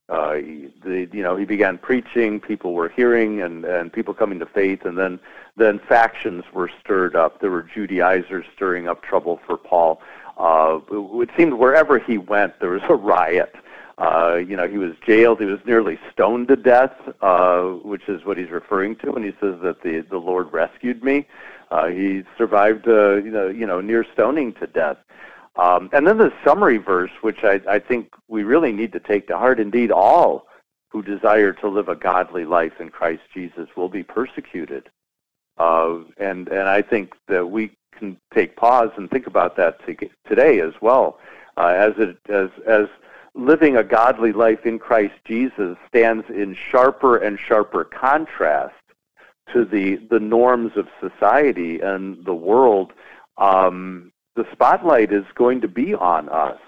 Uh, 0.09 0.33
he, 0.33 0.69
the, 0.83 1.07
you 1.13 1.23
know, 1.23 1.35
he 1.35 1.45
began 1.45 1.77
preaching. 1.77 2.39
People 2.39 2.73
were 2.73 2.89
hearing, 2.89 3.41
and 3.41 3.63
and 3.65 3.91
people 3.91 4.13
coming 4.13 4.39
to 4.39 4.45
faith. 4.45 4.83
And 4.85 4.97
then 4.97 5.19
then 5.55 5.79
factions 5.79 6.43
were 6.53 6.69
stirred 6.81 7.15
up. 7.15 7.39
There 7.39 7.51
were 7.51 7.63
Judaizers 7.63 8.45
stirring 8.55 8.87
up 8.87 9.01
trouble 9.01 9.39
for 9.45 9.57
Paul. 9.57 10.01
Uh, 10.37 10.79
it 10.91 11.29
seemed 11.37 11.53
wherever 11.53 11.99
he 11.99 12.17
went, 12.17 12.59
there 12.59 12.71
was 12.71 12.81
a 12.89 12.95
riot. 13.13 13.55
Uh, 13.99 14.35
you 14.35 14.57
know, 14.57 14.67
he 14.67 14.77
was 14.77 14.93
jailed. 15.05 15.39
He 15.39 15.45
was 15.45 15.59
nearly 15.65 15.99
stoned 16.11 16.47
to 16.47 16.55
death, 16.55 16.93
uh, 17.21 17.61
which 17.61 18.09
is 18.09 18.25
what 18.25 18.37
he's 18.37 18.49
referring 18.49 18.95
to 18.97 19.11
when 19.11 19.23
he 19.23 19.31
says 19.39 19.55
that 19.61 19.83
the 19.83 20.01
the 20.09 20.17
Lord 20.17 20.51
rescued 20.51 21.03
me. 21.03 21.27
Uh, 21.71 21.87
he 21.87 22.23
survived, 22.37 22.87
uh, 22.87 23.15
you 23.15 23.31
know, 23.31 23.47
you 23.47 23.65
know, 23.65 23.81
near 23.81 24.05
stoning 24.13 24.53
to 24.53 24.67
death. 24.67 24.97
Um, 25.55 25.89
and 25.93 26.07
then 26.07 26.17
the 26.17 26.33
summary 26.43 26.77
verse, 26.77 27.11
which 27.21 27.43
I, 27.43 27.61
I 27.69 27.79
think 27.79 28.09
we 28.27 28.43
really 28.43 28.71
need 28.71 28.91
to 28.93 28.99
take 28.99 29.27
to 29.27 29.37
heart. 29.37 29.59
Indeed, 29.59 29.91
all 29.91 30.47
who 30.89 31.01
desire 31.01 31.53
to 31.53 31.67
live 31.67 31.89
a 31.89 31.95
godly 31.95 32.45
life 32.45 32.79
in 32.79 32.89
Christ 32.89 33.23
Jesus 33.33 33.67
will 33.75 33.89
be 33.89 34.03
persecuted. 34.03 34.89
Uh, 35.57 35.99
and 36.17 36.47
and 36.47 36.67
I 36.69 36.81
think 36.81 37.13
that 37.27 37.51
we 37.51 37.71
can 37.97 38.17
take 38.33 38.55
pause 38.55 38.89
and 38.97 39.09
think 39.09 39.27
about 39.27 39.55
that 39.57 39.85
to, 39.85 39.95
today 40.27 40.59
as 40.59 40.73
well, 40.81 41.19
uh, 41.57 41.67
as 41.67 41.93
it 41.97 42.17
as 42.29 42.49
as 42.65 42.87
living 43.35 43.77
a 43.77 43.83
godly 43.83 44.31
life 44.31 44.65
in 44.65 44.79
Christ 44.79 45.15
Jesus 45.25 45.77
stands 45.87 46.25
in 46.29 46.55
sharper 46.55 47.17
and 47.17 47.39
sharper 47.39 47.83
contrast 47.83 48.75
to 49.51 49.65
the 49.65 49.97
the 50.09 50.19
norms 50.19 50.71
of 50.75 50.87
society 50.99 51.79
and 51.79 52.25
the 52.25 52.35
world. 52.35 52.93
Um, 53.37 54.12
the 54.35 54.45
spotlight 54.51 55.11
is 55.11 55.25
going 55.35 55.61
to 55.61 55.67
be 55.67 55.93
on 55.93 56.29
us 56.29 56.59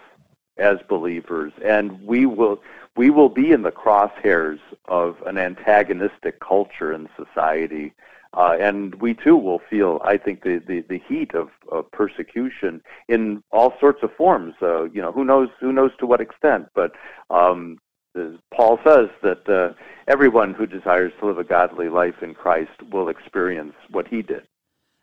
as 0.58 0.78
believers, 0.88 1.52
and 1.64 2.02
we 2.06 2.26
will 2.26 2.62
we 2.96 3.10
will 3.10 3.30
be 3.30 3.52
in 3.52 3.64
the 3.64 3.72
crosshairs 3.72 4.60
of 4.88 5.18
an 5.26 5.38
antagonistic 5.38 6.40
culture 6.40 6.94
and 6.94 7.10
society. 7.18 7.94
Uh, 8.34 8.58
and 8.60 8.96
we 8.96 9.14
too 9.14 9.38
will 9.38 9.62
feel, 9.70 10.02
I 10.04 10.18
think, 10.18 10.44
the, 10.44 10.62
the, 10.68 10.82
the 10.90 11.02
heat 11.08 11.34
of, 11.34 11.50
of 11.72 11.90
persecution 11.92 12.82
in 13.08 13.42
all 13.52 13.74
sorts 13.80 14.04
of 14.04 14.14
forms. 14.14 14.56
Uh, 14.62 14.84
you 14.90 15.02
know, 15.02 15.14
who 15.14 15.24
knows 15.24 15.50
who 15.60 15.72
knows 15.72 15.92
to 16.00 16.06
what 16.06 16.20
extent, 16.22 16.68
but 16.74 16.92
um, 17.30 17.78
Paul 18.54 18.80
says 18.86 19.10
that 19.24 19.48
uh, 19.50 19.74
everyone 20.08 20.54
who 20.54 20.66
desires 20.66 21.14
to 21.20 21.28
live 21.28 21.38
a 21.38 21.44
godly 21.44 21.90
life 21.90 22.22
in 22.22 22.34
Christ 22.34 22.72
will 22.92 23.10
experience 23.10 23.74
what 23.90 24.08
he 24.08 24.22
did. 24.22 24.44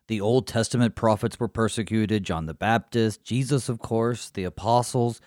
The 0.09 0.21
Old 0.21 0.47
Testament 0.47 0.95
prophets 0.95 1.39
were 1.39 1.49
persecuted, 1.49 2.25
John 2.25 2.47
the 2.47 2.55
Baptist, 2.55 3.25
Jesus, 3.25 3.69
of 3.69 3.79
course, 3.79 4.31
the 4.31 4.45
apostles. 4.45 5.21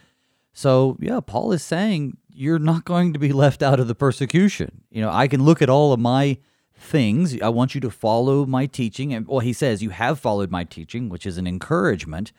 So, 0.54 0.98
yeah, 1.00 1.20
Paul 1.20 1.52
is 1.52 1.64
saying 1.64 2.18
you're 2.30 2.60
not 2.60 2.86
going 2.86 3.14
to 3.14 3.20
be 3.20 3.32
left 3.34 3.64
out 3.64 3.80
of 3.80 3.88
the 3.88 3.96
persecution. 3.96 4.84
You 4.90 5.02
know, 5.02 5.10
I 5.10 5.28
can 5.28 5.44
look 5.44 5.62
at 5.62 5.70
all 5.70 5.94
of 5.94 6.00
my 6.00 6.38
things. 6.78 7.40
I 7.42 7.50
want 7.50 7.74
you 7.74 7.82
to 7.82 7.90
follow 7.90 8.46
my 8.46 8.66
teaching. 8.66 9.14
And 9.14 9.28
well, 9.28 9.40
he 9.40 9.54
says, 9.54 9.82
You 9.82 9.90
have 9.92 10.20
followed 10.20 10.52
my 10.52 10.64
teaching, 10.64 11.10
which 11.10 11.26
is 11.26 11.38
an 11.38 11.48
encouragement. 11.48 12.32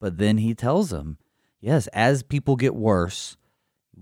But 0.00 0.18
then 0.18 0.38
he 0.38 0.54
tells 0.54 0.90
them, 0.90 1.18
Yes, 1.60 1.86
as 1.88 2.22
people 2.22 2.56
get 2.56 2.74
worse, 2.74 3.36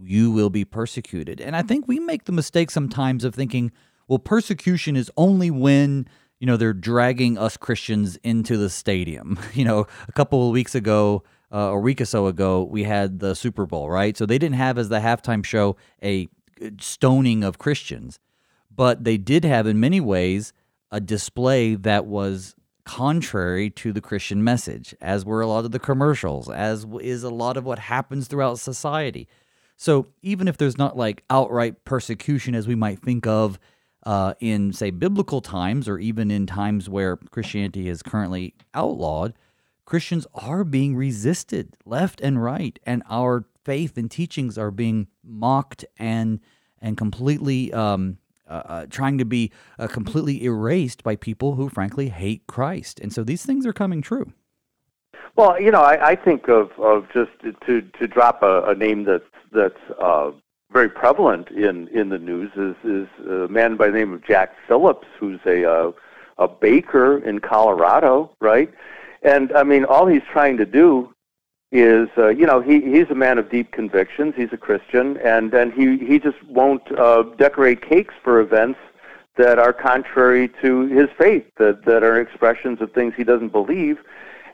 you 0.00 0.30
will 0.30 0.50
be 0.50 0.64
persecuted. 0.64 1.40
And 1.40 1.56
I 1.56 1.62
think 1.62 1.88
we 1.88 1.98
make 1.98 2.24
the 2.24 2.32
mistake 2.32 2.70
sometimes 2.70 3.24
of 3.24 3.34
thinking, 3.34 3.72
well, 4.06 4.18
persecution 4.18 4.96
is 4.96 5.10
only 5.16 5.50
when 5.50 6.08
you 6.38 6.46
know 6.46 6.56
they're 6.56 6.72
dragging 6.72 7.38
us 7.38 7.56
Christians 7.56 8.16
into 8.22 8.56
the 8.56 8.70
stadium. 8.70 9.38
You 9.54 9.64
know, 9.64 9.86
a 10.06 10.12
couple 10.12 10.46
of 10.46 10.52
weeks 10.52 10.74
ago, 10.74 11.24
uh, 11.52 11.58
a 11.58 11.78
week 11.78 12.00
or 12.00 12.04
so 12.04 12.26
ago, 12.26 12.62
we 12.62 12.84
had 12.84 13.18
the 13.18 13.34
Super 13.34 13.66
Bowl, 13.66 13.90
right? 13.90 14.16
So 14.16 14.24
they 14.24 14.38
didn't 14.38 14.56
have 14.56 14.78
as 14.78 14.88
the 14.88 15.00
halftime 15.00 15.44
show 15.44 15.76
a 16.02 16.28
stoning 16.80 17.42
of 17.42 17.58
Christians, 17.58 18.20
but 18.74 19.04
they 19.04 19.16
did 19.16 19.44
have, 19.44 19.66
in 19.66 19.80
many 19.80 20.00
ways, 20.00 20.52
a 20.90 21.00
display 21.00 21.74
that 21.74 22.06
was 22.06 22.54
contrary 22.84 23.68
to 23.68 23.92
the 23.92 24.00
Christian 24.00 24.42
message, 24.42 24.94
as 25.00 25.24
were 25.24 25.40
a 25.40 25.46
lot 25.46 25.64
of 25.64 25.72
the 25.72 25.78
commercials, 25.78 26.48
as 26.48 26.86
is 27.00 27.22
a 27.22 27.30
lot 27.30 27.56
of 27.56 27.64
what 27.64 27.78
happens 27.78 28.28
throughout 28.28 28.58
society. 28.58 29.28
So 29.76 30.06
even 30.22 30.48
if 30.48 30.56
there's 30.56 30.78
not 30.78 30.96
like 30.96 31.22
outright 31.30 31.84
persecution 31.84 32.54
as 32.54 32.66
we 32.66 32.74
might 32.74 33.00
think 33.00 33.26
of 33.26 33.58
uh, 34.04 34.34
in, 34.40 34.72
say, 34.72 34.90
biblical 34.90 35.40
times 35.40 35.88
or 35.88 35.98
even 35.98 36.30
in 36.30 36.46
times 36.46 36.88
where 36.88 37.16
Christianity 37.16 37.88
is 37.88 38.02
currently 38.02 38.54
outlawed, 38.74 39.34
Christians 39.84 40.26
are 40.34 40.64
being 40.64 40.96
resisted 40.96 41.76
left 41.84 42.20
and 42.20 42.42
right, 42.42 42.78
and 42.84 43.02
our 43.08 43.44
faith 43.64 43.96
and 43.96 44.10
teachings 44.10 44.58
are 44.58 44.70
being 44.70 45.08
mocked 45.24 45.84
and 45.98 46.40
and 46.80 46.96
completely 46.96 47.72
um, 47.72 48.18
uh, 48.48 48.62
uh, 48.64 48.86
trying 48.88 49.18
to 49.18 49.24
be 49.24 49.50
uh, 49.78 49.86
completely 49.88 50.44
erased 50.44 51.02
by 51.02 51.16
people 51.16 51.54
who 51.54 51.68
frankly 51.68 52.08
hate 52.08 52.46
Christ. 52.46 53.00
And 53.00 53.12
so 53.12 53.24
these 53.24 53.44
things 53.44 53.66
are 53.66 53.72
coming 53.72 54.00
true. 54.00 54.32
Well, 55.36 55.60
you 55.60 55.70
know, 55.70 55.82
I, 55.82 56.10
I 56.10 56.16
think 56.16 56.48
of, 56.48 56.70
of 56.78 57.06
just 57.12 57.30
to 57.66 57.82
to 57.82 58.06
drop 58.06 58.42
a, 58.42 58.62
a 58.64 58.74
name 58.74 59.04
that's 59.04 59.24
that's 59.52 59.80
uh, 60.00 60.32
very 60.70 60.88
prevalent 60.88 61.48
in 61.50 61.88
in 61.88 62.08
the 62.10 62.18
news 62.18 62.50
is 62.56 62.76
is 62.84 63.08
a 63.26 63.48
man 63.48 63.76
by 63.76 63.86
the 63.86 63.98
name 63.98 64.12
of 64.12 64.24
Jack 64.24 64.54
Phillips, 64.66 65.06
who's 65.18 65.40
a 65.46 65.92
a 66.38 66.48
baker 66.48 67.18
in 67.18 67.40
Colorado, 67.40 68.30
right? 68.40 68.72
And 69.22 69.52
I 69.52 69.62
mean, 69.64 69.84
all 69.84 70.06
he's 70.06 70.22
trying 70.30 70.56
to 70.58 70.66
do 70.66 71.12
is 71.72 72.08
uh, 72.16 72.28
you 72.28 72.46
know 72.46 72.60
he 72.60 72.80
he's 72.80 73.10
a 73.10 73.14
man 73.14 73.38
of 73.38 73.50
deep 73.50 73.72
convictions. 73.72 74.34
He's 74.36 74.52
a 74.52 74.56
Christian, 74.56 75.16
and 75.18 75.52
and 75.54 75.72
he 75.72 75.98
he 75.98 76.18
just 76.18 76.42
won't 76.44 76.82
uh, 76.98 77.24
decorate 77.36 77.82
cakes 77.82 78.14
for 78.22 78.40
events 78.40 78.78
that 79.36 79.58
are 79.58 79.72
contrary 79.72 80.50
to 80.62 80.86
his 80.86 81.08
faith, 81.16 81.44
that 81.58 81.84
that 81.84 82.02
are 82.02 82.20
expressions 82.20 82.80
of 82.80 82.92
things 82.92 83.14
he 83.16 83.24
doesn't 83.24 83.52
believe. 83.52 83.98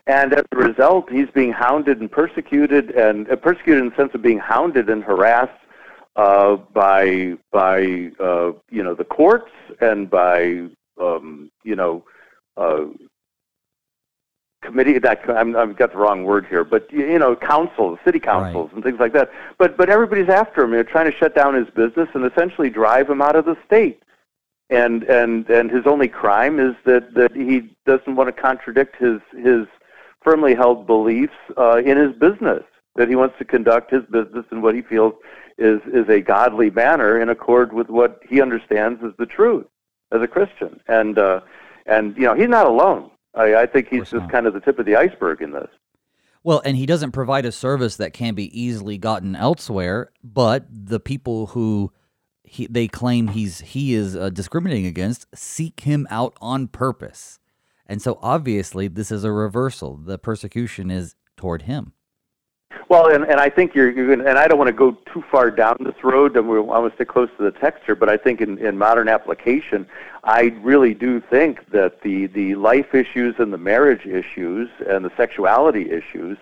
And 0.06 0.34
as 0.34 0.44
a 0.52 0.56
result, 0.56 1.10
he's 1.10 1.30
being 1.30 1.52
hounded 1.52 2.00
and 2.00 2.10
persecuted, 2.10 2.90
and 2.90 3.28
uh, 3.30 3.36
persecuted 3.36 3.82
in 3.82 3.88
the 3.90 3.96
sense 3.96 4.14
of 4.14 4.22
being 4.22 4.38
hounded 4.38 4.90
and 4.90 5.02
harassed 5.02 5.63
uh, 6.16 6.56
by 6.56 7.34
by 7.52 8.10
uh, 8.20 8.52
you 8.70 8.82
know 8.82 8.94
the 8.94 9.04
courts 9.04 9.50
and 9.80 10.08
by 10.10 10.66
um, 11.00 11.50
you 11.64 11.76
know 11.76 12.04
uh, 12.56 12.84
committee 14.64 14.98
that 14.98 15.20
I'm, 15.28 15.54
I've 15.54 15.76
got 15.76 15.92
the 15.92 15.98
wrong 15.98 16.24
word 16.24 16.46
here, 16.46 16.64
but 16.64 16.90
you 16.90 17.18
know, 17.18 17.36
councils, 17.36 17.98
city 18.04 18.18
councils, 18.18 18.68
right. 18.68 18.74
and 18.74 18.84
things 18.84 18.98
like 18.98 19.12
that. 19.12 19.30
But 19.58 19.76
but 19.76 19.90
everybody's 19.90 20.28
after 20.28 20.62
him. 20.62 20.70
They're 20.70 20.84
trying 20.84 21.10
to 21.10 21.16
shut 21.16 21.34
down 21.34 21.54
his 21.54 21.68
business 21.70 22.08
and 22.14 22.24
essentially 22.24 22.70
drive 22.70 23.08
him 23.08 23.22
out 23.22 23.36
of 23.36 23.44
the 23.44 23.56
state. 23.64 24.02
And 24.70 25.04
and 25.04 25.48
and 25.50 25.70
his 25.70 25.86
only 25.86 26.08
crime 26.08 26.58
is 26.58 26.74
that 26.84 27.14
that 27.14 27.36
he 27.36 27.70
doesn't 27.86 28.16
want 28.16 28.34
to 28.34 28.40
contradict 28.40 28.96
his 28.96 29.20
his 29.36 29.66
firmly 30.22 30.54
held 30.54 30.86
beliefs 30.86 31.34
uh, 31.58 31.82
in 31.84 31.98
his 31.98 32.12
business. 32.16 32.64
That 32.96 33.08
he 33.08 33.16
wants 33.16 33.36
to 33.38 33.44
conduct 33.44 33.90
his 33.90 34.04
business 34.04 34.46
in 34.50 34.62
what 34.62 34.74
he 34.74 34.82
feels 34.82 35.14
is 35.58 35.80
is 35.92 36.08
a 36.08 36.20
godly 36.20 36.70
manner 36.70 37.20
in 37.20 37.28
accord 37.28 37.72
with 37.72 37.88
what 37.88 38.20
he 38.28 38.40
understands 38.40 39.02
as 39.04 39.12
the 39.18 39.26
truth 39.26 39.66
as 40.12 40.22
a 40.22 40.26
Christian. 40.26 40.80
And 40.88 41.18
uh, 41.18 41.40
and 41.86 42.16
you 42.16 42.24
know, 42.24 42.34
he's 42.34 42.48
not 42.48 42.66
alone 42.66 43.10
I, 43.34 43.62
I 43.62 43.66
think 43.66 43.88
he's 43.88 44.10
just 44.10 44.14
not. 44.14 44.30
kind 44.30 44.46
of 44.46 44.54
the 44.54 44.60
tip 44.60 44.78
of 44.78 44.86
the 44.86 44.96
iceberg 44.96 45.42
in 45.42 45.52
this. 45.52 45.68
Well, 46.42 46.60
and 46.64 46.76
he 46.76 46.86
doesn't 46.86 47.12
provide 47.12 47.46
a 47.46 47.52
service 47.52 47.96
that 47.96 48.12
can 48.12 48.34
be 48.34 48.58
easily 48.58 48.98
gotten 48.98 49.34
elsewhere, 49.34 50.10
but 50.22 50.66
the 50.70 51.00
people 51.00 51.46
who 51.46 51.92
he, 52.42 52.66
they 52.66 52.86
claim 52.86 53.28
he's 53.28 53.60
he 53.60 53.94
is 53.94 54.14
uh, 54.14 54.28
discriminating 54.28 54.86
against 54.86 55.26
seek 55.34 55.80
him 55.80 56.06
out 56.10 56.36
on 56.40 56.68
purpose. 56.68 57.38
And 57.86 58.00
so 58.00 58.18
obviously 58.22 58.88
this 58.88 59.10
is 59.10 59.24
a 59.24 59.32
reversal. 59.32 59.96
The 59.96 60.18
persecution 60.18 60.90
is 60.90 61.16
toward 61.36 61.62
him. 61.62 61.92
Well, 62.88 63.14
and, 63.14 63.24
and 63.24 63.40
I 63.40 63.48
think 63.48 63.74
you're, 63.74 63.90
you're 63.90 64.16
gonna, 64.16 64.28
and 64.28 64.38
I 64.38 64.46
don't 64.46 64.58
want 64.58 64.68
to 64.68 64.72
go 64.72 64.92
too 65.12 65.24
far 65.30 65.50
down 65.50 65.76
this 65.80 66.04
road, 66.04 66.36
and 66.36 66.48
we 66.48 66.60
want 66.60 66.90
to 66.90 66.94
stick 66.94 67.08
close 67.08 67.30
to 67.38 67.44
the 67.44 67.50
text 67.50 67.82
here, 67.86 67.94
but 67.94 68.08
I 68.08 68.16
think 68.16 68.40
in, 68.40 68.58
in 68.58 68.76
modern 68.76 69.08
application, 69.08 69.86
I 70.22 70.54
really 70.62 70.94
do 70.94 71.20
think 71.20 71.70
that 71.70 72.02
the, 72.02 72.26
the 72.26 72.54
life 72.54 72.94
issues 72.94 73.36
and 73.38 73.52
the 73.52 73.58
marriage 73.58 74.06
issues 74.06 74.68
and 74.88 75.04
the 75.04 75.12
sexuality 75.16 75.90
issues 75.90 76.38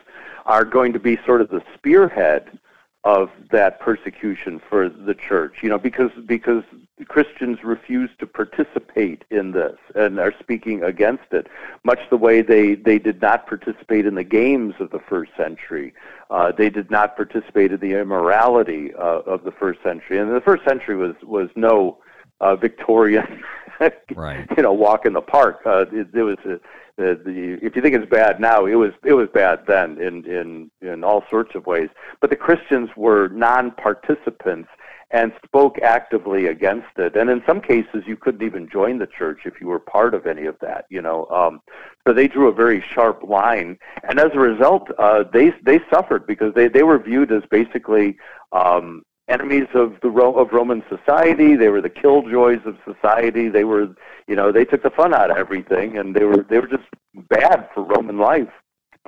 are 0.46 0.64
going 0.64 0.92
to 0.92 0.98
be 0.98 1.18
sort 1.24 1.40
of 1.40 1.48
the 1.50 1.62
spearhead 1.74 2.58
of 3.04 3.30
that 3.50 3.80
persecution 3.80 4.60
for 4.68 4.88
the 4.88 5.14
church. 5.14 5.56
You 5.62 5.68
know, 5.68 5.78
because 5.78 6.10
because 6.26 6.62
Christians 7.08 7.64
refuse 7.64 8.10
to 8.18 8.26
participate 8.26 9.24
in 9.30 9.52
this 9.52 9.76
and 9.94 10.20
are 10.20 10.32
speaking 10.38 10.82
against 10.84 11.32
it, 11.32 11.48
much 11.84 11.98
the 12.10 12.16
way 12.16 12.42
they 12.42 12.74
they 12.74 12.98
did 12.98 13.20
not 13.20 13.46
participate 13.46 14.06
in 14.06 14.14
the 14.14 14.24
games 14.24 14.74
of 14.78 14.90
the 14.90 15.00
first 15.00 15.32
century. 15.36 15.92
Uh, 16.30 16.52
they 16.52 16.70
did 16.70 16.90
not 16.90 17.16
participate 17.16 17.72
in 17.72 17.80
the 17.80 17.98
immorality 17.98 18.94
uh, 18.94 19.20
of 19.26 19.44
the 19.44 19.52
first 19.52 19.82
century, 19.82 20.18
and 20.18 20.34
the 20.34 20.40
first 20.40 20.64
century 20.64 20.96
was 20.96 21.14
was 21.22 21.48
no 21.56 21.98
uh, 22.40 22.56
Victorian, 22.56 23.42
right. 24.14 24.46
you 24.56 24.62
know, 24.62 24.72
walk 24.72 25.06
in 25.06 25.12
the 25.12 25.22
park. 25.22 25.60
Uh, 25.64 25.86
it, 25.92 26.08
it 26.12 26.22
was 26.22 26.38
a, 26.44 26.60
the, 27.02 27.20
the 27.24 27.66
if 27.66 27.74
you 27.74 27.82
think 27.82 27.94
it's 27.94 28.08
bad 28.10 28.40
now, 28.40 28.66
it 28.66 28.74
was 28.74 28.92
it 29.04 29.14
was 29.14 29.28
bad 29.34 29.60
then 29.66 29.98
in 29.98 30.24
in 30.24 30.70
in 30.80 31.04
all 31.04 31.24
sorts 31.28 31.54
of 31.54 31.66
ways. 31.66 31.88
But 32.20 32.30
the 32.30 32.36
Christians 32.36 32.90
were 32.96 33.28
non-participants 33.28 34.68
and 35.10 35.32
spoke 35.44 35.78
actively 35.82 36.46
against 36.46 36.96
it. 36.96 37.16
And 37.16 37.28
in 37.28 37.42
some 37.46 37.60
cases, 37.60 38.04
you 38.06 38.16
couldn't 38.16 38.42
even 38.42 38.68
join 38.68 38.98
the 38.98 39.06
church 39.06 39.40
if 39.44 39.60
you 39.60 39.66
were 39.66 39.78
part 39.78 40.14
of 40.14 40.26
any 40.26 40.46
of 40.46 40.56
that. 40.60 40.86
You 40.88 41.02
know, 41.02 41.26
um, 41.26 41.60
so 42.06 42.14
they 42.14 42.28
drew 42.28 42.48
a 42.48 42.52
very 42.52 42.82
sharp 42.94 43.22
line, 43.22 43.78
and 44.08 44.18
as 44.18 44.30
a 44.34 44.38
result, 44.38 44.88
uh, 44.98 45.24
they 45.32 45.52
they 45.62 45.80
suffered 45.92 46.26
because 46.26 46.54
they 46.54 46.68
they 46.68 46.82
were 46.82 46.98
viewed 46.98 47.32
as 47.32 47.42
basically. 47.50 48.16
Um, 48.52 49.02
enemies 49.32 49.68
of 49.74 49.88
the 50.02 50.10
Ro- 50.18 50.38
of 50.42 50.52
Roman 50.52 50.82
society. 50.94 51.56
They 51.56 51.70
were 51.74 51.80
the 51.88 51.96
killjoys 52.02 52.62
of 52.70 52.74
society. 52.90 53.48
They 53.48 53.64
were, 53.64 53.84
you 54.30 54.36
know, 54.38 54.52
they 54.52 54.64
took 54.64 54.82
the 54.82 54.90
fun 54.90 55.12
out 55.14 55.30
of 55.32 55.36
everything, 55.44 55.88
and 55.98 56.14
they 56.16 56.24
were 56.24 56.44
they 56.50 56.58
were 56.62 56.72
just 56.76 56.88
bad 57.36 57.58
for 57.72 57.82
Roman 57.82 58.18
life, 58.18 58.54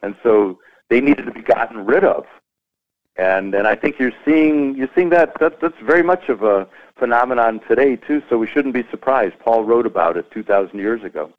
and 0.02 0.12
so 0.22 0.32
they 0.90 1.00
needed 1.00 1.26
to 1.26 1.32
be 1.32 1.42
gotten 1.42 1.84
rid 1.84 2.04
of. 2.04 2.24
And 3.16 3.54
and 3.54 3.66
I 3.66 3.76
think 3.76 3.92
you're 4.00 4.18
seeing 4.24 4.74
you're 4.76 4.94
seeing 4.94 5.10
that, 5.10 5.38
that 5.40 5.60
that's 5.60 5.80
very 5.92 6.02
much 6.02 6.28
of 6.28 6.42
a 6.42 6.66
phenomenon 6.98 7.60
today 7.68 7.96
too. 7.96 8.22
So 8.28 8.38
we 8.38 8.48
shouldn't 8.48 8.74
be 8.74 8.84
surprised. 8.90 9.34
Paul 9.44 9.64
wrote 9.64 9.86
about 9.86 10.16
it 10.16 10.30
two 10.32 10.42
thousand 10.42 10.78
years 10.80 11.02
ago. 11.04 11.32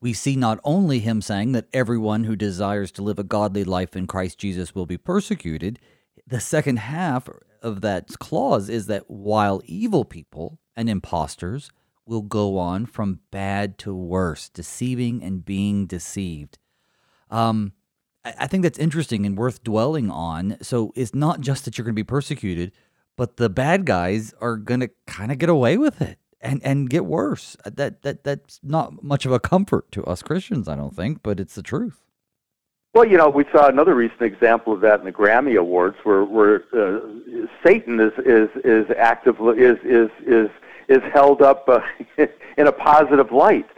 We 0.00 0.14
see 0.14 0.34
not 0.34 0.58
only 0.64 0.98
him 0.98 1.20
saying 1.20 1.52
that 1.52 1.68
everyone 1.72 2.24
who 2.24 2.34
desires 2.36 2.90
to 2.92 3.02
live 3.02 3.18
a 3.20 3.24
godly 3.24 3.64
life 3.64 3.94
in 3.94 4.06
Christ 4.06 4.38
Jesus 4.38 4.74
will 4.74 4.86
be 4.86 4.96
persecuted. 4.96 5.78
The 6.26 6.40
second 6.40 6.78
half 6.78 7.28
of 7.62 7.80
that 7.80 8.18
clause 8.18 8.68
is 8.68 8.86
that 8.86 9.10
while 9.10 9.62
evil 9.64 10.04
people 10.04 10.58
and 10.76 10.88
impostors 10.88 11.70
will 12.06 12.22
go 12.22 12.58
on 12.58 12.86
from 12.86 13.20
bad 13.30 13.78
to 13.78 13.94
worse, 13.94 14.48
deceiving 14.48 15.22
and 15.22 15.44
being 15.44 15.86
deceived. 15.86 16.58
Um, 17.30 17.72
I 18.24 18.46
think 18.46 18.62
that's 18.62 18.78
interesting 18.78 19.26
and 19.26 19.36
worth 19.36 19.64
dwelling 19.64 20.10
on. 20.10 20.56
So 20.62 20.92
it's 20.94 21.14
not 21.14 21.40
just 21.40 21.64
that 21.64 21.76
you're 21.76 21.84
going 21.84 21.94
to 21.94 22.00
be 22.00 22.04
persecuted, 22.04 22.72
but 23.16 23.36
the 23.36 23.50
bad 23.50 23.84
guys 23.84 24.32
are 24.40 24.56
going 24.56 24.80
to 24.80 24.90
kind 25.06 25.32
of 25.32 25.38
get 25.38 25.48
away 25.48 25.76
with 25.76 26.00
it 26.00 26.18
and 26.40 26.62
and 26.64 26.88
get 26.88 27.04
worse. 27.04 27.56
That 27.64 28.02
that 28.02 28.24
that's 28.24 28.60
not 28.62 29.02
much 29.02 29.26
of 29.26 29.32
a 29.32 29.40
comfort 29.40 29.90
to 29.92 30.04
us 30.04 30.22
Christians, 30.22 30.68
I 30.68 30.76
don't 30.76 30.94
think, 30.94 31.22
but 31.22 31.40
it's 31.40 31.54
the 31.54 31.62
truth. 31.62 32.04
Well, 32.94 33.06
you 33.06 33.16
know, 33.16 33.30
we 33.30 33.46
saw 33.50 33.68
another 33.68 33.94
recent 33.94 34.20
example 34.20 34.74
of 34.74 34.82
that 34.82 35.00
in 35.00 35.06
the 35.06 35.12
Grammy 35.12 35.58
Awards, 35.58 35.96
where 36.02 36.24
where 36.24 36.64
uh, 36.74 37.00
Satan 37.64 37.98
is 37.98 38.12
is 38.18 38.50
is 38.64 38.86
actively 38.98 39.60
is 39.60 39.78
is 39.82 40.10
is 40.26 40.50
is 40.88 41.02
held 41.10 41.40
up 41.40 41.66
uh, 41.70 41.80
in 42.58 42.66
a 42.66 42.72
positive 42.72 43.32
light. 43.32 43.68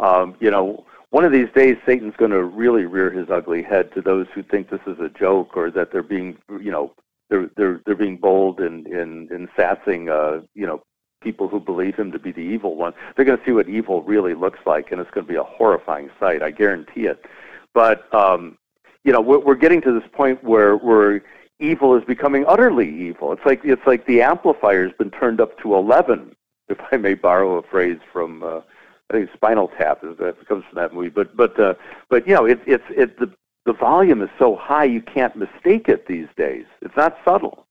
Um, 0.00 0.36
you 0.40 0.50
know, 0.50 0.86
one 1.10 1.22
of 1.22 1.32
these 1.32 1.48
days 1.54 1.76
Satan's 1.84 2.16
going 2.16 2.30
to 2.30 2.42
really 2.44 2.86
rear 2.86 3.10
his 3.10 3.28
ugly 3.28 3.62
head 3.62 3.92
to 3.92 4.00
those 4.00 4.26
who 4.34 4.42
think 4.42 4.70
this 4.70 4.80
is 4.86 4.98
a 4.98 5.10
joke 5.10 5.54
or 5.54 5.70
that 5.70 5.92
they're 5.92 6.02
being, 6.02 6.38
you 6.48 6.70
know, 6.70 6.94
they're 7.28 7.50
they're 7.58 7.82
they're 7.84 7.94
being 7.94 8.16
bold 8.16 8.58
in 8.58 8.86
in 8.86 9.28
in 9.30 9.50
sassing, 9.54 10.08
uh, 10.08 10.40
you 10.54 10.66
know, 10.66 10.82
people 11.22 11.46
who 11.46 11.60
believe 11.60 11.94
him 11.96 12.10
to 12.10 12.18
be 12.18 12.32
the 12.32 12.40
evil 12.40 12.74
one. 12.76 12.94
They're 13.16 13.26
going 13.26 13.38
to 13.38 13.44
see 13.44 13.52
what 13.52 13.68
evil 13.68 14.02
really 14.02 14.32
looks 14.32 14.60
like, 14.64 14.92
and 14.92 14.98
it's 14.98 15.10
going 15.10 15.26
to 15.26 15.30
be 15.30 15.38
a 15.38 15.42
horrifying 15.42 16.08
sight. 16.18 16.42
I 16.42 16.50
guarantee 16.50 17.02
it. 17.02 17.22
But 17.74 18.12
um, 18.14 18.58
you 19.04 19.12
know, 19.12 19.20
we're, 19.20 19.38
we're 19.38 19.54
getting 19.54 19.80
to 19.82 19.92
this 19.92 20.08
point 20.12 20.42
where 20.44 20.76
where 20.76 21.22
evil 21.58 21.96
is 21.96 22.04
becoming 22.04 22.44
utterly 22.46 22.88
evil. 22.88 23.32
It's 23.32 23.44
like 23.44 23.60
it's 23.64 23.86
like 23.86 24.06
the 24.06 24.22
amplifier's 24.22 24.92
been 24.98 25.10
turned 25.10 25.40
up 25.40 25.58
to 25.60 25.74
eleven, 25.74 26.34
if 26.68 26.78
I 26.90 26.96
may 26.96 27.14
borrow 27.14 27.58
a 27.58 27.62
phrase 27.62 27.98
from. 28.12 28.42
Uh, 28.42 28.60
I 29.10 29.16
think 29.16 29.30
Spinal 29.34 29.68
Tap 29.76 30.02
is 30.04 30.16
that 30.18 30.46
comes 30.48 30.64
from 30.64 30.76
that 30.76 30.94
movie, 30.94 31.10
but 31.10 31.36
but 31.36 31.58
uh, 31.58 31.74
but 32.08 32.26
you 32.26 32.34
know 32.34 32.46
it's 32.46 32.62
it's 32.66 32.84
it 32.90 33.18
the 33.18 33.30
the 33.66 33.72
volume 33.72 34.22
is 34.22 34.30
so 34.38 34.56
high 34.56 34.84
you 34.84 35.02
can't 35.02 35.36
mistake 35.36 35.88
it 35.88 36.06
these 36.06 36.28
days. 36.36 36.64
It's 36.80 36.96
not 36.96 37.16
subtle. 37.24 37.66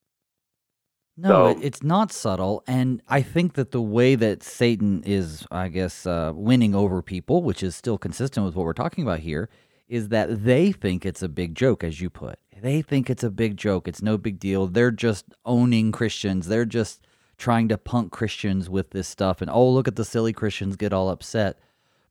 No, 1.16 1.52
so, 1.52 1.60
it's 1.60 1.82
not 1.82 2.10
subtle, 2.10 2.62
and 2.66 3.02
I 3.06 3.20
think 3.20 3.52
that 3.54 3.70
the 3.70 3.82
way 3.82 4.14
that 4.14 4.42
Satan 4.42 5.02
is, 5.04 5.46
I 5.50 5.68
guess, 5.68 6.06
uh, 6.06 6.32
winning 6.34 6.74
over 6.74 7.02
people, 7.02 7.42
which 7.42 7.62
is 7.62 7.76
still 7.76 7.98
consistent 7.98 8.46
with 8.46 8.54
what 8.54 8.64
we're 8.64 8.72
talking 8.72 9.04
about 9.04 9.20
here, 9.20 9.50
is 9.88 10.08
that 10.08 10.44
they 10.44 10.72
think 10.72 11.04
it's 11.04 11.22
a 11.22 11.28
big 11.28 11.54
joke, 11.54 11.84
as 11.84 12.00
you 12.00 12.10
put. 12.10 12.38
They 12.60 12.80
think 12.80 13.10
it's 13.10 13.24
a 13.24 13.30
big 13.30 13.56
joke. 13.56 13.88
It's 13.88 14.02
no 14.02 14.16
big 14.16 14.38
deal. 14.38 14.66
They're 14.66 14.92
just 14.92 15.26
owning 15.44 15.90
Christians. 15.90 16.46
They're 16.46 16.64
just 16.64 17.06
trying 17.36 17.68
to 17.68 17.78
punk 17.78 18.12
Christians 18.12 18.70
with 18.70 18.90
this 18.90 19.08
stuff, 19.08 19.42
and 19.42 19.50
oh, 19.50 19.68
look 19.68 19.88
at 19.88 19.96
the 19.96 20.04
silly 20.04 20.32
Christians 20.32 20.76
get 20.76 20.92
all 20.92 21.10
upset. 21.10 21.58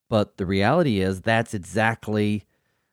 But 0.10 0.38
the 0.38 0.46
reality 0.46 1.00
is, 1.00 1.22
that's 1.22 1.54
exactly 1.54 2.44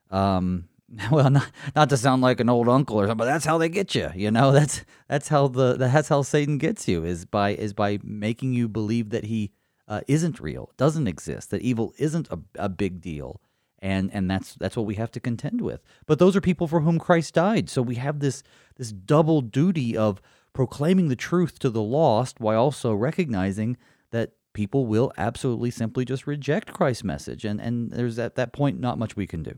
um, 0.09 0.69
well 1.11 1.29
not, 1.29 1.51
not 1.75 1.89
to 1.89 1.97
sound 1.97 2.21
like 2.21 2.39
an 2.39 2.49
old 2.49 2.67
uncle 2.67 2.99
or 2.99 3.03
something 3.05 3.17
but 3.17 3.25
that's 3.25 3.45
how 3.45 3.57
they 3.57 3.69
get 3.69 3.93
you 3.93 4.09
you 4.15 4.31
know 4.31 4.51
that's 4.59 4.83
that's 5.07 5.27
how 5.27 5.47
the 5.47 5.75
that's 5.75 6.09
how 6.09 6.21
satan 6.21 6.57
gets 6.57 6.87
you 6.87 7.03
is 7.03 7.25
by 7.25 7.51
is 7.51 7.73
by 7.73 7.99
making 8.03 8.53
you 8.53 8.67
believe 8.67 9.09
that 9.09 9.25
he 9.25 9.51
uh, 9.87 10.01
isn't 10.07 10.39
real 10.39 10.71
doesn't 10.77 11.07
exist 11.07 11.49
that 11.51 11.61
evil 11.61 11.93
isn't 11.97 12.27
a, 12.29 12.39
a 12.55 12.69
big 12.69 13.01
deal 13.01 13.41
and 13.81 14.09
and 14.13 14.29
that's 14.29 14.55
that's 14.55 14.77
what 14.77 14.85
we 14.85 14.95
have 14.95 15.11
to 15.11 15.19
contend 15.19 15.61
with. 15.61 15.81
But 16.05 16.19
those 16.19 16.35
are 16.35 16.41
people 16.41 16.67
for 16.67 16.81
whom 16.81 16.99
christ 16.99 17.33
died. 17.33 17.69
So 17.69 17.81
we 17.81 17.95
have 17.95 18.19
this 18.19 18.43
this 18.77 18.91
double 18.91 19.41
duty 19.41 19.95
of 19.97 20.21
proclaiming 20.53 21.09
the 21.09 21.15
truth 21.15 21.59
to 21.59 21.69
the 21.69 21.81
lost 21.81 22.39
while 22.39 22.61
also 22.61 22.93
recognizing 22.93 23.77
that 24.11 24.33
people 24.53 24.85
will 24.85 25.11
absolutely 25.17 25.71
simply 25.71 26.05
just 26.05 26.27
reject 26.27 26.73
christ's 26.73 27.03
message. 27.03 27.45
And 27.45 27.59
and 27.61 27.91
there's 27.91 28.19
at 28.19 28.35
that 28.35 28.53
point 28.53 28.79
not 28.79 28.97
much 28.97 29.15
we 29.15 29.27
can 29.27 29.43
do. 29.43 29.57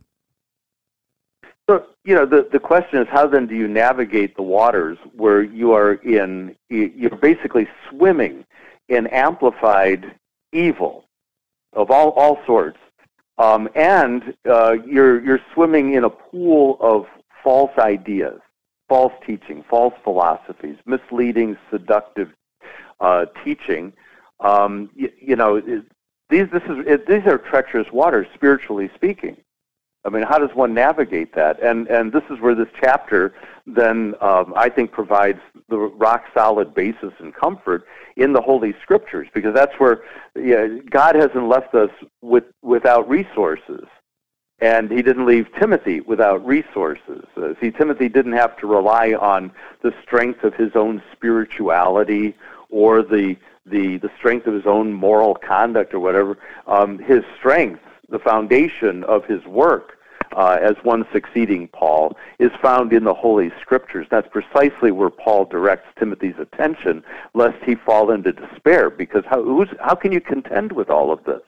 So, 1.70 1.86
you 2.04 2.14
know, 2.14 2.26
the, 2.26 2.48
the 2.52 2.60
question 2.60 3.02
is 3.02 3.08
how 3.10 3.28
then 3.28 3.48
do 3.48 3.56
you 3.56 3.68
navigate 3.68 4.36
the 4.36 4.42
waters 4.42 4.98
where 5.16 5.42
you 5.42 5.72
are 5.72 5.94
in, 5.94 6.56
you're 6.70 7.16
basically 7.16 7.66
swimming 7.90 8.46
in 8.90 9.08
amplified 9.08 10.14
evil 10.52 11.06
of 11.74 11.90
all, 11.90 12.10
all 12.10 12.40
sorts. 12.46 12.78
Um, 13.42 13.68
and 13.76 14.36
uh, 14.48 14.74
you're, 14.86 15.24
you're 15.24 15.40
swimming 15.54 15.94
in 15.94 16.04
a 16.04 16.10
pool 16.12 16.78
of 16.80 17.08
false 17.44 17.72
ideas, 17.80 18.40
false 18.88 19.14
teaching, 19.26 19.64
false 19.68 19.96
philosophies, 20.04 20.78
misleading, 20.86 21.58
seductive 21.72 22.30
uh, 23.00 23.26
teaching. 23.44 23.94
Um, 24.42 24.92
you, 24.96 25.12
you 25.20 25.36
know, 25.36 25.60
these, 26.30 26.48
this 26.52 26.64
is, 26.70 27.00
these 27.08 27.26
are 27.26 27.40
treacherous 27.40 27.92
waters, 27.92 28.28
spiritually 28.36 28.92
speaking. 28.94 29.38
I 30.06 30.10
mean, 30.10 30.24
how 30.24 30.38
does 30.38 30.56
one 30.56 30.74
navigate 30.74 31.34
that? 31.36 31.60
And 31.62 31.88
and 31.88 32.12
this 32.12 32.24
is 32.30 32.40
where 32.40 32.56
this 32.56 32.70
chapter 32.80 33.34
then 33.66 34.16
um, 34.22 34.54
I 34.56 34.70
think 34.70 34.92
provides 34.92 35.40
the 35.70 35.78
rock 35.78 36.26
solid 36.34 36.74
basis 36.74 37.14
and 37.20 37.34
comfort 37.34 37.86
in 38.16 38.34
the 38.34 38.42
Holy 38.42 38.74
Scriptures 38.82 39.28
because 39.34 39.54
that's 39.54 39.74
where 39.80 40.04
yeah, 40.36 40.68
God 40.90 41.16
hasn't 41.16 41.48
left 41.48 41.74
us 41.76 41.92
with 42.22 42.46
without 42.62 43.08
resources. 43.10 43.86
And 44.60 44.92
he 44.92 45.02
didn't 45.02 45.26
leave 45.26 45.48
Timothy 45.60 46.02
without 46.02 46.46
resources. 46.46 47.26
Uh, 47.36 47.54
see, 47.60 47.72
Timothy 47.72 48.10
didn't 48.10 48.34
have 48.34 48.56
to 48.58 48.68
rely 48.68 49.14
on 49.14 49.52
the 49.82 49.92
strength 50.04 50.44
of 50.44 50.54
his 50.54 50.76
own 50.76 51.02
spirituality 51.12 52.36
or 52.70 53.02
the 53.02 53.38
the, 53.66 53.98
the 53.98 54.10
strength 54.18 54.48
of 54.48 54.54
his 54.54 54.66
own 54.66 54.92
moral 54.92 55.36
conduct 55.36 55.94
or 55.94 56.00
whatever. 56.00 56.38
Um, 56.68 56.98
his 57.00 57.24
strength 57.38 57.82
the 58.12 58.20
foundation 58.20 59.04
of 59.06 59.26
his 59.26 59.44
work 59.46 59.98
uh, 60.36 60.58
as 60.62 60.76
one 60.84 61.06
succeeding 61.12 61.68
Paul 61.68 62.18
is 62.40 62.52
found 62.62 62.94
in 62.94 63.04
the 63.04 63.14
Holy 63.14 63.52
Scriptures. 63.62 64.08
That's 64.10 64.28
precisely 64.30 64.92
where 64.92 65.10
Paul 65.10 65.46
directs 65.46 65.88
Timothy's 65.98 66.40
attention, 66.40 67.04
lest 67.34 67.64
he 67.64 67.76
fall 67.76 68.12
into 68.12 68.32
despair. 68.32 68.90
Because 68.90 69.24
how, 69.30 69.66
how 69.80 69.96
can 69.96 70.12
you 70.12 70.22
contend 70.22 70.72
with 70.72 70.90
all 70.90 71.12
of 71.12 71.24
this? 71.26 71.42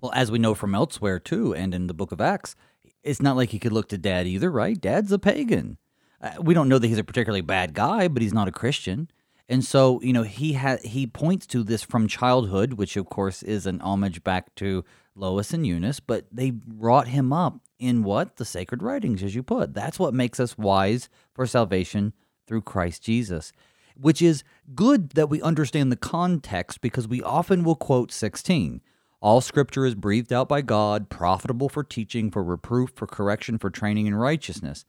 Well, 0.00 0.12
as 0.14 0.30
we 0.30 0.38
know 0.38 0.54
from 0.54 0.74
elsewhere, 0.74 1.18
too, 1.18 1.54
and 1.54 1.74
in 1.74 1.86
the 1.86 1.94
book 1.94 2.12
of 2.12 2.20
Acts, 2.20 2.56
it's 3.02 3.22
not 3.22 3.36
like 3.36 3.50
he 3.50 3.58
could 3.58 3.72
look 3.72 3.88
to 3.88 3.98
dad 3.98 4.26
either, 4.26 4.50
right? 4.50 4.78
Dad's 4.80 5.12
a 5.12 5.18
pagan. 5.18 5.78
Uh, 6.20 6.32
we 6.40 6.54
don't 6.54 6.68
know 6.68 6.78
that 6.78 6.86
he's 6.86 6.98
a 6.98 7.04
particularly 7.04 7.42
bad 7.42 7.74
guy, 7.74 8.08
but 8.08 8.22
he's 8.22 8.34
not 8.34 8.48
a 8.48 8.52
Christian. 8.52 9.10
And 9.48 9.62
so, 9.62 10.00
you 10.00 10.12
know, 10.12 10.22
he 10.22 10.54
ha- 10.54 10.78
he 10.82 11.06
points 11.06 11.46
to 11.48 11.62
this 11.62 11.82
from 11.82 12.08
childhood, 12.08 12.74
which 12.74 12.96
of 12.96 13.06
course 13.06 13.42
is 13.42 13.66
an 13.66 13.80
homage 13.82 14.24
back 14.24 14.54
to 14.56 14.84
Lois 15.14 15.52
and 15.52 15.66
Eunice, 15.66 16.00
but 16.00 16.26
they 16.32 16.50
brought 16.50 17.08
him 17.08 17.32
up 17.32 17.60
in 17.84 18.02
what? 18.02 18.36
The 18.36 18.44
sacred 18.44 18.82
writings, 18.82 19.22
as 19.22 19.34
you 19.34 19.42
put. 19.42 19.74
That's 19.74 19.98
what 19.98 20.14
makes 20.14 20.40
us 20.40 20.58
wise 20.58 21.08
for 21.34 21.46
salvation 21.46 22.12
through 22.46 22.62
Christ 22.62 23.02
Jesus, 23.02 23.52
which 23.96 24.20
is 24.20 24.44
good 24.74 25.10
that 25.10 25.28
we 25.28 25.40
understand 25.40 25.92
the 25.92 25.96
context 25.96 26.80
because 26.80 27.06
we 27.08 27.22
often 27.22 27.64
will 27.64 27.76
quote 27.76 28.10
16. 28.12 28.80
All 29.20 29.40
scripture 29.40 29.86
is 29.86 29.94
breathed 29.94 30.32
out 30.32 30.48
by 30.48 30.60
God, 30.60 31.08
profitable 31.08 31.68
for 31.68 31.82
teaching, 31.82 32.30
for 32.30 32.44
reproof, 32.44 32.90
for 32.94 33.06
correction, 33.06 33.58
for 33.58 33.70
training 33.70 34.06
in 34.06 34.14
righteousness. 34.14 34.84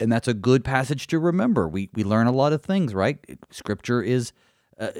And 0.00 0.10
that's 0.10 0.26
a 0.26 0.34
good 0.34 0.64
passage 0.64 1.06
to 1.08 1.18
remember. 1.18 1.68
We, 1.68 1.88
we 1.94 2.02
learn 2.02 2.26
a 2.26 2.32
lot 2.32 2.52
of 2.52 2.62
things, 2.62 2.92
right? 2.92 3.18
Scripture 3.50 4.02
is 4.02 4.32
uh, 4.78 4.90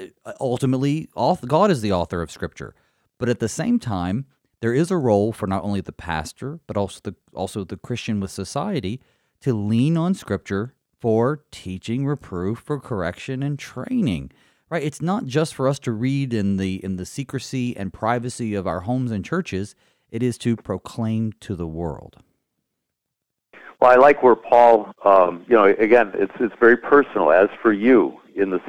ultimately, 0.40 1.08
God 1.46 1.70
is 1.70 1.80
the 1.80 1.92
author 1.92 2.22
of 2.22 2.30
scripture. 2.30 2.74
But 3.18 3.28
at 3.28 3.40
the 3.40 3.48
same 3.48 3.78
time, 3.78 4.26
there 4.60 4.74
is 4.74 4.90
a 4.90 4.96
role 4.96 5.32
for 5.32 5.46
not 5.46 5.64
only 5.64 5.80
the 5.80 5.92
pastor, 5.92 6.60
but 6.66 6.76
also 6.76 7.00
the, 7.02 7.14
also 7.34 7.64
the 7.64 7.76
Christian 7.76 8.20
with 8.20 8.30
society 8.30 9.00
to 9.40 9.52
lean 9.52 9.96
on 9.96 10.14
Scripture 10.14 10.74
for 11.00 11.44
teaching, 11.50 12.06
reproof, 12.06 12.58
for 12.58 12.80
correction, 12.80 13.42
and 13.42 13.58
training. 13.58 14.32
Right? 14.68 14.82
It's 14.82 15.02
not 15.02 15.26
just 15.26 15.54
for 15.54 15.68
us 15.68 15.78
to 15.80 15.92
read 15.92 16.34
in 16.34 16.56
the 16.56 16.82
in 16.84 16.96
the 16.96 17.06
secrecy 17.06 17.76
and 17.76 17.92
privacy 17.92 18.54
of 18.54 18.66
our 18.66 18.80
homes 18.80 19.12
and 19.12 19.24
churches. 19.24 19.76
It 20.10 20.22
is 20.22 20.38
to 20.38 20.56
proclaim 20.56 21.32
to 21.40 21.54
the 21.54 21.66
world. 21.66 22.16
Well, 23.80 23.90
I 23.90 23.96
like 23.96 24.22
where 24.22 24.34
Paul, 24.34 24.92
um, 25.04 25.44
you 25.46 25.54
know, 25.54 25.66
again, 25.66 26.12
it's 26.14 26.32
it's 26.40 26.54
very 26.58 26.76
personal. 26.76 27.30
As 27.30 27.48
for 27.62 27.72
you, 27.72 28.18
in 28.34 28.50
the 28.50 28.60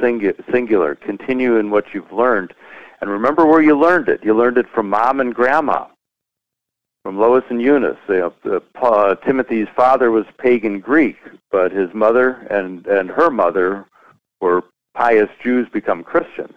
singular, 0.52 0.96
continue 0.96 1.58
in 1.58 1.72
what 1.72 1.86
you've 1.94 2.12
learned 2.12 2.54
and 3.02 3.10
remember 3.10 3.45
where 3.45 3.62
you 3.62 3.78
learned 3.78 4.10
it. 4.10 4.24
You 4.24 4.36
learned 4.36 4.58
it 4.58 4.68
from 4.74 4.89
mom 4.89 5.20
and 5.20 5.34
grandma, 5.34 5.88
from 7.04 7.20
Lois 7.20 7.43
and 7.50 7.62
Eunice. 7.62 7.98
You 8.10 8.34
know, 8.45 8.62
uh, 8.82 9.16
Timothy's 9.16 9.68
father 9.76 10.12
was 10.12 10.26
pagan 10.38 10.80
Greek, 10.80 11.18
but 11.52 11.72
his 11.72 11.93
mother 11.93 12.48
and, 12.50 12.86
and 12.88 13.10
her 13.10 13.30
mother 13.30 13.86
were 14.41 14.64
pious 14.95 15.30
Jews 15.43 15.68
become 15.72 16.04
Christians. 16.04 16.56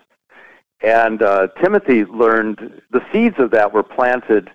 And 0.83 1.23
uh, 1.23 1.49
Timothy 1.63 2.05
learned 2.07 2.81
the 2.91 3.05
seeds 3.13 3.37
of 3.39 3.51
that 3.51 3.73
were 3.73 3.83
planted 3.83 4.51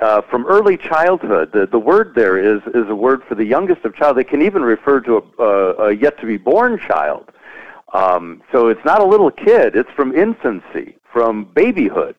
uh, 0.00 0.22
from 0.22 0.44
early 0.46 0.76
childhood. 0.76 1.52
The, 1.52 1.66
the 1.66 1.78
word 1.78 2.14
there 2.16 2.36
is, 2.36 2.60
is 2.74 2.88
a 2.88 2.94
word 2.94 3.22
for 3.28 3.36
the 3.36 3.44
youngest 3.44 3.84
of 3.84 3.94
child. 3.94 4.16
They 4.16 4.24
can 4.24 4.42
even 4.42 4.62
refer 4.62 5.00
to 5.02 5.18
a, 5.38 5.42
a, 5.42 5.74
a 5.86 5.92
yet 5.92 6.18
to 6.18 6.26
be 6.26 6.36
born 6.36 6.80
child. 6.80 7.30
Um, 7.94 8.42
so 8.52 8.68
it's 8.68 8.84
not 8.84 9.00
a 9.00 9.04
little 9.04 9.30
kid, 9.30 9.74
it's 9.74 9.90
from 9.96 10.14
infancy 10.14 10.97
from 11.12 11.44
babyhood. 11.54 12.16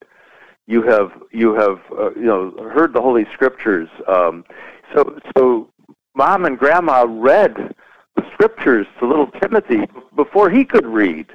You 0.67 0.83
have 0.83 1.11
you 1.31 1.53
have 1.53 1.79
uh, 1.97 2.11
you 2.11 2.25
know 2.25 2.51
heard 2.71 2.93
the 2.93 3.01
Holy 3.01 3.25
Scriptures. 3.33 3.89
Um, 4.07 4.45
so 4.93 5.19
so 5.35 5.69
mom 6.15 6.45
and 6.45 6.57
grandma 6.57 7.05
read 7.07 7.75
the 8.15 8.23
Scriptures 8.33 8.87
to 8.99 9.07
little 9.07 9.27
Timothy 9.27 9.87
before 10.15 10.49
he 10.49 10.65
could 10.65 10.85
read. 10.85 11.27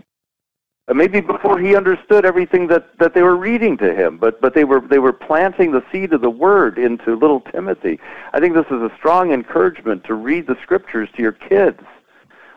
Uh, 0.86 0.92
maybe 0.92 1.20
before 1.20 1.58
he 1.58 1.74
understood 1.74 2.26
everything 2.26 2.66
that, 2.66 2.98
that 2.98 3.14
they 3.14 3.22
were 3.22 3.36
reading 3.36 3.76
to 3.78 3.94
him, 3.94 4.18
but 4.18 4.40
but 4.40 4.54
they 4.54 4.64
were 4.64 4.80
they 4.80 4.98
were 4.98 5.12
planting 5.12 5.72
the 5.72 5.82
seed 5.90 6.12
of 6.12 6.20
the 6.20 6.30
word 6.30 6.78
into 6.78 7.16
little 7.16 7.40
Timothy. 7.40 7.98
I 8.34 8.40
think 8.40 8.54
this 8.54 8.66
is 8.66 8.82
a 8.82 8.92
strong 8.98 9.32
encouragement 9.32 10.04
to 10.04 10.14
read 10.14 10.46
the 10.46 10.56
scriptures 10.62 11.08
to 11.16 11.22
your 11.22 11.32
kids. 11.32 11.80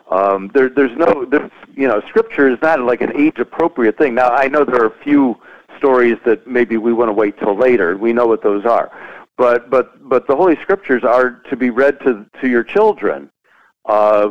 Um, 0.10 0.50
there, 0.54 0.70
there's 0.70 0.96
no, 0.98 1.26
there's, 1.26 1.52
you 1.76 1.88
know, 1.88 2.02
scripture 2.08 2.50
is 2.50 2.58
not 2.62 2.80
like 2.82 3.02
an 3.02 3.12
age-appropriate 3.16 3.98
thing. 3.98 4.16
Now, 4.16 4.30
I 4.30 4.48
know 4.48 4.64
there 4.64 4.82
are 4.82 4.88
a 4.88 5.04
few 5.04 5.36
stories 5.78 6.18
that 6.26 6.48
maybe 6.48 6.78
we 6.78 6.94
want 6.94 7.10
to 7.10 7.14
wait 7.14 7.38
till 7.40 7.56
later. 7.58 7.98
We 7.98 8.14
know 8.14 8.26
what 8.26 8.42
those 8.42 8.66
are. 8.66 8.90
but 9.38 9.70
but 9.70 10.10
but 10.10 10.28
the 10.28 10.36
Holy 10.36 10.56
Scriptures 10.62 11.04
are 11.04 11.42
to 11.50 11.56
be 11.56 11.70
read 11.70 12.00
to 12.02 12.26
to 12.42 12.50
your 12.50 12.64
children 12.64 13.30
uh, 13.88 14.30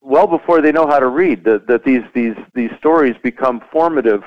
well 0.00 0.26
before 0.26 0.60
they 0.60 0.70
know 0.72 0.86
how 0.86 0.98
to 1.00 1.08
read. 1.08 1.44
That 1.44 1.66
that 1.66 1.84
these 1.84 2.02
these 2.14 2.36
these 2.54 2.70
stories 2.78 3.16
become 3.22 3.62
formative 3.72 4.22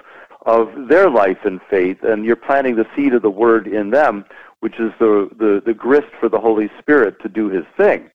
of 0.45 0.69
their 0.89 1.09
life 1.09 1.39
and 1.45 1.59
faith, 1.69 1.99
and 2.03 2.25
you're 2.25 2.35
planting 2.35 2.75
the 2.75 2.87
seed 2.95 3.13
of 3.13 3.21
the 3.21 3.29
Word 3.29 3.67
in 3.67 3.91
them, 3.91 4.25
which 4.61 4.79
is 4.79 4.91
the 4.99 5.29
the, 5.37 5.61
the 5.65 5.73
grist 5.73 6.11
for 6.19 6.29
the 6.29 6.39
Holy 6.39 6.69
Spirit 6.79 7.21
to 7.21 7.29
do 7.29 7.49
His 7.49 7.65
thing. 7.77 8.09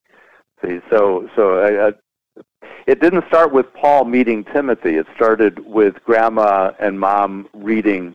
See, 0.64 0.80
so 0.90 1.28
so 1.36 1.58
I, 1.60 1.88
I, 1.88 1.92
it 2.86 3.00
didn't 3.00 3.26
start 3.28 3.52
with 3.52 3.72
Paul 3.74 4.04
meeting 4.04 4.44
Timothy. 4.44 4.96
It 4.96 5.06
started 5.14 5.66
with 5.66 6.02
Grandma 6.04 6.72
and 6.78 6.98
Mom 6.98 7.48
reading 7.54 8.14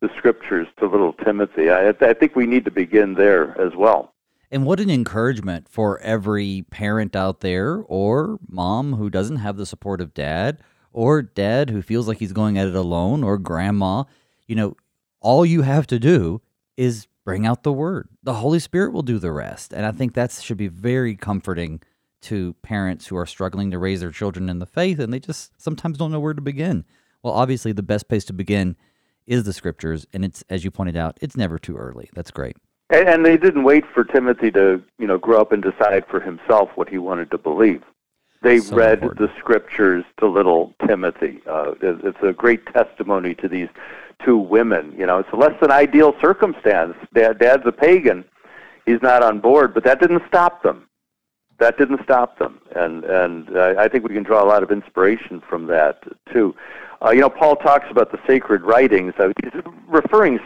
the 0.00 0.10
Scriptures 0.16 0.68
to 0.78 0.86
little 0.86 1.12
Timothy. 1.12 1.70
I, 1.70 1.88
I 1.88 2.12
think 2.12 2.36
we 2.36 2.46
need 2.46 2.64
to 2.66 2.70
begin 2.70 3.14
there 3.14 3.58
as 3.60 3.74
well. 3.74 4.12
And 4.50 4.64
what 4.64 4.78
an 4.78 4.90
encouragement 4.90 5.68
for 5.68 5.98
every 6.00 6.64
parent 6.70 7.16
out 7.16 7.40
there, 7.40 7.82
or 7.88 8.38
mom 8.48 8.94
who 8.94 9.10
doesn't 9.10 9.36
have 9.36 9.56
the 9.56 9.66
support 9.66 10.00
of 10.00 10.14
dad, 10.14 10.62
or 10.92 11.20
dad 11.22 11.70
who 11.70 11.82
feels 11.82 12.06
like 12.06 12.18
he's 12.18 12.32
going 12.32 12.56
at 12.56 12.68
it 12.68 12.76
alone, 12.76 13.24
or 13.24 13.38
grandma. 13.38 14.04
You 14.46 14.54
know, 14.54 14.76
all 15.20 15.44
you 15.44 15.62
have 15.62 15.86
to 15.88 15.98
do 15.98 16.42
is 16.76 17.08
bring 17.24 17.44
out 17.44 17.64
the 17.64 17.72
word. 17.72 18.08
The 18.22 18.34
Holy 18.34 18.60
Spirit 18.60 18.92
will 18.92 19.02
do 19.02 19.18
the 19.18 19.32
rest. 19.32 19.72
And 19.72 19.84
I 19.84 19.90
think 19.90 20.14
that 20.14 20.30
should 20.30 20.56
be 20.56 20.68
very 20.68 21.16
comforting 21.16 21.82
to 22.22 22.54
parents 22.62 23.06
who 23.06 23.16
are 23.16 23.26
struggling 23.26 23.70
to 23.70 23.78
raise 23.78 24.00
their 24.00 24.10
children 24.10 24.48
in 24.48 24.58
the 24.58 24.66
faith 24.66 24.98
and 24.98 25.12
they 25.12 25.20
just 25.20 25.60
sometimes 25.60 25.98
don't 25.98 26.12
know 26.12 26.20
where 26.20 26.34
to 26.34 26.40
begin. 26.40 26.84
Well, 27.22 27.34
obviously, 27.34 27.72
the 27.72 27.82
best 27.82 28.08
place 28.08 28.24
to 28.26 28.32
begin 28.32 28.76
is 29.26 29.44
the 29.44 29.52
scriptures. 29.52 30.06
And 30.12 30.24
it's, 30.24 30.44
as 30.48 30.64
you 30.64 30.70
pointed 30.70 30.96
out, 30.96 31.18
it's 31.20 31.36
never 31.36 31.58
too 31.58 31.76
early. 31.76 32.08
That's 32.14 32.30
great. 32.30 32.56
And, 32.88 33.26
they 33.26 33.36
didn't 33.36 33.64
wait 33.64 33.84
for 33.92 34.04
Timothy 34.04 34.52
to, 34.52 34.80
you 34.98 35.06
know, 35.08 35.18
grow 35.18 35.40
up 35.40 35.50
and 35.50 35.60
decide 35.60 36.04
for 36.08 36.20
himself 36.20 36.70
what 36.76 36.88
he 36.88 36.98
wanted 36.98 37.32
to 37.32 37.38
believe. 37.38 37.82
They 38.42 38.60
so 38.60 38.76
read 38.76 39.02
important. 39.02 39.18
the 39.18 39.38
scriptures 39.40 40.04
to 40.20 40.28
little 40.28 40.72
Timothy. 40.86 41.40
Uh, 41.50 41.72
it's 41.80 42.22
a 42.22 42.32
great 42.32 42.64
testimony 42.66 43.34
to 43.36 43.48
these 43.48 43.68
two 44.24 44.38
women. 44.38 44.94
You 44.96 45.06
know, 45.06 45.18
it's 45.18 45.28
a 45.32 45.36
less 45.36 45.58
than 45.60 45.72
ideal 45.72 46.14
circumstance. 46.20 46.94
Dad, 47.12 47.38
Dad's 47.38 47.66
a 47.66 47.72
pagan; 47.72 48.24
he's 48.84 49.02
not 49.02 49.24
on 49.24 49.40
board, 49.40 49.74
but 49.74 49.82
that 49.84 50.00
didn't 50.00 50.22
stop 50.28 50.62
them. 50.62 50.85
That 51.58 51.78
didn't 51.78 52.02
stop 52.02 52.38
them, 52.38 52.60
and 52.74 53.04
and 53.04 53.58
I 53.58 53.88
think 53.88 54.04
we 54.04 54.14
can 54.14 54.22
draw 54.22 54.42
a 54.42 54.48
lot 54.48 54.62
of 54.62 54.70
inspiration 54.70 55.40
from 55.40 55.66
that 55.68 56.02
too. 56.32 56.54
Uh, 57.04 57.10
you 57.10 57.20
know, 57.20 57.30
Paul 57.30 57.56
talks 57.56 57.86
about 57.90 58.12
the 58.12 58.18
sacred 58.26 58.62
writings. 58.62 59.14
Uh, 59.18 59.32
he's 59.42 59.62
referring 59.86 60.38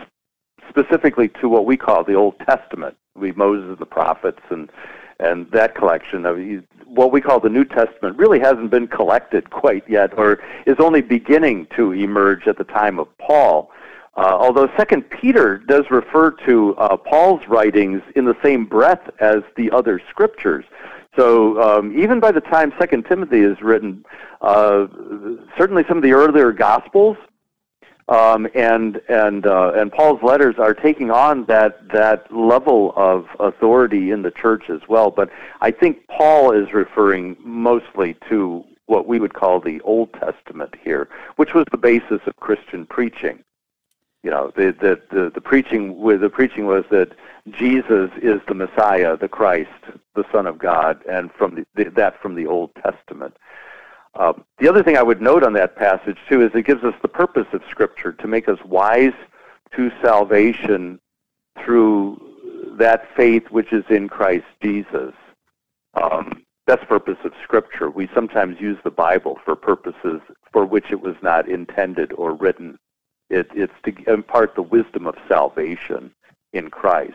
specifically 0.68 1.28
to 1.40 1.48
what 1.48 1.66
we 1.66 1.76
call 1.76 2.04
the 2.04 2.14
Old 2.14 2.38
Testament. 2.40 2.96
We 3.16 3.32
Moses 3.32 3.70
and 3.70 3.78
the 3.78 3.86
prophets 3.86 4.40
and 4.50 4.70
and 5.18 5.50
that 5.50 5.74
collection 5.74 6.24
of 6.24 6.38
what 6.86 7.12
we 7.12 7.20
call 7.20 7.40
the 7.40 7.48
New 7.48 7.64
Testament 7.64 8.16
really 8.16 8.40
hasn't 8.40 8.70
been 8.70 8.88
collected 8.88 9.50
quite 9.50 9.88
yet, 9.88 10.16
or 10.18 10.42
is 10.66 10.76
only 10.78 11.02
beginning 11.02 11.66
to 11.76 11.92
emerge 11.92 12.48
at 12.48 12.58
the 12.58 12.64
time 12.64 12.98
of 12.98 13.06
Paul. 13.18 13.70
Uh, 14.16 14.36
although 14.38 14.68
Second 14.76 15.08
Peter 15.08 15.58
does 15.58 15.84
refer 15.90 16.32
to 16.46 16.74
uh, 16.76 16.96
Paul's 16.96 17.46
writings 17.46 18.02
in 18.16 18.24
the 18.24 18.36
same 18.42 18.64
breath 18.64 19.08
as 19.20 19.42
the 19.56 19.70
other 19.70 20.00
scriptures. 20.10 20.64
So 21.16 21.60
um, 21.60 21.98
even 21.98 22.20
by 22.20 22.32
the 22.32 22.40
time 22.40 22.72
Second 22.78 23.04
Timothy 23.06 23.40
is 23.40 23.60
written, 23.60 24.04
uh, 24.40 24.86
certainly 25.58 25.84
some 25.88 25.96
of 25.96 26.02
the 26.02 26.12
earlier 26.12 26.52
Gospels 26.52 27.16
um, 28.10 28.48
and 28.54 29.00
and 29.08 29.46
uh, 29.46 29.72
and 29.74 29.90
Paul's 29.90 30.22
letters 30.22 30.56
are 30.58 30.74
taking 30.74 31.10
on 31.10 31.44
that 31.46 31.88
that 31.88 32.32
level 32.34 32.92
of 32.96 33.26
authority 33.38 34.10
in 34.10 34.22
the 34.22 34.32
church 34.32 34.68
as 34.68 34.80
well. 34.88 35.10
But 35.10 35.30
I 35.60 35.70
think 35.70 36.06
Paul 36.08 36.52
is 36.52 36.72
referring 36.72 37.36
mostly 37.40 38.16
to 38.28 38.64
what 38.86 39.06
we 39.06 39.20
would 39.20 39.34
call 39.34 39.60
the 39.60 39.80
Old 39.82 40.12
Testament 40.14 40.74
here, 40.82 41.08
which 41.36 41.54
was 41.54 41.64
the 41.70 41.78
basis 41.78 42.20
of 42.26 42.34
Christian 42.36 42.84
preaching. 42.84 43.44
You 44.22 44.30
know, 44.30 44.52
the 44.54 44.74
the 44.78 45.00
the, 45.10 45.30
the 45.30 45.40
preaching 45.40 46.00
the 46.20 46.28
preaching 46.30 46.66
was 46.66 46.84
that 46.90 47.12
Jesus 47.50 48.10
is 48.22 48.40
the 48.48 48.54
Messiah, 48.54 49.16
the 49.16 49.28
Christ, 49.28 49.70
the 50.14 50.24
Son 50.30 50.46
of 50.46 50.58
God, 50.58 51.02
and 51.08 51.30
from 51.32 51.64
the, 51.74 51.84
that 51.84 52.20
from 52.20 52.34
the 52.34 52.46
Old 52.46 52.70
Testament. 52.74 53.36
Um, 54.14 54.44
the 54.58 54.68
other 54.68 54.82
thing 54.82 54.96
I 54.96 55.02
would 55.02 55.22
note 55.22 55.44
on 55.44 55.52
that 55.54 55.76
passage, 55.76 56.18
too, 56.28 56.42
is 56.44 56.50
it 56.54 56.66
gives 56.66 56.82
us 56.82 56.94
the 57.00 57.08
purpose 57.08 57.46
of 57.52 57.62
Scripture 57.70 58.12
to 58.12 58.26
make 58.26 58.48
us 58.48 58.58
wise 58.64 59.14
to 59.76 59.90
salvation 60.02 60.98
through 61.64 62.20
that 62.78 63.06
faith 63.16 63.44
which 63.50 63.72
is 63.72 63.84
in 63.88 64.08
Christ 64.08 64.46
Jesus. 64.62 65.14
Um, 65.94 66.44
that's 66.66 66.84
purpose 66.84 67.18
of 67.24 67.32
Scripture. 67.42 67.90
We 67.90 68.08
sometimes 68.14 68.60
use 68.60 68.78
the 68.84 68.90
Bible 68.90 69.38
for 69.44 69.56
purposes 69.56 70.20
for 70.52 70.66
which 70.66 70.86
it 70.90 71.00
was 71.00 71.16
not 71.22 71.48
intended 71.48 72.12
or 72.12 72.34
written. 72.34 72.78
It, 73.30 73.48
it's 73.54 73.72
to 73.84 74.12
impart 74.12 74.54
the 74.54 74.62
wisdom 74.62 75.06
of 75.06 75.14
salvation 75.28 76.12
in 76.52 76.68
Christ. 76.70 77.14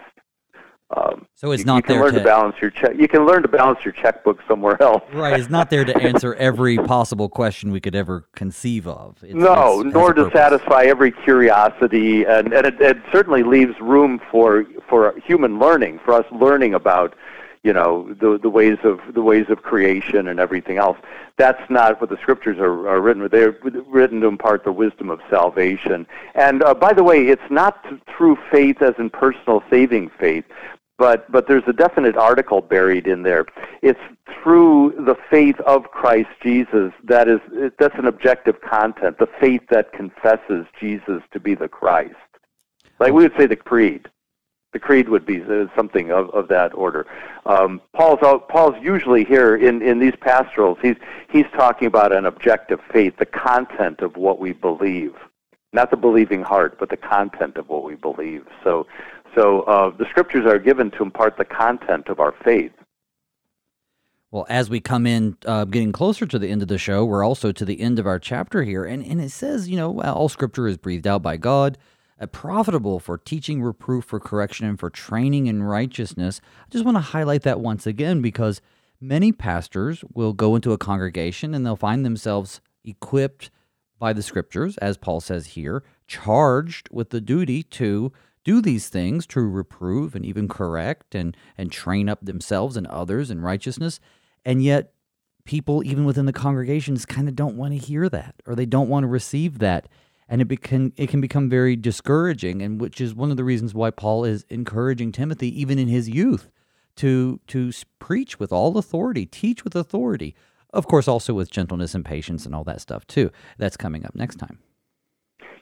Um, 0.95 1.25
so 1.33 1.51
it's 1.51 1.61
you, 1.61 1.65
not 1.65 1.77
you 1.77 1.81
can 1.81 1.95
there 1.95 2.03
learn 2.03 2.13
to, 2.13 2.19
to, 2.19 2.25
balance 2.25 2.55
your 2.61 2.69
check. 2.69 2.91
You 2.95 3.07
can 3.07 3.25
learn 3.25 3.41
to 3.41 3.47
balance 3.47 3.79
your 3.83 3.91
checkbook 3.91 4.39
somewhere 4.47 4.81
else. 4.81 5.01
right, 5.13 5.39
it's 5.39 5.49
not 5.49 5.71
there 5.71 5.83
to 5.83 5.97
answer 5.97 6.35
every 6.35 6.77
possible 6.77 7.27
question 7.27 7.71
we 7.71 7.81
could 7.81 7.95
ever 7.95 8.27
conceive 8.35 8.87
of. 8.87 9.17
It's, 9.23 9.33
no, 9.33 9.81
it's, 9.81 9.93
nor 9.93 10.13
to 10.13 10.29
satisfy 10.31 10.83
every 10.83 11.11
curiosity, 11.11 12.23
and, 12.23 12.53
and 12.53 12.67
it, 12.67 12.79
it 12.79 12.97
certainly 13.11 13.41
leaves 13.41 13.73
room 13.81 14.21
for 14.31 14.65
for 14.87 15.19
human 15.25 15.57
learning, 15.57 15.99
for 16.05 16.13
us 16.13 16.25
learning 16.31 16.75
about 16.75 17.15
you 17.65 17.73
know 17.73 18.13
the 18.21 18.37
the 18.37 18.49
ways 18.49 18.77
of 18.83 18.99
the 19.15 19.23
ways 19.23 19.47
of 19.49 19.63
creation 19.63 20.27
and 20.27 20.39
everything 20.39 20.77
else. 20.77 20.99
That's 21.37 21.67
not 21.67 21.99
what 21.99 22.11
the 22.11 22.17
scriptures 22.17 22.59
are, 22.59 22.87
are 22.87 23.01
written. 23.01 23.27
They're 23.31 23.57
written 23.87 24.21
to 24.21 24.27
impart 24.27 24.63
the 24.63 24.71
wisdom 24.71 25.09
of 25.09 25.19
salvation. 25.31 26.05
And 26.35 26.61
uh, 26.61 26.75
by 26.75 26.93
the 26.93 27.03
way, 27.03 27.25
it's 27.27 27.49
not 27.49 27.83
through 28.15 28.37
faith 28.51 28.83
as 28.83 28.93
in 28.99 29.09
personal 29.09 29.63
saving 29.71 30.11
faith, 30.19 30.45
but 30.99 31.29
but 31.31 31.47
there's 31.47 31.63
a 31.65 31.73
definite 31.73 32.15
article 32.15 32.61
buried 32.61 33.07
in 33.07 33.23
there. 33.23 33.47
It's 33.81 33.99
through 34.43 34.93
the 34.99 35.15
faith 35.31 35.59
of 35.61 35.85
Christ 35.85 36.29
Jesus 36.43 36.93
that 37.03 37.27
is 37.27 37.39
that's 37.79 37.97
an 37.97 38.05
objective 38.05 38.61
content. 38.61 39.17
The 39.17 39.29
faith 39.39 39.63
that 39.71 39.91
confesses 39.91 40.67
Jesus 40.79 41.23
to 41.33 41.39
be 41.39 41.55
the 41.55 41.67
Christ, 41.67 42.13
like 42.99 43.11
we 43.11 43.23
would 43.23 43.35
say 43.35 43.47
the 43.47 43.55
creed. 43.55 44.07
The 44.75 44.79
creed 44.79 45.07
would 45.07 45.25
be 45.25 45.41
something 45.73 46.11
of, 46.11 46.29
of 46.31 46.49
that 46.49 46.73
order. 46.73 47.07
Um, 47.45 47.79
Paul's 47.93 48.19
Paul's 48.49 48.75
usually 48.81 49.23
here 49.23 49.55
in, 49.55 49.81
in 49.81 49.99
these 49.99 50.15
pastorals. 50.19 50.77
He's 50.81 50.97
he's 51.29 51.45
talking 51.55 51.87
about 51.87 52.11
an 52.11 52.25
objective 52.25 52.81
faith, 52.91 53.13
the 53.17 53.25
content 53.25 54.01
of 54.01 54.17
what 54.17 54.37
we 54.37 54.51
believe, 54.51 55.13
not 55.71 55.91
the 55.91 55.95
believing 55.95 56.43
heart, 56.43 56.77
but 56.77 56.89
the 56.89 56.97
content 56.97 57.55
of 57.55 57.69
what 57.69 57.85
we 57.85 57.95
believe. 57.95 58.45
So 58.65 58.85
so 59.33 59.61
uh, 59.61 59.95
the 59.95 60.07
scriptures 60.09 60.45
are 60.45 60.59
given 60.59 60.91
to 60.91 61.03
impart 61.03 61.37
the 61.37 61.45
content 61.45 62.09
of 62.09 62.19
our 62.19 62.33
faith. 62.43 62.73
Well, 64.31 64.45
as 64.49 64.69
we 64.69 64.81
come 64.81 65.07
in, 65.07 65.37
uh, 65.45 65.63
getting 65.63 65.93
closer 65.93 66.25
to 66.25 66.37
the 66.37 66.49
end 66.49 66.63
of 66.63 66.67
the 66.67 66.77
show, 66.77 67.05
we're 67.05 67.23
also 67.23 67.53
to 67.53 67.63
the 67.63 67.79
end 67.79 67.97
of 67.97 68.05
our 68.05 68.19
chapter 68.19 68.65
here. 68.65 68.83
And, 68.83 69.05
and 69.05 69.21
it 69.21 69.31
says, 69.31 69.69
you 69.69 69.77
know, 69.77 70.01
all 70.01 70.27
scripture 70.27 70.67
is 70.67 70.75
breathed 70.75 71.07
out 71.07 71.21
by 71.21 71.37
God, 71.37 71.77
Uh, 72.19 72.25
profitable 72.27 72.99
for 72.99 73.17
teaching, 73.17 73.61
reproof, 73.61 74.05
for 74.05 74.21
correction, 74.21 74.65
and 74.65 74.79
for 74.79 74.89
training 74.89 75.47
in 75.47 75.61
righteousness. 75.61 76.39
I 76.65 76.69
just 76.69 76.85
want 76.85 76.95
to 76.95 77.01
highlight 77.01 77.41
that 77.41 77.59
once 77.59 77.85
again 77.85 78.21
because 78.21 78.61
many 79.01 79.33
pastors 79.33 80.03
will 80.13 80.31
go 80.31 80.55
into 80.55 80.71
a 80.71 80.77
congregation 80.77 81.53
and 81.53 81.65
they'll 81.65 81.75
find 81.75 82.05
themselves 82.05 82.61
equipped 82.85 83.51
by 83.99 84.13
the 84.13 84.21
scriptures, 84.21 84.77
as 84.77 84.97
Paul 84.97 85.19
says 85.19 85.47
here, 85.47 85.83
charged 86.07 86.87
with 86.91 87.09
the 87.09 87.21
duty 87.21 87.63
to 87.63 88.13
do 88.45 88.61
these 88.61 88.89
things 88.89 89.25
to 89.27 89.41
reprove 89.41 90.15
and 90.15 90.25
even 90.25 90.47
correct 90.47 91.15
and, 91.15 91.35
and 91.57 91.71
train 91.71 92.07
up 92.07 92.23
themselves 92.23 92.77
and 92.77 92.87
others 92.87 93.31
in 93.31 93.41
righteousness. 93.41 93.99
And 94.45 94.63
yet, 94.63 94.93
people, 95.43 95.83
even 95.83 96.05
within 96.05 96.25
the 96.25 96.33
congregations, 96.33 97.05
kind 97.05 97.27
of 97.27 97.35
don't 97.35 97.57
want 97.57 97.73
to 97.73 97.85
hear 97.85 98.07
that 98.09 98.35
or 98.45 98.55
they 98.55 98.65
don't 98.65 98.89
want 98.89 99.03
to 99.03 99.07
receive 99.07 99.59
that. 99.59 99.87
And 100.27 100.41
it, 100.41 100.61
can 100.61 100.91
it 100.97 101.09
can 101.09 101.21
become 101.21 101.49
very 101.49 101.75
discouraging, 101.75 102.61
and 102.61 102.81
which 102.81 102.99
is 102.99 103.13
one 103.13 103.31
of 103.31 103.37
the 103.37 103.43
reasons 103.43 103.73
why 103.73 103.91
Paul 103.91 104.25
is 104.25 104.45
encouraging 104.49 105.11
Timothy, 105.11 105.59
even 105.61 105.77
in 105.77 105.87
his 105.87 106.09
youth, 106.09 106.49
to, 106.95 107.39
to 107.47 107.71
preach 107.99 108.39
with 108.39 108.51
all 108.51 108.77
authority, 108.77 109.25
teach 109.25 109.63
with 109.63 109.75
authority. 109.75 110.35
Of 110.73 110.87
course, 110.87 111.07
also 111.07 111.33
with 111.33 111.51
gentleness 111.51 111.93
and 111.93 112.03
patience 112.03 112.45
and 112.45 112.55
all 112.55 112.63
that 112.63 112.81
stuff, 112.81 113.05
too. 113.05 113.31
That's 113.57 113.77
coming 113.77 114.05
up 114.05 114.15
next 114.15 114.37
time. 114.37 114.59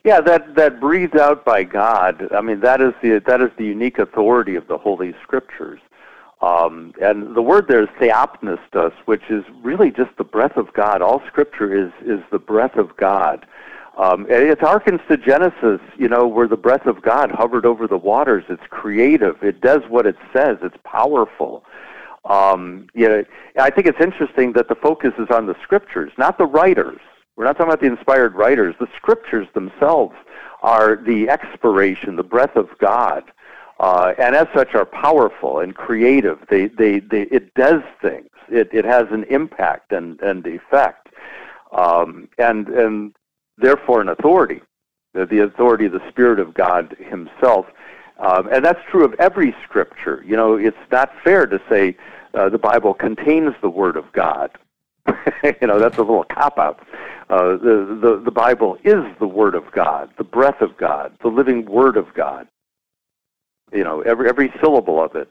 Yeah, 0.04 0.20
that 0.20 0.54
that 0.56 0.80
breathed 0.80 1.16
out 1.16 1.46
by 1.46 1.64
God. 1.64 2.28
I 2.34 2.42
mean, 2.42 2.60
that 2.60 2.82
is 2.82 2.92
the 3.02 3.22
that 3.26 3.40
is 3.40 3.50
the 3.56 3.64
unique 3.64 3.98
authority 3.98 4.54
of 4.54 4.68
the 4.68 4.76
Holy 4.76 5.14
Scriptures. 5.22 5.80
Um, 6.42 6.92
and 7.00 7.34
the 7.34 7.40
word 7.40 7.68
there 7.68 7.82
is 7.82 7.88
theopneustos, 7.98 8.92
which 9.06 9.30
is 9.30 9.44
really 9.62 9.90
just 9.90 10.10
the 10.18 10.24
breath 10.24 10.58
of 10.58 10.74
God. 10.74 11.00
All 11.00 11.22
Scripture 11.26 11.74
is 11.74 11.90
is 12.04 12.20
the 12.30 12.38
breath 12.38 12.76
of 12.76 12.94
God. 12.98 13.46
Um, 13.96 14.26
it 14.28 14.58
harkens 14.58 15.06
to 15.06 15.16
Genesis, 15.16 15.80
you 15.96 16.08
know, 16.08 16.26
where 16.26 16.48
the 16.48 16.56
breath 16.56 16.86
of 16.86 17.00
God 17.02 17.30
hovered 17.30 17.64
over 17.64 17.86
the 17.86 17.96
waters. 17.96 18.44
It's 18.48 18.62
creative. 18.68 19.40
It 19.42 19.60
does 19.60 19.82
what 19.88 20.04
it 20.04 20.16
says. 20.32 20.58
It's 20.62 20.76
powerful. 20.84 21.64
Um, 22.24 22.88
you 22.94 23.08
know, 23.08 23.24
I 23.56 23.70
think 23.70 23.86
it's 23.86 24.00
interesting 24.00 24.52
that 24.54 24.68
the 24.68 24.74
focus 24.74 25.12
is 25.18 25.28
on 25.30 25.46
the 25.46 25.54
scriptures, 25.62 26.10
not 26.18 26.38
the 26.38 26.46
writers. 26.46 27.00
We're 27.36 27.44
not 27.44 27.56
talking 27.56 27.72
about 27.72 27.80
the 27.80 27.86
inspired 27.86 28.34
writers. 28.34 28.74
The 28.80 28.88
scriptures 28.96 29.46
themselves 29.54 30.14
are 30.62 30.96
the 30.96 31.28
expiration, 31.28 32.16
the 32.16 32.22
breath 32.22 32.56
of 32.56 32.70
God, 32.78 33.24
uh, 33.78 34.14
and 34.18 34.34
as 34.34 34.46
such 34.54 34.74
are 34.74 34.86
powerful 34.86 35.60
and 35.60 35.74
creative. 35.74 36.38
They, 36.48 36.66
they, 36.66 37.00
they, 37.00 37.22
it 37.22 37.54
does 37.54 37.82
things. 38.00 38.30
It, 38.48 38.70
it 38.72 38.84
has 38.84 39.06
an 39.10 39.24
impact 39.24 39.92
and, 39.92 40.20
and 40.20 40.46
effect, 40.46 41.08
um, 41.72 42.28
and, 42.38 42.68
and 42.68 43.14
therefore 43.58 44.00
an 44.00 44.08
authority, 44.08 44.60
the, 45.12 45.42
authority 45.42 45.86
of 45.86 45.92
the 45.92 46.08
Spirit 46.08 46.38
of 46.38 46.54
God 46.54 46.96
Himself. 46.98 47.66
Um, 48.18 48.48
and 48.52 48.64
that's 48.64 48.80
true 48.90 49.04
of 49.04 49.14
every 49.14 49.54
scripture. 49.64 50.22
You 50.26 50.36
know, 50.36 50.56
it's 50.56 50.76
not 50.90 51.10
fair 51.22 51.46
to 51.46 51.60
say 51.68 51.96
uh, 52.34 52.48
the 52.48 52.58
Bible 52.58 52.94
contains 52.94 53.54
the 53.60 53.70
Word 53.70 53.96
of 53.96 54.10
God. 54.12 54.50
you 55.60 55.66
know, 55.66 55.78
that's 55.78 55.98
a 55.98 56.02
little 56.02 56.24
cop 56.24 56.58
out. 56.58 56.80
Uh, 57.28 57.56
the, 57.56 57.98
the, 58.00 58.22
the 58.24 58.30
Bible 58.30 58.76
is 58.84 59.04
the 59.18 59.26
Word 59.26 59.54
of 59.54 59.70
God, 59.72 60.10
the 60.18 60.24
breath 60.24 60.60
of 60.60 60.76
God, 60.76 61.16
the 61.22 61.28
living 61.28 61.64
Word 61.64 61.96
of 61.96 62.12
God. 62.14 62.46
You 63.72 63.82
know, 63.82 64.02
every, 64.02 64.28
every 64.28 64.52
syllable 64.60 65.02
of 65.02 65.16
it, 65.16 65.28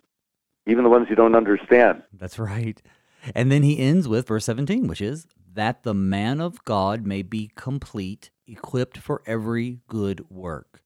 even 0.65 0.83
the 0.83 0.89
ones 0.89 1.07
you 1.09 1.15
don't 1.15 1.35
understand. 1.35 2.03
That's 2.11 2.39
right. 2.39 2.81
And 3.35 3.51
then 3.51 3.63
he 3.63 3.79
ends 3.79 4.07
with 4.07 4.27
verse 4.27 4.45
17, 4.45 4.87
which 4.87 5.01
is 5.01 5.27
that 5.53 5.83
the 5.83 5.93
man 5.93 6.41
of 6.41 6.63
God 6.65 7.05
may 7.05 7.21
be 7.21 7.51
complete, 7.55 8.31
equipped 8.47 8.97
for 8.97 9.21
every 9.25 9.79
good 9.87 10.29
work. 10.29 10.81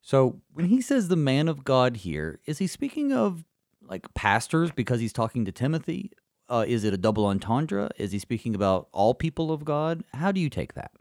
So 0.00 0.40
when 0.52 0.66
he 0.66 0.80
says 0.80 1.08
the 1.08 1.16
man 1.16 1.48
of 1.48 1.64
God 1.64 1.98
here, 1.98 2.40
is 2.46 2.58
he 2.58 2.66
speaking 2.66 3.12
of 3.12 3.44
like 3.82 4.12
pastors 4.14 4.70
because 4.70 5.00
he's 5.00 5.12
talking 5.12 5.44
to 5.44 5.52
Timothy? 5.52 6.12
Uh, 6.48 6.64
is 6.66 6.84
it 6.84 6.94
a 6.94 6.98
double 6.98 7.26
entendre? 7.26 7.90
Is 7.98 8.12
he 8.12 8.18
speaking 8.18 8.54
about 8.54 8.88
all 8.92 9.14
people 9.14 9.52
of 9.52 9.64
God? 9.64 10.04
How 10.14 10.32
do 10.32 10.40
you 10.40 10.48
take 10.48 10.74
that? 10.74 10.92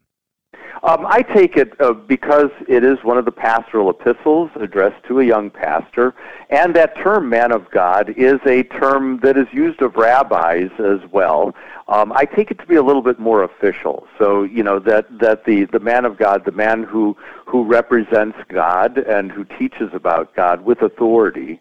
Um, 0.83 1.05
I 1.07 1.21
take 1.21 1.57
it 1.57 1.79
uh, 1.81 1.93
because 1.93 2.51
it 2.67 2.83
is 2.83 2.99
one 3.03 3.17
of 3.17 3.25
the 3.25 3.31
pastoral 3.31 3.89
epistles 3.89 4.51
addressed 4.55 5.03
to 5.07 5.19
a 5.19 5.23
young 5.25 5.49
pastor, 5.49 6.13
and 6.49 6.75
that 6.75 6.95
term 6.97 7.29
"man 7.29 7.51
of 7.51 7.69
God" 7.71 8.13
is 8.15 8.39
a 8.45 8.63
term 8.63 9.19
that 9.23 9.37
is 9.37 9.47
used 9.51 9.81
of 9.81 9.95
rabbis 9.95 10.69
as 10.79 10.99
well. 11.11 11.55
Um, 11.87 12.13
I 12.13 12.25
take 12.25 12.51
it 12.51 12.59
to 12.59 12.65
be 12.65 12.75
a 12.75 12.83
little 12.83 13.01
bit 13.01 13.17
more 13.17 13.43
official. 13.43 14.07
So 14.19 14.43
you 14.43 14.61
know 14.63 14.77
that 14.79 15.05
that 15.19 15.45
the 15.45 15.65
the 15.65 15.79
man 15.79 16.05
of 16.05 16.17
God, 16.17 16.45
the 16.45 16.51
man 16.51 16.83
who 16.83 17.17
who 17.45 17.65
represents 17.65 18.37
God 18.49 18.99
and 18.99 19.31
who 19.31 19.45
teaches 19.45 19.89
about 19.93 20.35
God 20.35 20.63
with 20.63 20.83
authority, 20.83 21.59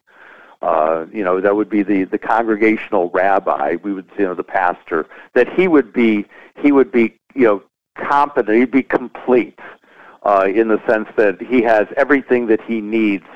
uh, 0.61 1.07
you 1.13 1.25
know, 1.25 1.41
that 1.41 1.57
would 1.57 1.71
be 1.71 1.83
the, 1.83 2.05
the 2.05 2.19
congregational 2.19 3.11
rabbi. 3.11 3.77
We 3.83 3.93
would, 3.95 4.11
you 4.19 4.25
know, 4.25 4.35
the 4.35 4.45
pastor. 4.45 5.07
That 5.35 5.53
he 5.53 5.69
would 5.69 5.93
be, 5.93 6.27
he 6.63 6.73
would 6.73 6.91
be, 6.93 7.19
you 7.35 7.45
know, 7.45 7.63
competent. 7.97 8.57
He'd 8.57 8.71
be 8.71 8.83
complete 8.83 9.59
uh, 10.23 10.49
in 10.53 10.69
the 10.69 10.81
sense 10.89 11.09
that 11.17 11.41
he 11.41 11.63
has 11.63 11.87
everything 11.97 12.47
that 12.47 12.61
he 12.63 12.81
needs 12.81 13.27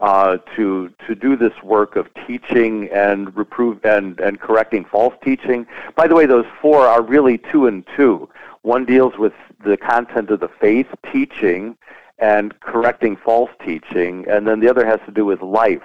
uh, 0.00 0.36
to 0.54 0.92
to 1.06 1.14
do 1.14 1.36
this 1.36 1.54
work 1.62 1.96
of 1.96 2.06
teaching 2.26 2.88
and 2.92 3.34
reprove 3.36 3.82
and 3.84 4.20
and 4.20 4.40
correcting 4.40 4.84
false 4.84 5.14
teaching. 5.24 5.66
By 5.94 6.06
the 6.06 6.14
way, 6.14 6.26
those 6.26 6.44
four 6.60 6.86
are 6.86 7.02
really 7.02 7.38
two 7.38 7.66
and 7.66 7.86
two. 7.96 8.28
One 8.62 8.84
deals 8.84 9.16
with 9.16 9.32
the 9.64 9.76
content 9.76 10.30
of 10.30 10.40
the 10.40 10.50
faith, 10.60 10.88
teaching, 11.12 11.76
and 12.18 12.58
correcting 12.60 13.16
false 13.16 13.50
teaching, 13.64 14.26
and 14.28 14.46
then 14.46 14.60
the 14.60 14.68
other 14.68 14.84
has 14.84 15.00
to 15.06 15.12
do 15.12 15.24
with 15.24 15.40
life, 15.40 15.82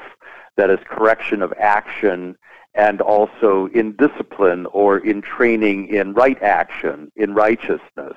that 0.57 0.69
is 0.69 0.79
correction 0.89 1.41
of 1.41 1.53
action 1.59 2.37
and 2.73 3.01
also 3.01 3.67
in 3.73 3.95
discipline 3.97 4.65
or 4.67 4.99
in 4.99 5.21
training 5.21 5.87
in 5.89 6.13
right 6.13 6.41
action, 6.41 7.11
in 7.15 7.33
righteousness. 7.33 8.15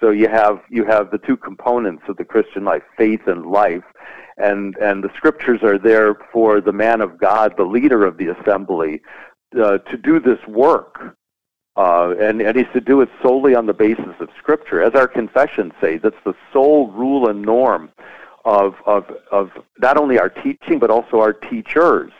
So 0.00 0.10
you 0.10 0.28
have 0.28 0.60
you 0.68 0.84
have 0.84 1.10
the 1.10 1.18
two 1.18 1.36
components 1.36 2.02
of 2.08 2.16
the 2.16 2.24
Christian 2.24 2.64
life, 2.64 2.82
faith 2.98 3.26
and 3.26 3.46
life, 3.46 3.84
and 4.36 4.76
and 4.76 5.02
the 5.02 5.10
scriptures 5.16 5.62
are 5.62 5.78
there 5.78 6.16
for 6.32 6.60
the 6.60 6.72
man 6.72 7.00
of 7.00 7.18
God, 7.18 7.54
the 7.56 7.64
leader 7.64 8.04
of 8.04 8.18
the 8.18 8.28
assembly, 8.28 9.00
uh, 9.58 9.78
to 9.78 9.96
do 9.96 10.20
this 10.20 10.38
work, 10.46 11.16
uh, 11.76 12.14
and 12.20 12.42
and 12.42 12.56
he's 12.56 12.66
to 12.74 12.80
do 12.80 13.00
it 13.00 13.08
solely 13.22 13.54
on 13.54 13.66
the 13.66 13.72
basis 13.72 14.14
of 14.20 14.28
Scripture, 14.38 14.82
as 14.82 14.94
our 14.94 15.08
confessions 15.08 15.72
say. 15.80 15.96
That's 15.96 16.16
the 16.24 16.34
sole 16.52 16.90
rule 16.90 17.28
and 17.30 17.40
norm 17.40 17.90
of 18.44 18.74
of 18.84 19.04
of 19.32 19.50
not 19.78 19.96
only 19.96 20.18
our 20.18 20.28
teaching 20.28 20.78
but 20.78 20.90
also 20.90 21.20
our 21.20 21.32
teachers, 21.32 22.12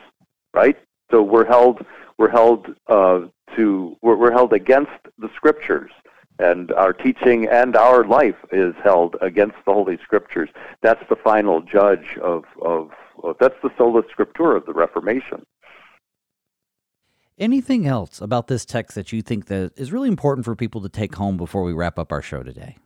right? 0.53 0.77
So 1.11 1.21
we're 1.23 1.45
held 1.45 1.85
we're 2.17 2.29
held 2.29 2.67
uh, 2.87 3.21
to 3.55 3.97
we're, 4.01 4.17
we're 4.17 4.31
held 4.31 4.53
against 4.53 4.91
the 5.17 5.29
scriptures, 5.35 5.91
and 6.39 6.71
our 6.73 6.93
teaching 6.93 7.47
and 7.47 7.75
our 7.75 8.03
life 8.03 8.35
is 8.51 8.73
held 8.83 9.15
against 9.21 9.55
the 9.65 9.73
Holy 9.73 9.97
Scriptures. 10.03 10.49
That's 10.81 11.03
the 11.09 11.15
final 11.15 11.61
judge 11.61 12.17
of 12.21 12.43
of, 12.61 12.91
of 13.23 13.37
that's 13.39 13.55
the 13.63 13.69
sola 13.77 14.03
scriptura 14.03 14.57
of 14.57 14.65
the 14.65 14.73
Reformation. 14.73 15.45
Anything 17.39 17.85
else 17.85 18.19
about 18.19 18.47
this 18.47 18.65
text 18.65 18.95
that 18.95 19.13
you 19.13 19.21
think 19.21 19.45
that 19.45 19.71
is 19.77 19.91
really 19.91 20.09
important 20.09 20.43
for 20.43 20.55
people 20.55 20.81
to 20.81 20.89
take 20.89 21.15
home 21.15 21.37
before 21.37 21.63
we 21.63 21.71
wrap 21.71 21.99
up 21.99 22.11
our 22.11 22.21
show 22.21 22.41
today? 22.41 22.77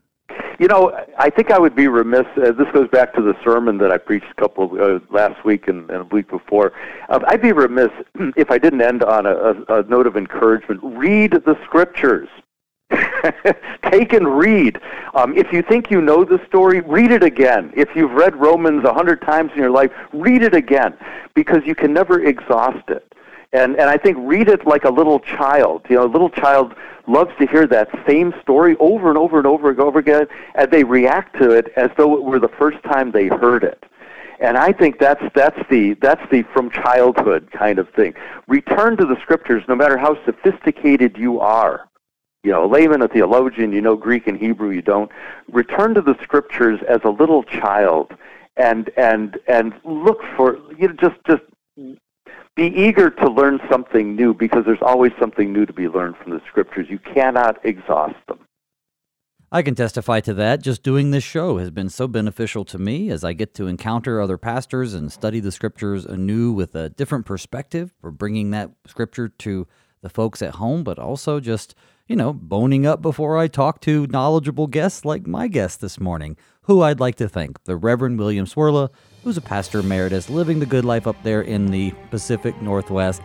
You 0.60 0.68
know, 0.68 1.06
I 1.18 1.30
think 1.30 1.52
I 1.52 1.60
would 1.60 1.76
be 1.76 1.88
remiss. 1.88 2.26
Uh, 2.38 2.52
this 2.52 2.68
goes 2.74 2.88
back 2.90 3.14
to 3.16 3.22
the 3.22 3.36
sermon 3.44 3.78
that 3.80 3.92
I 3.92 3.98
preached 3.98 4.28
a 4.32 4.42
couple 4.42 4.66
of 4.66 4.80
uh, 4.80 5.06
last 5.10 5.44
week 5.44 5.68
and, 5.68 5.90
and 5.90 6.02
a 6.02 6.06
week 6.06 6.30
before. 6.30 6.74
Uh, 7.10 7.20
I'd 7.28 7.42
be 7.42 7.52
remiss 7.52 7.90
if 8.36 8.52
I 8.52 8.58
didn't 8.58 8.82
end 8.82 9.04
on 9.04 9.26
a, 9.26 9.34
a, 9.34 9.80
a 9.80 9.84
note 9.84 10.08
of 10.08 10.18
encouragement. 10.18 10.80
Read 10.84 11.32
the 11.32 11.58
scriptures. 11.66 12.30
Take 13.90 14.14
and 14.14 14.38
read. 14.38 14.80
Um, 15.14 15.38
if 15.38 15.52
you 15.54 15.62
think 15.62 15.90
you 15.90 16.02
know 16.02 16.24
the 16.24 16.40
story, 16.48 16.82
read 16.82 17.12
it 17.12 17.24
again. 17.24 17.72
If 17.76 17.90
you've 17.96 18.12
read 18.12 18.36
Romans 18.36 18.84
a 18.84 18.94
hundred 18.94 19.22
times 19.22 19.52
in 19.54 19.60
your 19.60 19.72
life, 19.72 19.92
read 20.14 20.44
it 20.44 20.54
again 20.54 20.98
because 21.34 21.62
you 21.66 21.76
can 21.76 21.94
never 21.94 22.22
exhaust 22.22 22.90
it. 22.90 23.11
And 23.54 23.76
and 23.76 23.90
I 23.90 23.98
think 23.98 24.18
read 24.20 24.48
it 24.48 24.66
like 24.66 24.86
a 24.86 24.90
little 24.90 25.20
child. 25.20 25.86
You 25.90 25.98
know, 25.98 26.06
a 26.06 26.08
little 26.08 26.30
child 26.30 26.74
loves 27.08 27.32
to 27.40 27.46
hear 27.48 27.68
that 27.68 27.90
same 28.08 28.34
story 28.42 28.78
over 28.80 29.10
and 29.10 29.18
over 29.18 29.38
and 29.38 29.48
over 29.48 29.70
and 29.70 29.80
over 29.80 30.00
again, 30.00 30.28
and 30.56 30.72
they 30.72 30.84
react 30.84 31.38
to 31.40 31.52
it 31.52 31.72
as 31.76 31.90
though 31.98 32.16
it 32.16 32.24
were 32.24 32.40
the 32.40 32.48
first 32.48 32.82
time 32.84 33.12
they 33.12 33.28
heard 33.28 33.64
it. 33.64 33.84
And 34.40 34.58
I 34.58 34.72
think 34.72 35.00
that's 35.00 35.24
that's 35.36 35.60
the 35.70 35.94
that's 35.96 36.22
the 36.32 36.44
from 36.54 36.72
childhood 36.72 37.52
kind 37.52 37.78
of 37.78 37.90
thing. 37.90 38.16
Return 38.48 38.98
to 38.98 39.06
the 39.06 39.20
scriptures, 39.22 39.64
no 39.68 39.76
matter 39.76 39.98
how 39.98 40.18
sophisticated 40.26 41.18
you 41.18 41.40
are. 41.40 41.88
You 42.44 42.52
know, 42.52 42.66
a 42.66 42.70
layman, 42.70 43.04
a 43.04 43.08
theologian, 43.08 43.72
you 43.72 43.82
know 43.82 43.96
Greek 43.96 44.26
and 44.26 44.36
Hebrew, 44.36 44.72
you 44.72 44.82
don't. 44.82 45.12
Return 45.52 45.94
to 45.94 46.02
the 46.02 46.16
scriptures 46.24 46.80
as 46.90 47.02
a 47.04 47.10
little 47.10 47.44
child, 47.44 48.16
and 48.58 48.90
and 48.98 49.38
and 49.48 49.74
look 49.84 50.24
for 50.36 50.58
you 50.76 50.88
know 50.88 50.96
just 50.96 51.18
just 51.28 51.44
be 52.56 52.66
eager 52.66 53.10
to 53.10 53.30
learn 53.30 53.60
something 53.70 54.16
new 54.16 54.34
because 54.34 54.66
there's 54.66 54.82
always 54.82 55.12
something 55.20 55.54
new 55.54 55.66
to 55.66 55.74
be 55.74 55.88
learned 55.88 56.18
from 56.18 56.32
the 56.32 56.42
scriptures. 56.48 56.88
You 56.90 57.00
cannot 57.00 57.64
exhaust 57.66 58.16
them. 58.28 58.40
I 59.54 59.62
can 59.64 59.76
testify 59.76 60.22
to 60.22 60.34
that. 60.36 60.62
Just 60.62 60.82
doing 60.82 61.12
this 61.12 61.26
show 61.26 61.58
has 61.58 61.72
been 61.72 61.90
so 61.90 62.08
beneficial 62.08 62.64
to 62.66 62.78
me 62.78 63.10
as 63.10 63.26
I 63.26 63.34
get 63.34 63.54
to 63.56 63.68
encounter 63.68 64.22
other 64.22 64.38
pastors 64.38 64.94
and 64.94 65.12
study 65.12 65.42
the 65.42 65.52
scriptures 65.52 66.06
anew 66.06 66.54
with 66.54 66.74
a 66.74 66.90
different 66.90 67.26
perspective 67.26 67.94
for 68.00 68.12
bringing 68.12 68.52
that 68.52 68.72
scripture 68.88 69.28
to 69.28 69.68
the 70.02 70.10
folks 70.10 70.42
at 70.42 70.56
home, 70.56 70.86
but 70.86 70.98
also 70.98 71.42
just, 71.42 71.76
you 72.08 72.16
know, 72.16 72.32
boning 72.32 72.86
up 72.86 73.02
before 73.02 73.38
I 73.38 73.48
talk 73.48 73.82
to 73.82 74.08
knowledgeable 74.08 74.68
guests 74.68 75.04
like 75.04 75.28
my 75.28 75.50
guest 75.50 75.82
this 75.82 76.00
morning, 76.00 76.38
who 76.64 76.82
I'd 76.82 77.02
like 77.02 77.16
to 77.16 77.28
thank, 77.28 77.62
the 77.66 77.76
Reverend 77.76 78.20
William 78.20 78.46
Cwirla, 78.46 78.90
who's 79.24 79.38
a 79.38 79.42
pastor 79.42 79.80
emeritus 79.80 80.30
living 80.30 80.60
the 80.60 80.66
good 80.66 80.86
life 80.86 81.08
up 81.08 81.22
there 81.24 81.42
in 81.42 81.68
the 81.68 81.92
Pacific 82.10 82.60
Northwest. 82.62 83.22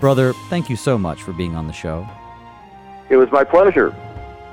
Brother, 0.00 0.32
thank 0.50 0.68
you 0.68 0.76
so 0.76 0.98
much 0.98 1.22
for 1.22 1.32
being 1.32 1.56
on 1.56 1.66
the 1.66 1.72
show. 1.72 2.06
It 3.08 3.16
was 3.16 3.30
my 3.32 3.44
pleasure. 3.44 3.94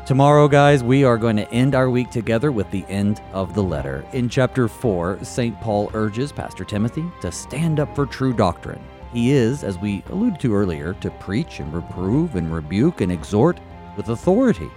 Tomorrow, 0.06 0.48
guys, 0.48 0.84
we 0.84 1.04
are 1.04 1.18
going 1.18 1.36
to 1.36 1.52
end 1.52 1.74
our 1.74 1.90
week 1.90 2.12
together 2.12 2.52
with 2.52 2.70
the 2.70 2.86
end 2.88 3.22
of 3.34 3.56
the 3.56 3.64
letter. 3.64 4.06
In 4.14 4.30
chapter 4.30 4.68
4, 4.68 5.20
St. 5.24 5.60
Paul 5.62 5.90
urges 5.94 6.32
Pastor 6.32 6.64
Timothy 6.64 7.06
to 7.22 7.32
stand 7.32 7.80
up 7.80 7.94
for 7.96 8.06
true 8.06 8.34
doctrine. 8.34 8.82
He 9.12 9.32
is, 9.32 9.64
as 9.64 9.80
we 9.80 10.04
alluded 10.10 10.40
to 10.42 10.54
earlier, 10.54 10.94
to 11.02 11.10
preach 11.10 11.60
and 11.60 11.74
reprove 11.74 12.36
and 12.36 12.54
rebuke 12.54 13.02
and 13.02 13.12
exhort 13.12 13.60
with 13.98 14.10
authority, 14.10 14.70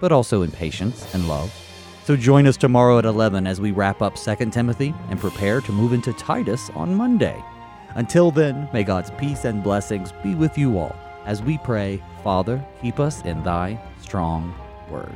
but 0.00 0.12
also 0.12 0.42
in 0.42 0.50
patience 0.50 1.14
and 1.14 1.28
love. 1.28 1.52
So 2.04 2.16
join 2.16 2.46
us 2.46 2.58
tomorrow 2.58 2.98
at 2.98 3.06
11 3.06 3.46
as 3.46 3.62
we 3.62 3.70
wrap 3.70 4.02
up 4.02 4.16
2 4.16 4.50
Timothy 4.50 4.94
and 5.08 5.18
prepare 5.18 5.62
to 5.62 5.72
move 5.72 5.94
into 5.94 6.12
Titus 6.12 6.68
on 6.74 6.94
Monday. 6.94 7.42
Until 7.94 8.30
then, 8.30 8.68
may 8.74 8.84
God's 8.84 9.10
peace 9.12 9.46
and 9.46 9.62
blessings 9.62 10.12
be 10.22 10.34
with 10.34 10.58
you 10.58 10.76
all 10.76 10.94
as 11.24 11.42
we 11.42 11.56
pray, 11.56 12.02
Father, 12.22 12.62
keep 12.82 13.00
us 13.00 13.22
in 13.22 13.42
thy 13.42 13.80
strong 14.02 14.54
word. 14.90 15.14